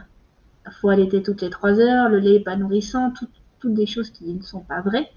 [0.66, 3.12] il faut allaiter toutes les 3 heures, le lait n'est pas nourrissant,
[3.60, 5.10] toutes des choses qui ne sont pas vraies.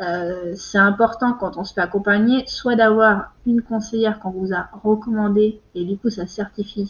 [0.00, 4.68] Euh, c'est important quand on se fait accompagner, soit d'avoir une conseillère qu'on vous a
[4.84, 6.88] recommandé et du coup ça certifie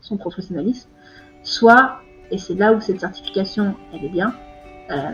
[0.00, 0.88] son professionnalisme,
[1.42, 1.96] soit,
[2.30, 4.34] et c'est là où cette certification elle est bien,
[4.90, 5.10] euh,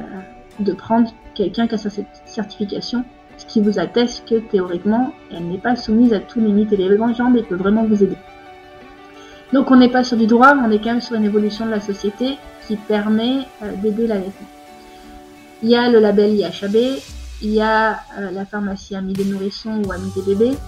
[0.59, 3.05] de prendre quelqu'un qui a cette certification,
[3.39, 6.77] ce qui vous atteste que théoriquement elle n'est pas soumise à tous les mythes et
[6.77, 8.19] les légendes et peut vraiment vous aider.
[9.55, 11.65] Donc on n'est pas sur du droit, mais on est quand même sur une évolution
[11.65, 12.37] de la société
[12.67, 14.17] qui permet euh, d'aider la.
[15.63, 17.01] Il y a le label IHAB,
[17.43, 20.59] il y a euh, la pharmacie Amis des nourrissons ou Amis des bébés,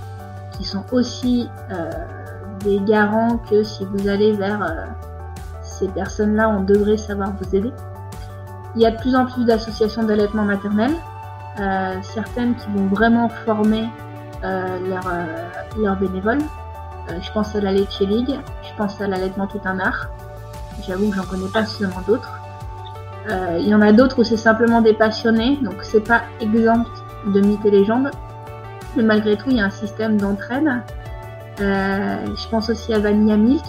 [0.57, 1.91] qui sont aussi euh,
[2.61, 4.87] des garants que si vous allez vers euh,
[5.63, 7.73] ces personnes-là, on devrait savoir vous aider.
[8.75, 10.93] Il y a de plus en plus d'associations d'allaitement maternel,
[12.03, 13.87] certaines qui vont vraiment former
[14.43, 16.41] leurs bénévoles.
[17.21, 20.09] je pense à la Leche League, je pense à l'allaitement tout un art.
[20.87, 22.42] J'avoue que j'en connais pas seulement d'autres.
[23.29, 26.91] Il y en a d'autres où c'est simplement des passionnés, donc c'est pas exempt
[27.27, 28.11] de mythes et légendes.
[28.97, 30.69] Mais malgré tout, il y a un système d'entraide.
[31.59, 33.65] je pense aussi à Vanilla Milk,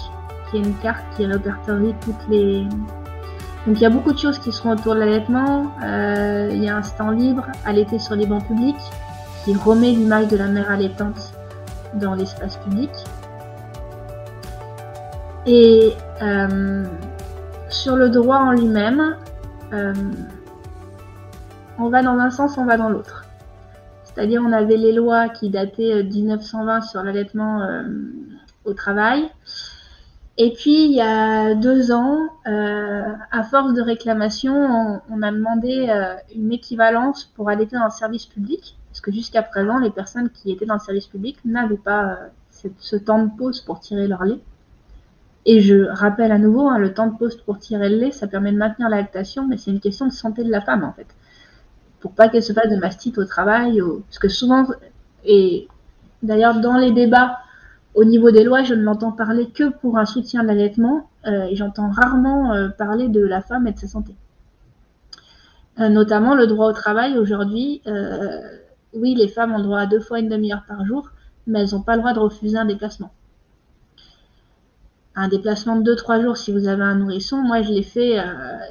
[0.50, 2.68] qui est une carte qui répertorie toutes les,
[3.66, 5.72] donc il y a beaucoup de choses qui seront autour de l'allaitement.
[5.84, 8.76] Euh, il y a un stand libre l'été sur les bancs publics
[9.46, 11.34] qui remet l'image de la mère allaitante
[11.94, 12.90] dans l'espace public.
[15.46, 16.84] Et euh,
[17.70, 19.16] sur le droit en lui-même,
[19.74, 19.94] euh,
[21.78, 23.26] on va dans un sens, on va dans l'autre.
[24.06, 27.68] C'est-à-dire on avait les lois qui dataient de 1920 sur l'allaitement
[28.64, 29.30] au travail.
[30.38, 35.88] Et puis, il y a deux ans, euh, à force de réclamation, on, a demandé
[35.90, 40.32] euh, une équivalence pour allaiter dans le service public, parce que jusqu'à présent, les personnes
[40.32, 42.18] qui étaient dans le service public n'avaient pas
[42.64, 44.40] euh, ce temps de pause pour tirer leur lait.
[45.46, 48.28] Et je rappelle à nouveau, hein, le temps de pause pour tirer le lait, ça
[48.28, 50.94] permet de maintenir la lactation, mais c'est une question de santé de la femme, en
[50.94, 51.08] fait.
[52.00, 54.68] Pour pas qu'elle se fasse de mastite au travail, parce que souvent,
[55.26, 55.68] et
[56.22, 57.40] d'ailleurs, dans les débats,
[57.96, 61.44] au niveau des lois, je ne l'entends parler que pour un soutien de l'allaitement euh,
[61.44, 64.16] et j'entends rarement euh, parler de la femme et de sa santé.
[65.80, 67.82] Euh, notamment le droit au travail aujourd'hui.
[68.94, 71.10] oui, les femmes ont le droit à deux fois une demi-heure par jour,
[71.48, 73.12] mais elles n'ont pas le droit de refuser un déplacement.
[75.16, 78.18] Un déplacement de 2-3 jours si vous avez un nourrisson, moi je l'ai fait,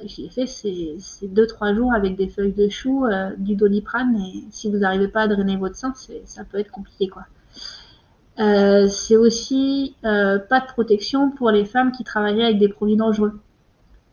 [0.06, 3.06] je l'ai fait c'est 2-3 jours avec des feuilles de chou,
[3.38, 5.94] du doliprane, et si vous n'arrivez pas à drainer votre sein,
[6.24, 7.08] ça peut être compliqué.
[8.38, 12.96] Euh, c'est aussi euh, pas de protection pour les femmes qui travailleraient avec des produits
[12.96, 13.38] dangereux.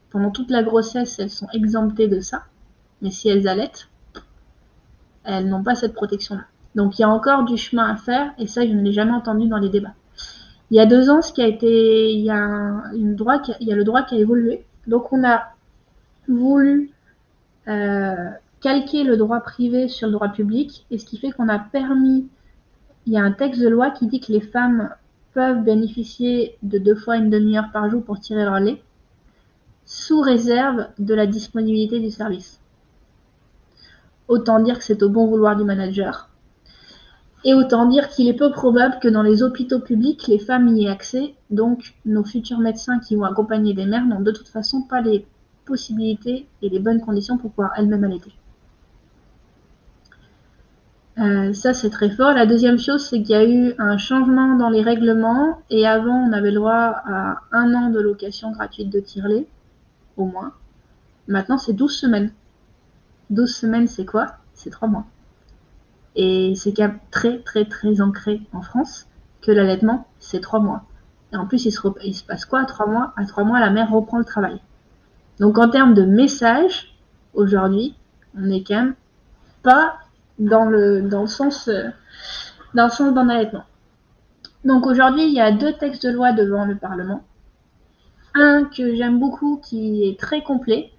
[0.09, 2.43] Pendant toute la grossesse, elles sont exemptées de ça,
[3.01, 3.87] mais si elles allaitent,
[5.23, 6.43] elles n'ont pas cette protection-là.
[6.75, 9.13] Donc il y a encore du chemin à faire, et ça je ne l'ai jamais
[9.13, 9.93] entendu dans les débats.
[10.71, 13.39] Il y a deux ans, ce qui a été, il y a, a le droit
[13.39, 14.65] qui a évolué.
[14.87, 15.53] Donc on a
[16.27, 16.91] voulu
[17.67, 18.29] euh,
[18.61, 22.27] calquer le droit privé sur le droit public, et ce qui fait qu'on a permis
[23.05, 24.89] il y a un texte de loi qui dit que les femmes
[25.33, 28.81] peuvent bénéficier de deux fois une demi-heure par jour pour tirer leur lait,
[29.85, 32.59] sous réserve de la disponibilité du service.
[34.27, 36.28] Autant dire que c'est au bon vouloir du manager.
[37.45, 40.85] Et autant dire qu'il est peu probable que dans les hôpitaux publics, les femmes y
[40.85, 41.35] aient accès.
[41.49, 45.25] Donc, nos futurs médecins qui vont accompagner des mères n'ont de toute façon pas les
[45.65, 48.33] possibilités et les bonnes conditions pour pouvoir elles-mêmes allaiter.
[51.19, 52.33] Euh, ça, c'est très fort.
[52.33, 55.59] La deuxième chose, c'est qu'il y a eu un changement dans les règlements.
[55.69, 56.73] Et avant, on avait le droit
[57.05, 59.47] à un an de location gratuite de tirelet,
[60.17, 60.53] au moins.
[61.27, 62.31] Maintenant, c'est 12 semaines.
[63.29, 64.35] 12 semaines, c'est quoi?
[64.53, 65.05] C'est 3 mois.
[66.15, 69.07] Et c'est quand même très, très, très ancré en France
[69.41, 70.83] que l'allaitement, c'est 3 mois.
[71.31, 72.61] Et en plus, il se, passe quoi?
[72.61, 73.13] À 3 mois?
[73.15, 74.59] À 3 mois, la mère reprend le travail.
[75.39, 76.95] Donc, en termes de message,
[77.33, 77.95] aujourd'hui,
[78.37, 78.95] on n'est quand même
[79.63, 79.95] pas
[80.39, 81.89] dans le, dans le sens euh,
[82.73, 83.63] dans le sens d'un allaitement.
[84.63, 87.23] Donc aujourd'hui, il y a deux textes de loi devant le Parlement.
[88.35, 90.91] Un que j'aime beaucoup, qui est très complet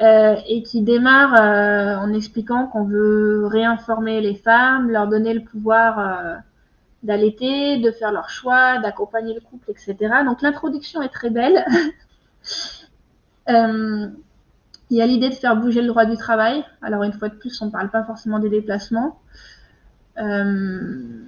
[0.00, 5.42] euh, et qui démarre euh, en expliquant qu'on veut réinformer les femmes, leur donner le
[5.42, 6.42] pouvoir
[7.02, 9.96] d'allaiter, de faire leur choix, d'accompagner le couple, etc.
[10.24, 11.64] Donc l'introduction est très belle.
[14.90, 16.64] Il y a l'idée de faire bouger le droit du travail.
[16.82, 19.20] Alors une fois de plus, on ne parle pas forcément des déplacements.
[20.18, 21.26] Euh,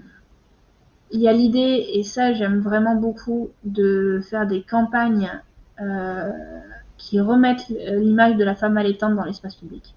[1.12, 5.30] il y a l'idée, et ça j'aime vraiment beaucoup, de faire des campagnes
[5.80, 6.30] euh,
[7.02, 9.94] qui remettent l'image de la femme allaitante dans l'espace public.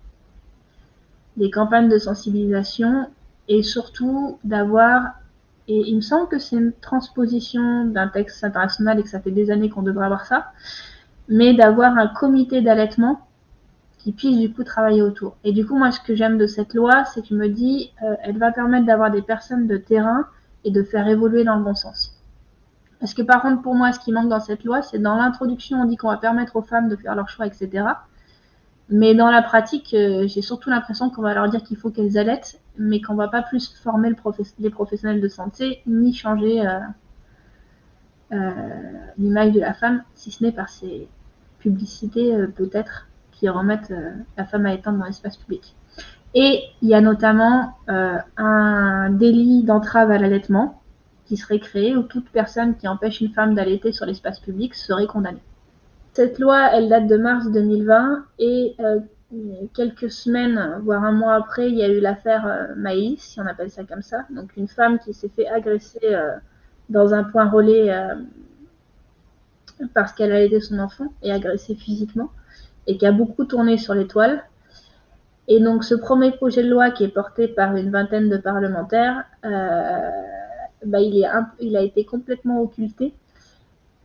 [1.38, 3.08] Des campagnes de sensibilisation
[3.48, 5.20] et surtout d'avoir,
[5.68, 9.32] et il me semble que c'est une transposition d'un texte international et que ça fait
[9.32, 10.52] des années qu'on devrait avoir ça,
[11.30, 13.22] mais d'avoir un comité d'allaitement
[14.00, 15.38] qui puissent du coup travailler autour.
[15.44, 17.92] Et du coup, moi, ce que j'aime de cette loi, c'est que je me dis,
[18.04, 20.26] euh, elle va permettre d'avoir des personnes de terrain
[20.64, 22.15] et de faire évoluer dans le bon sens.
[23.00, 25.82] Parce que par contre, pour moi, ce qui manque dans cette loi, c'est dans l'introduction,
[25.82, 27.86] on dit qu'on va permettre aux femmes de faire leur choix, etc.
[28.90, 32.18] Mais dans la pratique, euh, j'ai surtout l'impression qu'on va leur dire qu'il faut qu'elles
[32.18, 34.16] allaitent, mais qu'on va pas plus former le
[34.60, 36.64] les professionnels de santé, ni changer
[38.32, 38.70] euh,
[39.18, 41.08] l'image de la femme, si ce n'est par ces
[41.60, 45.76] publicités peut-être qui remettent euh, la femme allaitante dans l'espace public.
[46.34, 50.82] Et il y a notamment euh, un délit d'entrave à l'allaitement
[51.26, 55.08] qui serait créé où toute personne qui empêche une femme d'allaiter sur l'espace public serait
[55.08, 55.42] condamnée.
[56.14, 59.00] Cette loi, elle date de mars 2020 et euh,
[59.74, 63.46] quelques semaines, voire un mois après, il y a eu l'affaire euh, Maïs, si on
[63.46, 64.26] appelle ça comme ça.
[64.30, 66.32] Donc une femme qui s'est fait agresser euh,
[66.90, 67.92] dans un point relais
[69.94, 72.30] parce qu'elle a aidé son enfant et agressée physiquement
[72.88, 74.44] et qui a beaucoup tourné sur les toiles.
[75.48, 79.26] Et donc ce premier projet de loi qui est porté par une vingtaine de parlementaires,
[80.86, 81.26] bah, il,
[81.78, 83.14] a été complètement occulté,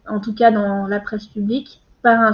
[0.06, 2.32] en tout cas dans la presse publique, par une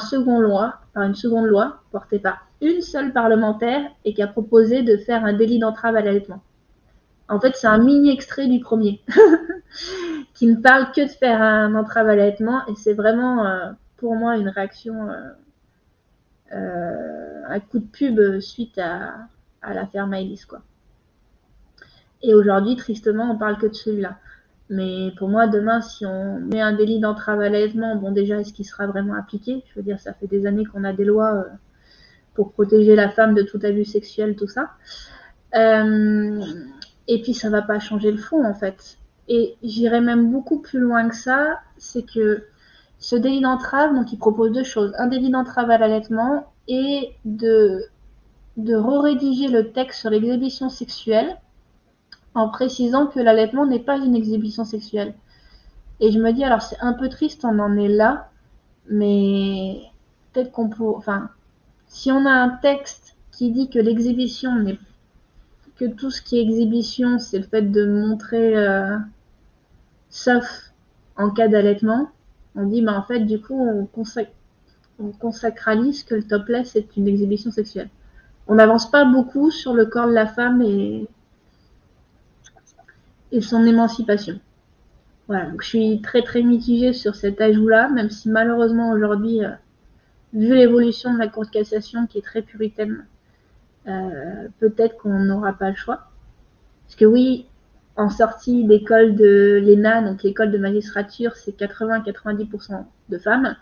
[1.14, 5.58] seconde loi portée par une seule parlementaire et qui a proposé de faire un délit
[5.58, 6.40] d'entrave à l'allaitement.
[7.28, 9.02] En fait, c'est un mini extrait du premier
[10.34, 14.14] qui ne parle que de faire un entrave à l'allaitement et c'est vraiment euh, pour
[14.14, 15.30] moi une réaction, euh,
[16.52, 19.14] euh, un coup de pub suite à,
[19.60, 20.62] à l'affaire Maëlys quoi.
[22.22, 24.16] Et aujourd'hui, tristement, on parle que de celui-là.
[24.68, 28.52] Mais pour moi, demain, si on met un délit d'entrave à l'allaitement, bon, déjà, est-ce
[28.52, 29.62] qu'il sera vraiment appliqué?
[29.68, 31.44] Je veux dire, ça fait des années qu'on a des lois euh,
[32.34, 34.70] pour protéger la femme de tout abus sexuel, tout ça.
[35.54, 36.42] Euh,
[37.06, 38.98] et puis, ça va pas changer le fond, en fait.
[39.28, 42.44] Et j'irais même beaucoup plus loin que ça, c'est que
[42.98, 44.92] ce délit d'entrave, donc, il propose deux choses.
[44.98, 47.84] Un délit d'entrave à l'allaitement et de,
[48.56, 51.36] de re-rédiger le texte sur l'exhibition sexuelle
[52.36, 55.14] en précisant que l'allaitement n'est pas une exhibition sexuelle.
[56.00, 58.28] Et je me dis, alors c'est un peu triste, on en est là,
[58.90, 59.80] mais
[60.32, 60.84] peut-être qu'on peut.
[60.84, 61.30] Enfin,
[61.88, 64.78] si on a un texte qui dit que l'exhibition n'est.
[65.76, 68.54] que tout ce qui est exhibition, c'est le fait de montrer.
[68.56, 68.98] Euh,
[70.10, 70.72] sauf
[71.16, 72.10] en cas d'allaitement,
[72.54, 73.88] on dit, bah en fait, du coup, on,
[74.98, 77.88] on consacralise que le topless est une exhibition sexuelle.
[78.46, 81.08] On n'avance pas beaucoup sur le corps de la femme et
[83.32, 84.40] et son émancipation.
[85.28, 89.50] Voilà, donc je suis très très mitigée sur cet ajout-là, même si malheureusement aujourd'hui, euh,
[90.32, 93.06] vu l'évolution de la Cour de cassation qui est très puritaine,
[93.88, 96.10] euh, peut-être qu'on n'aura pas le choix.
[96.86, 97.46] Parce que oui,
[97.96, 103.56] en sortie d'école de l'ENA, donc l'école de magistrature, c'est 80-90% de femmes,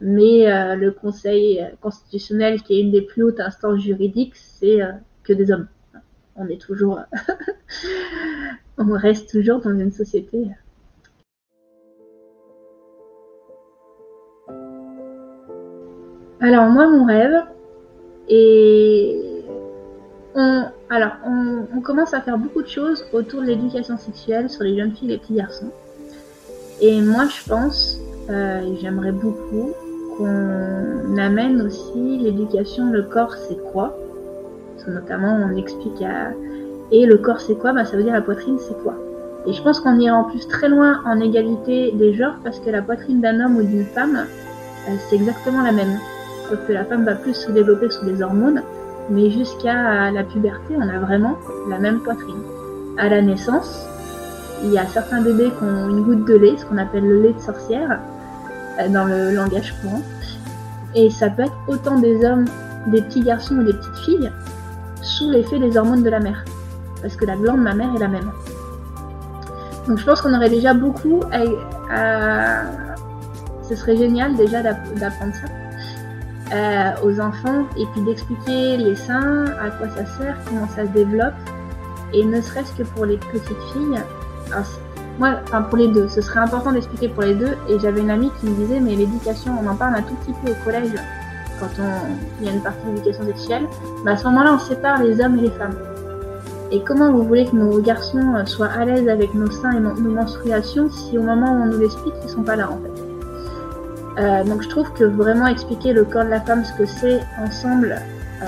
[0.00, 4.80] mais euh, le Conseil constitutionnel, qui est une des plus hautes instances juridiques, c'est
[5.24, 5.68] que des hommes.
[6.36, 7.00] On est toujours
[8.78, 10.48] on reste toujours dans une société.
[16.40, 17.34] Alors moi, mon rêve,
[18.28, 19.42] et
[20.34, 24.76] on, alors on, commence à faire beaucoup de choses autour de l'éducation sexuelle sur les
[24.76, 25.70] jeunes filles et les petits garçons.
[26.80, 27.98] Et moi, je pense,
[28.30, 29.72] euh, j'aimerais beaucoup,
[30.16, 33.96] qu'on amène aussi l'éducation, le corps, c'est quoi?
[34.86, 36.30] Notamment, on explique à,
[36.90, 37.72] et le corps, c'est quoi?
[37.72, 38.94] Bah, Ça veut dire la poitrine, c'est quoi?
[39.46, 42.70] Et je pense qu'on ira en plus très loin en égalité des genres parce que
[42.70, 45.98] la poitrine d'un homme ou d'une femme, euh, c'est exactement la même.
[46.48, 48.62] Sauf que la femme va plus se développer sous les hormones,
[49.10, 51.36] mais jusqu'à la puberté, on a vraiment
[51.68, 52.42] la même poitrine.
[52.98, 53.86] À la naissance,
[54.64, 57.22] il y a certains bébés qui ont une goutte de lait, ce qu'on appelle le
[57.22, 58.00] lait de sorcière,
[58.80, 60.02] euh, dans le langage courant.
[60.94, 62.46] Et ça peut être autant des hommes,
[62.86, 64.30] des petits garçons ou des petites filles,
[65.02, 66.44] sous l'effet des hormones de la mère
[67.02, 68.30] parce que la glande ma mère est la même.
[69.86, 72.62] Donc je pense qu'on aurait déjà beaucoup à,
[73.62, 75.48] Ce serait génial déjà d'apprendre ça
[76.54, 80.90] euh, aux enfants et puis d'expliquer les seins, à quoi ça sert, comment ça se
[80.90, 81.34] développe.
[82.12, 84.00] Et ne serait-ce que pour les petites filles,
[85.18, 87.54] moi, enfin pour les deux, ce serait important d'expliquer pour les deux.
[87.68, 90.32] Et j'avais une amie qui me disait, mais l'éducation, on en parle un tout petit
[90.42, 90.92] peu au collège
[91.60, 93.66] quand on, il y a une partie d'éducation sexuelle.
[94.04, 95.76] Mais à ce moment-là, on sépare les hommes et les femmes.
[96.70, 99.80] Et comment vous voulez que nos garçons euh, soient à l'aise avec nos seins et
[99.80, 104.22] nos menstruations si au moment où on nous l'explique, ils sont pas là en fait?
[104.22, 107.20] Euh, donc je trouve que vraiment expliquer le corps de la femme, ce que c'est
[107.42, 107.96] ensemble,
[108.42, 108.46] euh,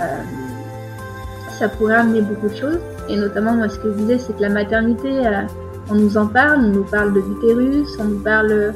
[1.59, 2.79] ça pourrait amener beaucoup de choses.
[3.09, 5.11] Et notamment, moi, ce que je disais, c'est que la maternité,
[5.91, 8.73] on nous en parle, on nous parle de l'utérus, on nous parle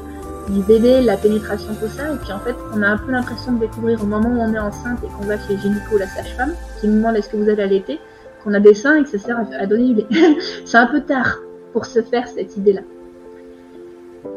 [0.48, 2.12] du bébé, la pénétration, tout ça.
[2.12, 4.52] Et puis en fait, on a un peu l'impression de découvrir au moment où on
[4.52, 7.36] est enceinte et qu'on va chez gynéco ou la sage-femme, qui nous demande est-ce que
[7.36, 8.00] vous allez allaiter?
[8.44, 10.02] Qu'on a des seins et que ça sert à, donner du
[10.64, 11.38] c'est un peu tard
[11.72, 12.82] pour se faire cette idée-là.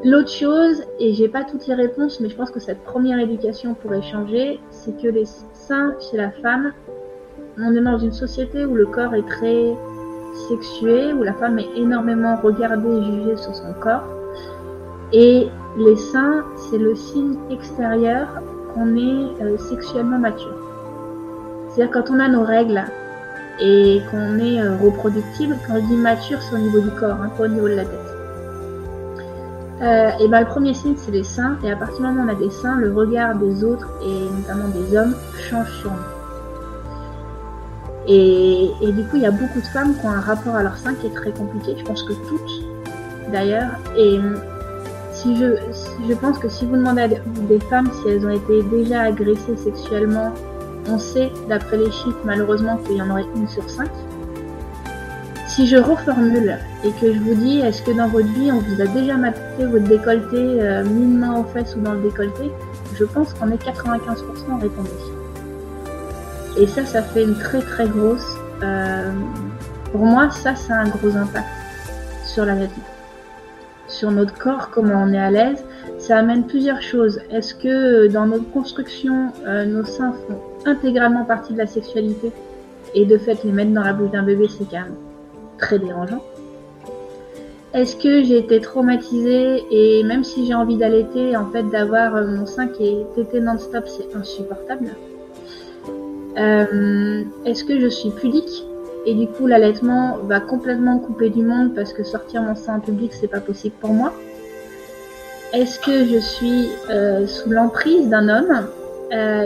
[0.04, 3.74] L'autre chose, et j'ai pas toutes les réponses, mais je pense que cette première éducation
[3.74, 6.74] pourrait changer, c'est que les seins chez la femme,
[7.58, 9.76] on est dans une société où le corps est très
[10.50, 14.04] sexué, où la femme est énormément regardée et jugée sur son corps.
[15.14, 15.48] Et
[15.78, 18.28] les seins, c'est le signe extérieur
[18.74, 20.56] qu'on est euh, sexuellement mature.
[21.70, 22.84] C'est-à-dire quand on a nos règles,
[23.60, 27.30] et qu'on est euh, reproductible, quand je dis mature, c'est au niveau du corps, hein,
[27.38, 28.00] pas au niveau de la tête.
[29.82, 32.26] Euh, et ben le premier signe c'est les seins et à partir du moment où
[32.26, 35.16] on a des seins, le regard des autres et notamment des hommes
[35.50, 35.98] change sur nous.
[38.10, 40.78] Et, du coup, il y a beaucoup de femmes qui ont un rapport à leur
[40.78, 41.76] sein qui est très compliqué.
[41.78, 42.64] Je pense que toutes,
[43.34, 43.70] d'ailleurs.
[43.98, 44.18] Et
[45.12, 45.58] si je,
[46.08, 49.58] je pense que si vous demandez à des femmes si elles ont été déjà agressées
[49.58, 50.32] sexuellement,
[50.90, 53.90] on sait, d'après les chiffres, malheureusement, qu'il y en aurait une sur cinq.
[55.48, 58.82] Si je reformule et que je vous dis, est-ce que dans votre vie, on vous
[58.82, 62.52] a déjà maté votre décolleté, euh, mine main aux fesses ou dans le décolleté,
[62.94, 64.90] je pense qu'on est 95% répondus.
[66.58, 68.36] Et ça, ça fait une très très grosse.
[68.62, 69.12] Euh,
[69.92, 71.48] pour moi, ça, ça a un gros impact
[72.26, 72.70] sur la vie,
[73.88, 75.64] sur notre corps, comment on est à l'aise.
[75.98, 77.20] Ça amène plusieurs choses.
[77.32, 82.32] Est-ce que dans notre construction, euh, nos seins font intégralement partie de la sexualité.
[82.96, 84.96] Et de fait les mettre dans la bouche d'un bébé, c'est quand même
[85.58, 86.24] très dérangeant.
[87.74, 92.26] Est-ce que j'ai été traumatisée et même si j'ai envie d'allaiter, en fait d'avoir euh,
[92.26, 94.96] mon sein qui est tété non-stop, c'est insupportable.
[96.38, 98.66] Euh, Est-ce que je suis pudique
[99.06, 102.80] et du coup l'allaitement va complètement couper du monde parce que sortir mon sein en
[102.80, 104.14] public c'est pas possible pour moi?
[105.54, 108.68] Est-ce que je suis euh, sous l'emprise d'un homme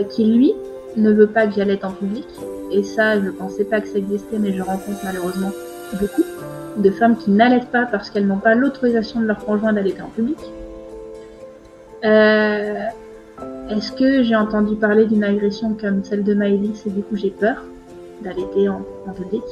[0.10, 0.54] qui lui
[0.98, 2.28] ne veut pas que j'allaite en public
[2.72, 5.52] et ça je pensais pas que ça existait mais je rencontre malheureusement
[6.00, 6.24] beaucoup
[6.78, 10.10] de femmes qui n'allaitent pas parce qu'elles n'ont pas l'autorisation de leur conjoint d'allaiter en
[10.10, 10.38] public.
[12.04, 12.86] Euh,
[13.70, 17.30] est-ce que j'ai entendu parler d'une agression comme celle de Maëlys et du coup j'ai
[17.30, 17.64] peur
[18.22, 18.82] d'allaiter en,
[19.16, 19.44] public?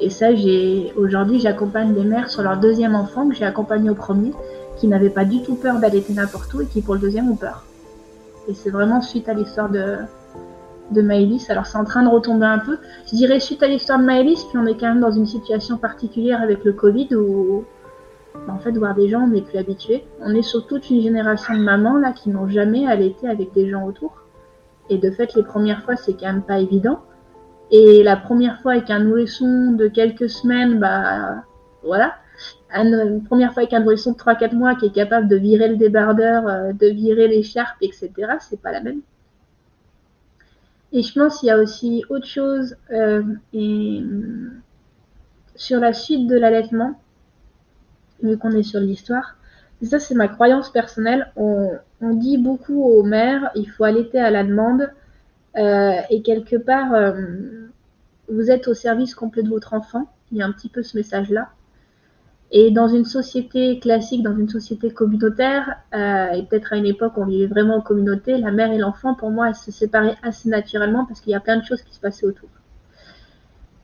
[0.00, 3.94] Et ça, j'ai aujourd'hui j'accompagne des mères sur leur deuxième enfant que j'ai accompagné au
[3.94, 4.32] premier,
[4.78, 7.36] qui n'avaient pas du tout peur d'allaiter n'importe où et qui pour le deuxième ont
[7.36, 7.64] peur.
[8.48, 9.96] Et c'est vraiment suite à l'histoire de,
[10.90, 11.50] de Maëlys.
[11.50, 12.78] Alors c'est en train de retomber un peu.
[13.10, 15.76] Je dirais suite à l'histoire de Maëlys, puis on est quand même dans une situation
[15.76, 17.64] particulière avec le Covid où
[18.46, 20.04] en fait, voir des gens, on n'est plus habitué.
[20.20, 23.68] On est sur toute une génération de mamans là qui n'ont jamais allaité avec des
[23.68, 24.12] gens autour.
[24.90, 27.00] Et de fait, les premières fois, c'est quand même pas évident.
[27.70, 31.44] Et la première fois avec un nourrisson de quelques semaines, bah
[31.82, 32.14] voilà.
[32.74, 35.76] Une première fois avec un nourrisson de 3-4 mois qui est capable de virer le
[35.76, 38.10] débardeur, euh, de virer l'écharpe, etc.,
[38.40, 39.00] c'est pas la même.
[40.92, 44.02] Et je pense qu'il y a aussi autre chose euh, et,
[45.54, 47.00] sur la suite de l'allaitement
[48.22, 49.36] vu qu'on est sur l'histoire.
[49.82, 51.30] ça, c'est ma croyance personnelle.
[51.36, 54.90] On, dit beaucoup aux mères, il faut allaiter à la demande.
[55.56, 57.68] Euh, et quelque part, euh,
[58.28, 60.08] vous êtes au service complet de votre enfant.
[60.32, 61.50] Il y a un petit peu ce message-là.
[62.50, 67.16] Et dans une société classique, dans une société communautaire, euh, et peut-être à une époque
[67.16, 70.16] où on vivait vraiment en communauté, la mère et l'enfant, pour moi, elles se séparaient
[70.22, 72.48] assez naturellement parce qu'il y a plein de choses qui se passaient autour.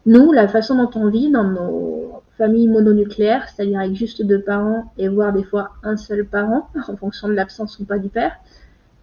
[0.06, 4.92] Nous, la façon dont on vit dans nos familles mononucléaires, c'est-à-dire avec juste deux parents
[4.96, 8.32] et voire des fois un seul parent, en fonction de l'absence ou pas du père,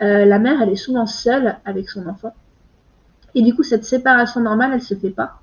[0.02, 2.34] euh, la mère, elle est souvent seule avec son enfant.
[3.36, 5.40] Et du coup, cette séparation normale, elle se fait pas.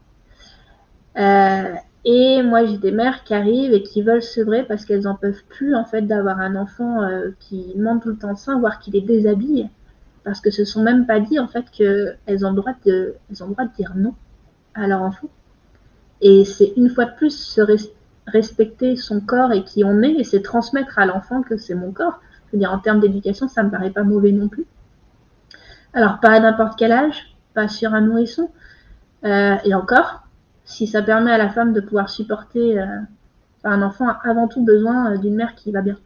[1.16, 1.74] Euh,
[2.04, 5.42] et moi, j'ai des mères qui arrivent et qui veulent sevrer parce qu'elles en peuvent
[5.48, 8.90] plus, en fait, d'avoir un enfant euh, qui demande tout le temps sein, voire qui
[8.90, 9.68] les déshabille.
[10.24, 13.64] Parce que ce sont même pas dit, en fait, qu'elles ont droit de, ont droit
[13.64, 14.14] de dire non
[14.74, 15.28] à leur enfant.
[16.20, 17.60] Et c'est une fois de plus se
[18.26, 21.92] respecter son corps et qui on est, et c'est transmettre à l'enfant que c'est mon
[21.92, 22.20] corps.
[22.46, 24.66] Je veux dire, en termes d'éducation, ça me paraît pas mauvais non plus.
[25.94, 28.50] Alors, pas à n'importe quel âge, pas sur un nourrisson.
[29.24, 30.27] Euh, et encore,
[30.68, 32.84] si ça permet à la femme de pouvoir supporter, euh,
[33.64, 35.96] un enfant a avant tout besoin euh, d'une mère qui va bien.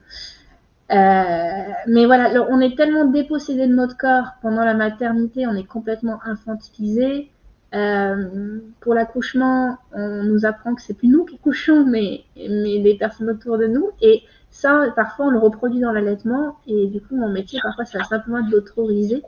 [0.88, 6.20] mais voilà, on est tellement dépossédé de notre corps pendant la maternité, on est complètement
[6.24, 7.28] infantilisé.
[7.74, 12.96] Euh, pour l'accouchement, on nous apprend que c'est plus nous qui couchons, mais, mais les
[12.96, 13.90] personnes autour de nous.
[14.00, 16.56] Et ça, parfois, on le reproduit dans l'allaitement.
[16.68, 19.22] Et du coup, mon métier, parfois, c'est simplement d'autoriser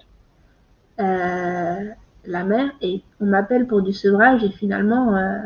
[1.00, 1.90] euh,
[2.26, 2.70] la mère.
[2.80, 4.42] Et on m'appelle pour du sevrage.
[4.44, 5.38] Et finalement, euh,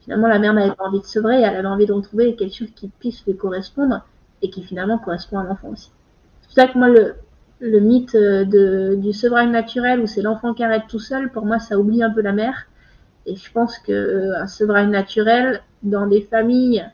[0.00, 1.36] finalement la mère n'avait pas envie de sevrer.
[1.36, 4.04] Elle avait envie de retrouver quelque chose qui puisse lui correspondre
[4.42, 5.90] et qui finalement correspond à l'enfant aussi.
[6.42, 7.14] C'est pour ça que moi, le,
[7.60, 11.46] le mythe euh, de, du sevrage naturel où c'est l'enfant qui arrête tout seul, pour
[11.46, 12.66] moi, ça oublie un peu la mère.
[13.26, 16.84] Et je pense qu'un euh, sevrage naturel, dans des familles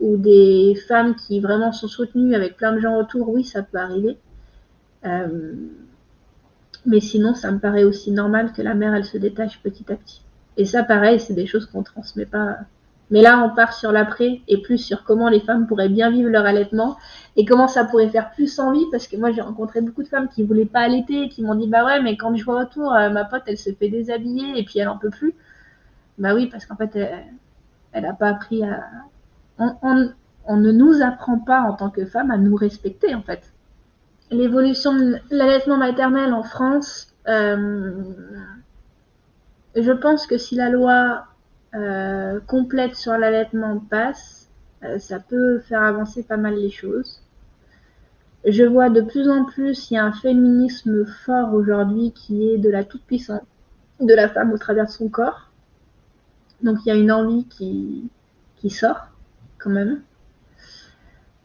[0.00, 3.78] ou des femmes qui vraiment sont soutenues avec plein de gens autour, oui, ça peut
[3.78, 4.18] arriver.
[6.86, 9.96] Mais sinon, ça me paraît aussi normal que la mère, elle se détache petit à
[9.96, 10.22] petit.
[10.56, 12.58] Et ça, pareil, c'est des choses qu'on transmet pas.
[13.10, 16.30] Mais là, on part sur l'après et plus sur comment les femmes pourraient bien vivre
[16.30, 16.96] leur allaitement
[17.36, 18.86] et comment ça pourrait faire plus envie.
[18.90, 21.54] Parce que moi j'ai rencontré beaucoup de femmes qui voulaient pas allaiter et qui m'ont
[21.54, 24.58] dit bah ouais mais quand je vois autour euh, ma pote elle se fait déshabiller
[24.58, 25.34] et puis elle en peut plus.
[26.18, 26.96] Bah oui parce qu'en fait
[27.92, 28.82] elle, n'a pas appris à
[29.58, 33.51] on, ne nous apprend pas en tant que femme à nous respecter en fait
[34.32, 38.02] l'évolution de l'allaitement maternel en France euh,
[39.76, 41.26] je pense que si la loi
[41.74, 44.48] euh, complète sur l'allaitement passe,
[44.82, 47.20] euh, ça peut faire avancer pas mal les choses.
[48.44, 52.58] Je vois de plus en plus, il y a un féminisme fort aujourd'hui qui est
[52.58, 53.42] de la toute-puissance
[54.00, 55.48] de la femme au travers de son corps.
[56.60, 58.10] Donc il y a une envie qui,
[58.56, 59.06] qui sort
[59.58, 60.02] quand même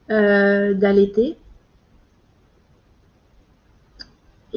[0.09, 1.37] d'allaiter.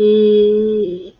[0.02, 1.14] Et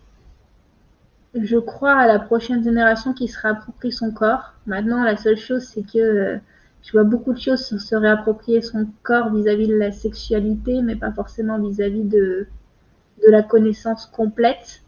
[1.35, 4.55] je crois à la prochaine génération qui se réapproprie son corps.
[4.65, 6.39] Maintenant, la seule chose, c'est que euh,
[6.83, 10.97] je vois beaucoup de choses sur se réapproprier son corps vis-à-vis de la sexualité, mais
[10.97, 12.47] pas forcément vis-à-vis de,
[13.23, 14.81] de la connaissance complète.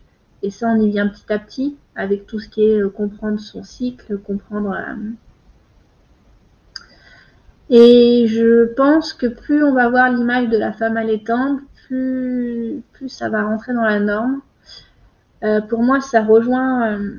[0.43, 3.39] Et ça, on y vient petit à petit, avec tout ce qui est euh, comprendre
[3.39, 4.71] son cycle, comprendre...
[4.71, 5.11] Euh,
[7.75, 13.09] et je pense que plus on va voir l'image de la femme allaitante, plus, plus
[13.09, 14.43] ça va rentrer dans la norme.
[15.43, 17.15] Euh, pour moi, ça rejoint, euh,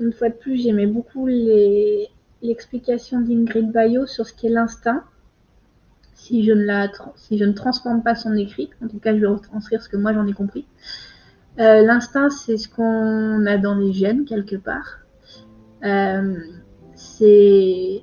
[0.00, 5.04] une fois de plus, j'aimais beaucoup l'explication d'Ingrid Bayo sur ce qu'est l'instinct.
[6.14, 6.86] Si je, ne
[7.16, 9.98] si je ne transforme pas son écrit, en tout cas, je vais retranscrire ce que
[9.98, 10.64] moi j'en ai compris.
[11.58, 15.00] Euh, l'instinct, c'est ce qu'on a dans les gènes quelque part.
[16.94, 18.02] c'est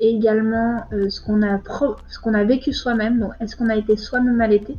[0.00, 1.60] également ce qu'on a,
[2.08, 3.20] ce qu'on a vécu soi-même.
[3.20, 4.76] Donc, est-ce qu'on a été soi-même allaité?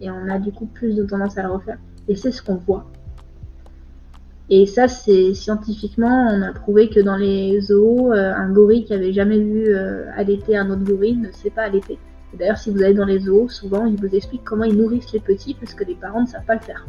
[0.00, 1.78] Et on a du coup plus de tendance à le refaire
[2.08, 2.86] et c'est ce qu'on voit.
[4.50, 8.92] Et ça, c'est scientifiquement, on a prouvé que dans les zoos, euh, un gorille qui
[8.92, 11.98] avait jamais vu euh, allaiter un autre gorille ne sait pas allaiter.
[12.38, 15.20] D'ailleurs, si vous allez dans les zoos, souvent ils vous expliquent comment ils nourrissent les
[15.20, 16.86] petits parce que les parents ne savent pas le faire.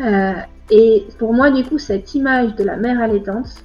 [0.00, 3.62] Euh, et pour moi, du coup, cette image de la mère allaitante,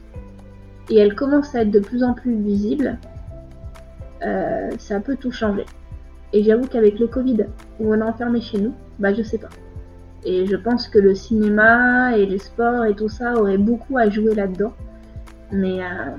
[0.89, 2.97] et elle commence à être de plus en plus visible,
[4.77, 5.65] ça peut tout changer.
[6.33, 7.45] Et j'avoue qu'avec le Covid,
[7.79, 9.49] où on est enfermé chez nous, bah je sais pas.
[10.25, 14.09] Et je pense que le cinéma et les sports et tout ça auraient beaucoup à
[14.09, 14.73] jouer là-dedans.
[15.51, 16.17] Mais euh,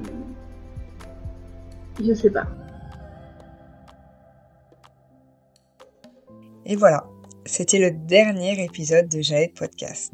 [2.03, 2.47] je sais pas.
[6.65, 7.05] Et voilà,
[7.45, 10.13] c'était le dernier épisode de Jaed Podcast.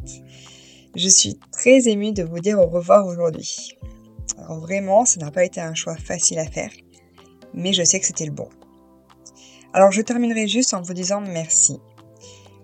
[0.96, 3.78] Je suis très émue de vous dire au revoir aujourd'hui.
[4.44, 6.70] Alors vraiment, ça n'a pas été un choix facile à faire,
[7.54, 8.48] mais je sais que c'était le bon.
[9.72, 11.80] Alors je terminerai juste en vous disant merci.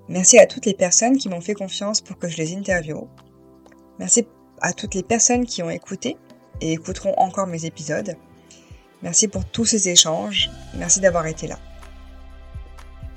[0.08, 3.06] Merci à toutes les personnes qui m'ont fait confiance pour que je les interviewe.
[4.00, 4.26] Merci
[4.60, 6.16] à toutes les personnes qui ont écouté
[6.60, 8.16] et écouteront encore mes épisodes.
[9.02, 10.50] Merci pour tous ces échanges.
[10.74, 11.58] Merci d'avoir été là.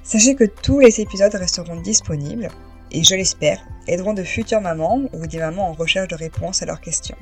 [0.03, 2.49] Sachez que tous les épisodes resteront disponibles
[2.91, 6.65] et je l'espère aideront de futures mamans ou des mamans en recherche de réponses à
[6.65, 7.17] leurs questions.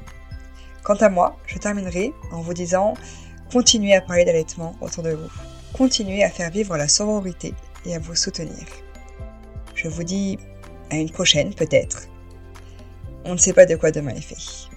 [0.90, 2.95] Quant à moi, je terminerai en vous disant
[3.53, 5.30] continuez à parler d'allaitement autour de vous
[5.72, 7.53] continuez à faire vivre la sororité
[7.86, 8.66] et à vous soutenir.
[9.76, 10.40] Je vous dis
[10.90, 12.07] à une prochaine peut-être.
[13.24, 14.68] On ne sait pas de quoi demain est fait.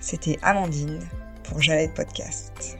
[0.00, 0.98] C'était Amandine
[1.44, 2.76] pour Jalette Podcast.